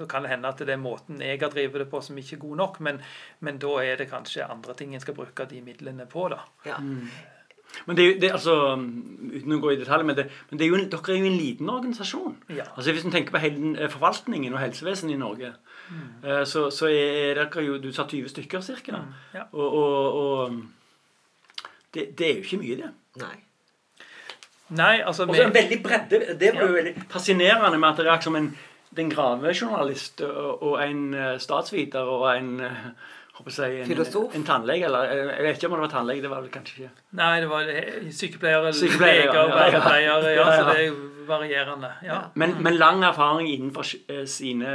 da 0.00 0.08
kan 0.08 0.24
det 0.24 0.32
hende 0.32 0.48
at 0.48 0.64
det 0.64 0.72
er 0.72 0.80
måten 0.80 1.20
jeg 1.20 1.40
har 1.42 1.52
drevet 1.52 1.84
det 1.84 1.90
på 1.92 2.00
som 2.04 2.18
ikke 2.18 2.38
er 2.38 2.42
god 2.46 2.56
nok, 2.62 2.80
men, 2.84 3.04
men 3.44 3.60
da 3.60 3.76
er 3.84 4.00
det 4.00 4.08
kanskje 4.10 4.48
andre 4.48 4.74
ting 4.78 4.94
en 4.94 5.04
skal 5.04 5.16
bruke 5.16 5.46
de 5.50 5.60
midlene 5.64 6.08
på, 6.10 6.28
da. 6.32 6.40
Ja. 6.64 6.80
Men 7.86 7.96
det 7.96 8.04
er 8.04 8.08
jo, 8.08 8.18
det, 8.22 8.30
altså, 8.36 8.54
Uten 8.78 9.56
å 9.56 9.60
gå 9.62 9.72
i 9.74 9.78
detalj, 9.80 10.04
men, 10.06 10.16
det, 10.18 10.28
men 10.50 10.60
det 10.60 10.66
er 10.66 10.72
jo 10.72 10.80
dere 10.92 11.14
er 11.14 11.20
jo 11.20 11.30
en 11.30 11.40
liten 11.40 11.70
organisasjon. 11.72 12.36
Ja. 12.54 12.68
Altså 12.76 12.94
Hvis 12.94 13.06
en 13.06 13.14
tenker 13.14 13.34
på 13.34 13.42
hele 13.42 13.88
forvaltningen 13.90 14.54
og 14.54 14.62
helsevesenet 14.62 15.16
i 15.16 15.20
Norge, 15.20 15.54
Eh, 16.24 16.44
Så, 16.48 16.70
så 16.70 16.88
er 16.88 17.34
dere 17.34 17.64
jo 17.64 17.78
Du 17.78 17.90
sa 17.92 18.06
20 18.08 18.28
stykker 18.28 18.60
ca. 18.60 19.00
Mm, 19.00 19.14
ja. 19.34 19.42
Og, 19.52 19.74
og, 19.74 20.14
og 20.14 20.62
det, 21.94 22.18
det 22.18 22.28
er 22.28 22.38
jo 22.38 22.42
ikke 22.42 22.60
mye, 22.62 22.76
det. 22.76 22.92
Nei. 23.20 23.34
Nei, 24.74 24.94
altså 25.04 25.26
Og 25.28 25.36
så 25.36 25.42
en 25.44 25.54
veldig 25.54 25.82
bredde. 25.82 26.20
Det 26.40 26.54
var 26.54 26.62
jo 26.66 26.72
veldig 26.78 26.94
fascinerende 27.10 27.78
med 27.78 27.88
at 27.88 28.00
det 28.00 28.06
er 28.10 28.20
som 28.24 28.36
en, 28.36 28.48
en 28.98 29.10
gravejournalist 29.10 30.24
og, 30.26 30.62
og 30.62 30.80
en 30.82 31.14
eh, 31.14 31.36
statsviter 31.38 32.00
og 32.00 32.24
en 32.32 32.60
eh, 32.64 32.88
jeg, 33.34 33.80
en, 33.80 33.86
Filosof? 33.86 34.34
En 34.38 34.44
tannlege, 34.46 34.84
eller 34.86 35.10
eh, 35.10 35.32
Jeg 35.36 35.42
vet 35.42 35.56
ikke 35.56 35.66
om 35.66 35.72
det 35.74 35.80
var 35.80 35.90
tannlege. 35.90 36.22
Det 36.22 36.30
var 36.30 36.40
vel 36.44 36.50
kanskje 36.54 36.76
ikke 36.76 36.90
Nei, 37.18 37.40
det 37.42 37.48
var 37.50 37.70
eh, 37.72 38.10
sykepleiere, 38.14 38.72
Sykepleiere, 38.72 39.26
leger, 39.26 39.34
ja, 39.34 39.42
ja, 39.42 39.48
ja. 39.48 39.56
vernepleiere. 39.58 40.30
Ja, 40.30 40.38
Ja, 40.38 40.46
ja. 40.46 40.56
så 40.60 40.68
det 40.70 40.86
er 40.86 41.26
varierende. 41.26 41.90
Ja. 42.04 42.18
men, 42.34 42.54
men 42.62 42.76
lang 42.78 43.02
erfaring 43.02 43.48
innenfor 43.48 43.88
eh, 44.08 44.24
sine 44.26 44.74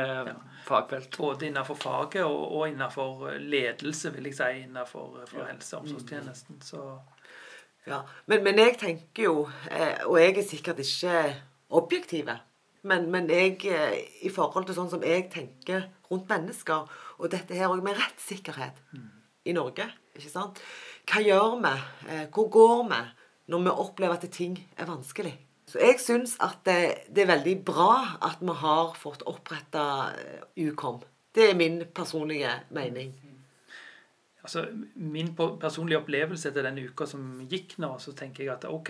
fagfelt. 0.65 1.17
Både 1.17 1.47
innenfor 1.47 1.75
faget 1.79 2.23
og, 2.25 2.51
og 2.57 2.67
innenfor 2.69 3.29
ledelse, 3.39 4.11
vil 4.13 4.27
jeg 4.29 4.35
si, 4.37 4.49
innenfor 4.65 5.23
for 5.29 5.45
helse- 5.47 5.77
og 5.77 5.83
omsorgstjenesten. 5.87 6.61
Så 6.61 6.83
Ja. 7.87 8.01
Men, 8.25 8.43
men 8.43 8.57
jeg 8.59 8.75
tenker 8.77 9.23
jo, 9.23 9.47
og 10.05 10.17
jeg 10.19 10.37
er 10.37 10.43
sikkert 10.45 10.79
ikke 10.83 11.35
objektiv, 11.69 12.27
men, 12.83 13.07
men 13.11 13.29
jeg 13.29 13.57
i 14.21 14.29
forhold 14.29 14.65
til 14.67 14.75
sånn 14.75 14.89
som 14.91 15.01
jeg 15.03 15.29
tenker 15.33 15.87
rundt 16.11 16.29
mennesker, 16.29 16.85
og 17.19 17.29
dette 17.33 17.55
her 17.55 17.67
òg 17.69 17.83
med 17.83 17.97
rettssikkerhet 17.99 18.79
i 19.45 19.53
Norge, 19.55 19.85
ikke 20.15 20.31
sant 20.31 20.59
Hva 21.09 21.21
gjør 21.25 21.59
vi? 21.63 21.75
Eh, 22.09 22.25
Hvor 22.33 22.49
går 22.49 22.83
vi 22.89 22.99
når 23.49 23.63
vi 23.65 23.77
opplever 23.83 24.15
at 24.19 24.27
ting 24.31 24.57
er 24.77 24.85
vanskelig? 24.89 25.35
Så 25.69 25.79
jeg 25.81 25.99
syns 26.01 26.35
at 26.41 26.63
det, 26.65 27.05
det 27.13 27.23
er 27.23 27.31
veldig 27.35 27.55
bra 27.65 28.17
at 28.25 28.39
vi 28.41 28.53
har 28.57 28.95
fått 28.97 29.21
oppretta 29.29 30.11
Ukom. 30.57 31.01
Det 31.35 31.51
er 31.51 31.57
min 31.57 31.83
personlige 31.93 32.49
mening. 32.73 33.13
altså, 34.43 34.65
min 34.95 35.35
personlige 35.35 35.99
opplevelse 35.99 36.49
etter 36.49 36.65
den 36.65 36.79
uka 36.87 37.05
som 37.05 37.41
gikk 37.49 37.77
nå, 37.77 37.91
så 37.99 38.15
tenker 38.17 38.43
jeg 38.43 38.53
at 38.55 38.65
ok, 38.65 38.89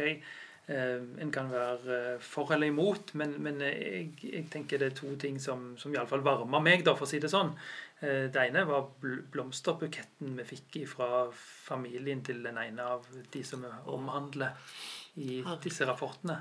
eh, 0.68 1.02
en 1.20 1.32
kan 1.36 1.52
være 1.52 1.98
eh, 2.16 2.20
for 2.24 2.54
eller 2.54 2.68
imot, 2.72 3.14
men, 3.20 3.36
men 3.44 3.60
jeg, 3.66 4.14
jeg 4.24 4.46
tenker 4.52 4.80
det 4.80 4.92
er 4.94 4.96
to 4.96 5.16
ting 5.20 5.40
som, 5.40 5.74
som 5.78 5.92
iallfall 5.92 6.24
varmer 6.24 6.64
meg, 6.64 6.86
da, 6.88 6.96
for 6.96 7.08
å 7.08 7.12
si 7.12 7.20
det 7.20 7.32
sånn. 7.34 7.52
Eh, 8.00 8.32
det 8.32 8.40
ene 8.48 8.64
var 8.64 8.86
blomsterbuketten 9.32 10.38
vi 10.38 10.46
fikk 10.48 10.78
fra 10.88 11.26
familien 11.36 12.22
til 12.24 12.40
den 12.46 12.58
ene 12.62 12.86
av 12.96 13.08
de 13.32 13.42
som 13.44 13.66
vi 13.66 13.72
omhandler 13.92 14.56
i 15.20 15.42
disse 15.64 15.88
rapportene. 15.88 16.40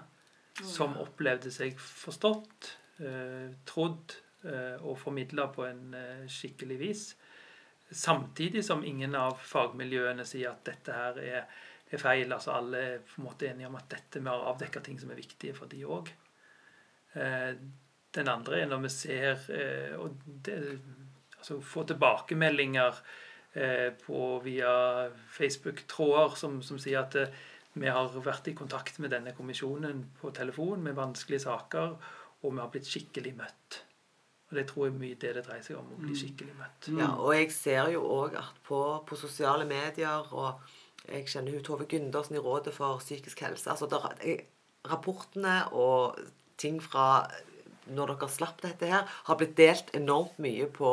Som 0.58 0.96
opplevde 0.98 1.50
seg 1.54 1.78
forstått, 1.78 2.72
eh, 3.02 3.50
trodd 3.66 4.14
eh, 4.44 4.78
og 4.82 4.98
formidla 4.98 5.48
på 5.54 5.66
en 5.66 5.96
skikkelig 6.30 6.78
vis. 6.78 7.02
Samtidig 7.90 8.64
som 8.66 8.84
ingen 8.84 9.14
av 9.14 9.38
fagmiljøene 9.42 10.26
sier 10.26 10.52
at 10.52 10.64
dette 10.66 10.94
her 10.94 11.18
er, 11.22 11.58
er 11.90 12.02
feil. 12.02 12.32
altså 12.32 12.54
Alle 12.54 12.84
er 12.84 13.02
på 13.02 13.18
en 13.18 13.28
måte 13.30 13.50
enige 13.50 13.70
om 13.70 13.78
at 13.78 13.90
dette 13.90 14.22
med 14.22 14.34
å 14.34 14.50
avdekke 14.52 14.82
ting 14.84 14.98
som 15.00 15.10
er 15.10 15.18
viktige 15.18 15.56
for 15.56 15.70
de 15.70 15.86
òg. 15.88 16.10
Den 17.14 18.28
andre 18.28 18.60
er 18.60 18.68
når 18.68 18.82
vi 18.82 18.90
ser 18.92 19.46
og 19.96 20.20
det, 20.44 20.58
altså 21.38 21.60
Få 21.64 21.84
tilbakemeldinger 21.88 23.00
eh, 23.54 23.90
på 24.06 24.38
via 24.44 24.72
Facebook-tråder 25.34 26.36
som, 26.36 26.60
som 26.62 26.80
sier 26.82 27.02
at 27.04 27.18
eh, 27.18 27.44
vi 27.78 27.90
har 27.92 28.14
vært 28.24 28.48
i 28.50 28.56
kontakt 28.58 28.98
med 29.02 29.12
denne 29.14 29.34
kommisjonen 29.36 30.02
på 30.18 30.32
telefon 30.34 30.82
med 30.82 30.96
vanskelige 30.98 31.44
saker, 31.46 31.94
og 32.42 32.54
vi 32.54 32.62
har 32.62 32.72
blitt 32.72 32.88
skikkelig 32.88 33.34
møtt. 33.38 33.82
Og 34.48 34.56
Det 34.56 34.64
tror 34.70 34.86
jeg 34.88 34.96
mye 34.96 35.18
det 35.20 35.34
det 35.36 35.44
dreier 35.46 35.64
seg 35.64 35.76
om, 35.76 35.90
å 35.92 36.00
bli 36.00 36.16
skikkelig 36.16 36.54
møtt. 36.56 36.88
Ja, 36.96 37.10
og 37.20 37.34
jeg 37.36 37.50
ser 37.52 37.90
jo 37.92 38.02
òg 38.08 38.38
at 38.40 38.60
på, 38.64 38.80
på 39.06 39.18
sosiale 39.20 39.68
medier 39.68 40.28
og 40.32 40.76
Jeg 41.08 41.24
kjenner 41.30 41.54
hun 41.54 41.62
Tove 41.64 41.86
Gundersen 41.88 42.36
i 42.36 42.40
Rådet 42.42 42.74
for 42.74 42.98
psykisk 43.00 43.40
helse. 43.40 43.70
altså 43.70 43.86
der, 43.88 44.42
Rapportene 44.84 45.62
og 45.72 46.18
ting 46.60 46.82
fra 46.82 47.30
når 47.94 48.12
dere 48.14 48.28
slapp 48.32 48.62
dette 48.62 48.90
her, 48.90 49.08
har 49.28 49.38
blitt 49.40 49.56
delt 49.58 49.90
enormt 49.96 50.38
mye 50.42 50.68
på, 50.72 50.92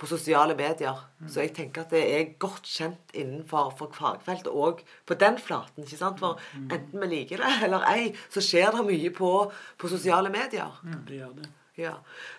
på 0.00 0.08
sosiale 0.10 0.56
medier. 0.58 0.98
Så 1.28 1.44
jeg 1.44 1.54
tenker 1.56 1.84
at 1.84 1.94
det 1.94 2.02
er 2.16 2.34
godt 2.42 2.68
kjent 2.68 3.14
innenfor 3.14 3.72
for 3.78 3.94
fagfeltet 3.96 4.50
òg 4.50 4.82
på 5.08 5.18
den 5.20 5.38
flaten. 5.40 5.84
ikke 5.84 6.00
sant? 6.00 6.20
For 6.22 6.40
enten 6.56 7.00
vi 7.04 7.12
liker 7.14 7.44
det 7.44 7.54
eller 7.68 7.86
ei, 7.92 8.10
så 8.32 8.42
skjer 8.44 8.76
det 8.76 8.86
mye 8.88 9.14
på, 9.16 9.32
på 9.78 9.92
sosiale 9.92 10.32
medier. 10.32 10.78
Det 11.08 11.22
gjør 11.22 11.34
det. 11.40 11.50
Ja. 11.80 11.94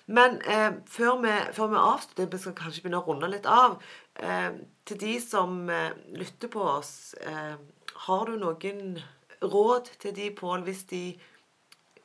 Men 0.05 0.41
eh, 0.41 0.73
før, 0.85 1.21
vi, 1.23 1.31
før 1.55 1.71
vi 1.71 1.79
avslutter, 1.81 2.29
vi 2.29 2.39
skal 2.41 2.55
kanskje 2.57 2.83
begynne 2.83 2.99
å 3.01 3.07
runde 3.07 3.29
litt 3.31 3.47
av 3.49 3.79
eh, 4.21 4.51
Til 4.85 4.99
de 5.01 5.15
som 5.23 5.63
eh, 5.71 5.95
lytter 6.17 6.51
på 6.51 6.61
oss, 6.75 7.13
eh, 7.21 7.55
har 8.05 8.29
du 8.29 8.37
noen 8.41 8.99
råd 9.41 9.93
til 10.01 10.15
de, 10.17 10.29
Pål, 10.37 10.65
hvis 10.67 10.85
de 10.91 11.03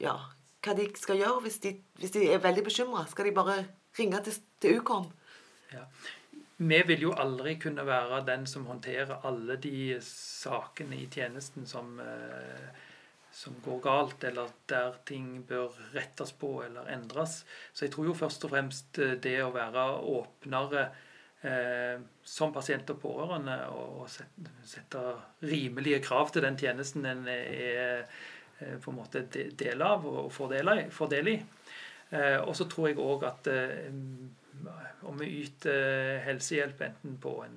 Ja, 0.01 0.17
hva 0.65 0.75
de 0.77 0.87
skal 0.99 1.21
gjøre 1.21 1.43
hvis 1.45 1.59
de, 1.65 1.75
hvis 2.01 2.15
de 2.17 2.27
er 2.33 2.43
veldig 2.43 2.65
bekymra? 2.67 3.05
Skal 3.11 3.29
de 3.29 3.35
bare 3.37 3.59
ringe 3.99 4.23
til, 4.27 4.39
til 4.63 4.81
Ukom? 4.81 5.11
Ja. 5.73 5.85
Vi 6.57 6.79
vil 6.89 7.03
jo 7.05 7.13
aldri 7.13 7.59
kunne 7.61 7.85
være 7.85 8.23
den 8.25 8.47
som 8.49 8.65
håndterer 8.71 9.27
alle 9.29 9.59
de 9.61 9.99
sakene 10.05 10.97
i 11.03 11.09
tjenesten 11.13 11.67
som, 11.69 11.99
eh, 12.01 12.69
som 13.31 13.59
går 13.65 13.81
galt, 13.85 14.25
eller 14.25 14.55
der 14.69 14.97
ting 15.05 15.45
bør 15.45 15.75
rettes 15.93 16.33
på 16.33 16.63
eller 16.65 16.89
endres. 16.89 17.45
Så 17.75 17.85
jeg 17.85 17.93
tror 17.93 18.09
jo 18.09 18.15
først 18.17 18.49
og 18.49 18.55
fremst 18.55 18.99
eh, 18.99 19.19
det 19.21 19.37
å 19.45 19.53
være 19.53 19.85
åpnere 20.01 20.87
eh, 21.45 22.01
som 22.25 22.57
pasient 22.57 22.89
og 22.95 23.03
pårørende 23.05 23.59
og 23.77 24.09
sette, 24.09 24.57
sette 24.65 25.05
rimelige 25.45 26.01
krav 26.09 26.33
til 26.33 26.49
den 26.49 26.57
tjenesten 26.57 27.05
en 27.05 27.29
er 27.29 28.09
på 28.59 28.91
en 28.91 28.97
måte 28.97 29.25
del 29.31 29.83
av 29.85 30.07
og 30.09 30.33
får 30.33 30.53
i. 31.29 31.37
Eh, 32.11 32.39
og 32.41 32.55
så 32.57 32.67
tror 32.71 32.91
jeg 32.91 33.01
òg 33.03 33.25
at 33.27 33.49
eh, 33.51 33.89
om 35.07 35.19
vi 35.19 35.31
yter 35.43 36.21
helsehjelp 36.27 36.85
enten 36.87 37.17
på 37.23 37.41
en 37.45 37.57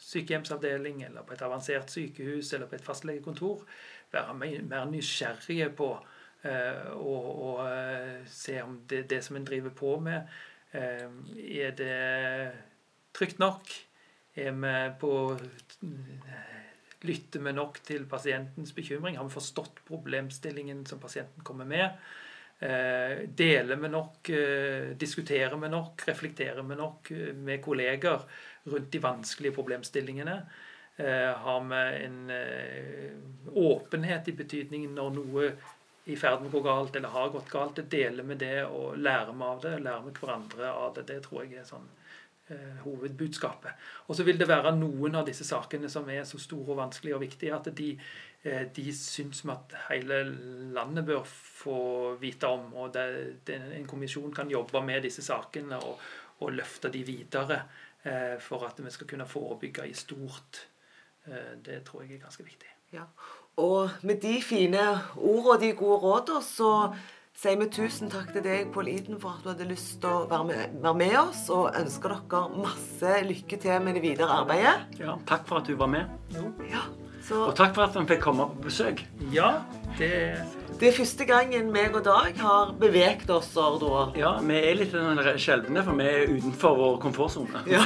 sykehjemsavdeling 0.00 1.02
eller 1.04 1.26
på 1.26 1.36
et 1.36 1.42
avansert 1.44 1.92
sykehus 1.92 2.54
eller 2.56 2.70
på 2.70 2.78
et 2.78 2.84
fastlegekontor, 2.84 3.66
være 4.10 4.34
mer 4.40 4.88
nysgjerrige 4.90 5.68
på 5.76 5.90
å 6.40 7.66
eh, 7.66 8.24
se 8.26 8.56
om 8.64 8.80
det, 8.88 9.04
det 9.10 9.20
som 9.24 9.36
en 9.36 9.44
driver 9.44 9.74
på 9.76 9.94
med, 10.00 10.28
eh, 10.72 11.06
er 11.60 11.76
det 11.76 12.52
trygt 13.16 13.38
nok? 13.42 13.68
Er 14.40 14.54
vi 14.56 14.74
på 15.00 15.12
Lytter 17.08 17.40
vi 17.40 17.52
nok 17.56 17.78
til 17.86 18.04
pasientens 18.08 18.74
bekymring? 18.76 19.16
Har 19.16 19.24
vi 19.24 19.32
forstått 19.32 19.80
problemstillingen 19.88 20.84
som 20.86 21.00
pasienten 21.00 21.44
kommer 21.44 21.64
med? 21.64 21.96
Eh, 22.60 23.28
deler 23.28 23.76
vi 23.76 23.88
nok, 23.88 24.28
eh, 24.28 24.90
diskuterer 24.96 25.56
vi 25.56 25.68
nok, 25.68 26.02
reflekterer 26.08 26.62
vi 26.62 26.76
nok 26.76 27.10
eh, 27.10 27.32
med 27.34 27.64
kolleger 27.64 28.20
rundt 28.64 28.90
de 28.90 28.98
vanskelige 28.98 29.56
problemstillingene? 29.56 30.42
Har 31.00 31.60
vi 31.64 32.04
en 32.04 32.32
åpenhet 33.56 34.26
i 34.28 34.32
betydningen 34.36 34.90
når 34.94 35.14
noe 35.14 35.46
i 36.04 36.16
ferd 36.20 36.42
med 36.42 36.50
å 36.50 36.58
gå 36.58 36.60
galt 36.66 36.98
eller 36.98 37.14
har 37.14 37.30
gått 37.32 37.48
galt? 37.48 37.80
Deler 37.88 38.26
vi 38.28 38.36
det 38.42 38.66
og 38.66 38.98
lærer 38.98 39.32
vi 39.32 39.46
av 39.46 39.62
det, 39.62 39.72
lærer 39.80 40.04
vi 40.04 40.12
hverandre 40.18 40.68
av 40.68 40.92
det. 40.98 41.06
Det 41.08 41.16
tror 41.24 41.46
jeg 41.46 41.62
er 41.62 41.64
sånn 41.64 41.88
hovedbudskapet. 42.84 43.70
Og 44.08 44.16
så 44.16 44.24
vil 44.26 44.38
det 44.40 44.48
være 44.48 44.72
noen 44.76 45.18
av 45.20 45.26
disse 45.28 45.46
sakene 45.46 45.90
som 45.90 46.08
er 46.10 46.24
så 46.28 46.40
store 46.40 46.74
og 46.74 46.80
vanskelige 46.80 47.16
og 47.16 47.22
viktige 47.22 47.54
at 47.56 47.68
de, 47.78 47.90
eh, 48.42 48.64
de 48.76 48.86
syns 48.96 49.44
vi 49.44 49.52
at 49.54 49.76
hele 49.90 50.22
landet 50.74 51.06
bør 51.06 51.22
få 51.26 52.16
vite 52.20 52.50
om. 52.50 52.72
Og 52.74 52.94
det, 52.94 53.06
det, 53.46 53.60
en 53.76 53.86
kommisjon 53.86 54.34
kan 54.34 54.50
jobbe 54.50 54.82
med 54.84 55.06
disse 55.06 55.22
sakene 55.26 55.78
og, 55.78 56.02
og 56.40 56.52
løfte 56.56 56.90
de 56.92 57.04
videre 57.06 57.62
eh, 58.02 58.36
for 58.42 58.66
at 58.66 58.82
vi 58.82 58.90
skal 58.90 59.06
kunne 59.14 59.28
forebygge 59.28 59.86
i 59.88 59.94
stort. 59.94 60.66
Eh, 61.26 61.54
det 61.64 61.84
tror 61.86 62.02
jeg 62.02 62.18
er 62.18 62.26
ganske 62.26 62.44
viktig. 62.44 62.74
Ja. 62.92 63.06
Og 63.60 63.90
med 64.02 64.22
de 64.22 64.40
fine 64.42 64.82
ordene 65.16 65.54
og 65.54 65.60
de 65.60 65.72
gode 65.76 65.98
rådene, 66.02 66.42
så 66.42 66.94
sier 67.40 67.56
vi 67.56 67.66
tusen 67.72 68.10
takk 68.12 68.34
til 68.34 68.44
deg, 68.44 68.68
Pål 68.74 68.90
Iden, 68.92 69.16
for 69.20 69.32
at 69.38 69.44
du 69.44 69.50
hadde 69.54 69.68
lyst 69.70 69.94
til 70.02 70.10
å 70.12 70.24
være 70.28 70.46
med, 70.50 70.74
være 70.82 70.98
med 71.00 71.14
oss, 71.22 71.46
og 71.54 71.70
ønsker 71.78 72.12
dere 72.12 72.42
masse 72.66 73.20
lykke 73.30 73.60
til 73.62 73.84
med 73.84 73.96
det 73.96 74.02
videre 74.04 74.40
arbeidet. 74.42 74.98
Ja, 75.00 75.16
takk 75.28 75.46
for 75.48 75.62
at 75.62 75.70
du 75.70 75.76
var 75.80 75.88
med. 75.88 76.10
Ja, 76.68 76.84
så 77.24 77.46
Og 77.46 77.54
takk 77.56 77.72
for 77.76 77.86
at 77.86 77.96
vi 77.96 78.04
fikk 78.12 78.24
komme 78.26 78.50
på 78.52 78.66
besøk. 78.68 79.00
Ja, 79.32 79.54
det 79.96 80.12
Det 80.80 80.88
er 80.88 80.94
første 80.96 81.24
gangen 81.28 81.66
meg 81.74 81.92
og 81.92 82.04
Dag 82.06 82.38
har 82.40 82.70
beveget 82.80 83.28
oss, 83.30 83.50
da. 83.52 83.66
Ja, 84.16 84.30
Vi 84.40 84.56
er 84.56 84.78
litt 84.78 84.94
sjeldne, 85.36 85.82
for 85.84 85.98
vi 85.98 86.06
er 86.08 86.30
utenfor 86.32 86.78
vår 86.78 86.94
komfortsone. 87.02 87.60
Ja. 87.68 87.82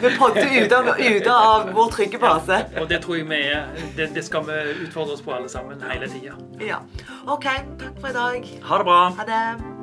Vi 0.00 0.12
podder 0.16 0.48
ute 0.48 0.78
av, 0.78 0.88
ute 0.96 1.34
av 1.34 1.68
vår 1.76 1.90
trygge 1.92 2.20
base. 2.22 2.62
Og 2.80 2.88
det 2.88 3.02
tror 3.04 3.18
jeg 3.20 3.28
vi 3.28 3.42
er. 3.50 3.68
Det, 3.96 4.08
det 4.16 4.24
skal 4.24 4.46
vi 4.48 4.56
utfordre 4.86 5.18
oss 5.18 5.26
på 5.26 5.36
alle 5.36 5.52
sammen 5.52 5.84
hele 5.90 6.08
tida. 6.08 6.38
Ja. 6.64 6.80
OK, 7.28 7.44
takk 7.84 8.00
for 8.00 8.08
i 8.08 8.16
dag. 8.16 8.50
Ha 8.70 8.80
det 8.80 8.88
bra. 8.88 9.02
Ha 9.20 9.28
det. 9.28 9.79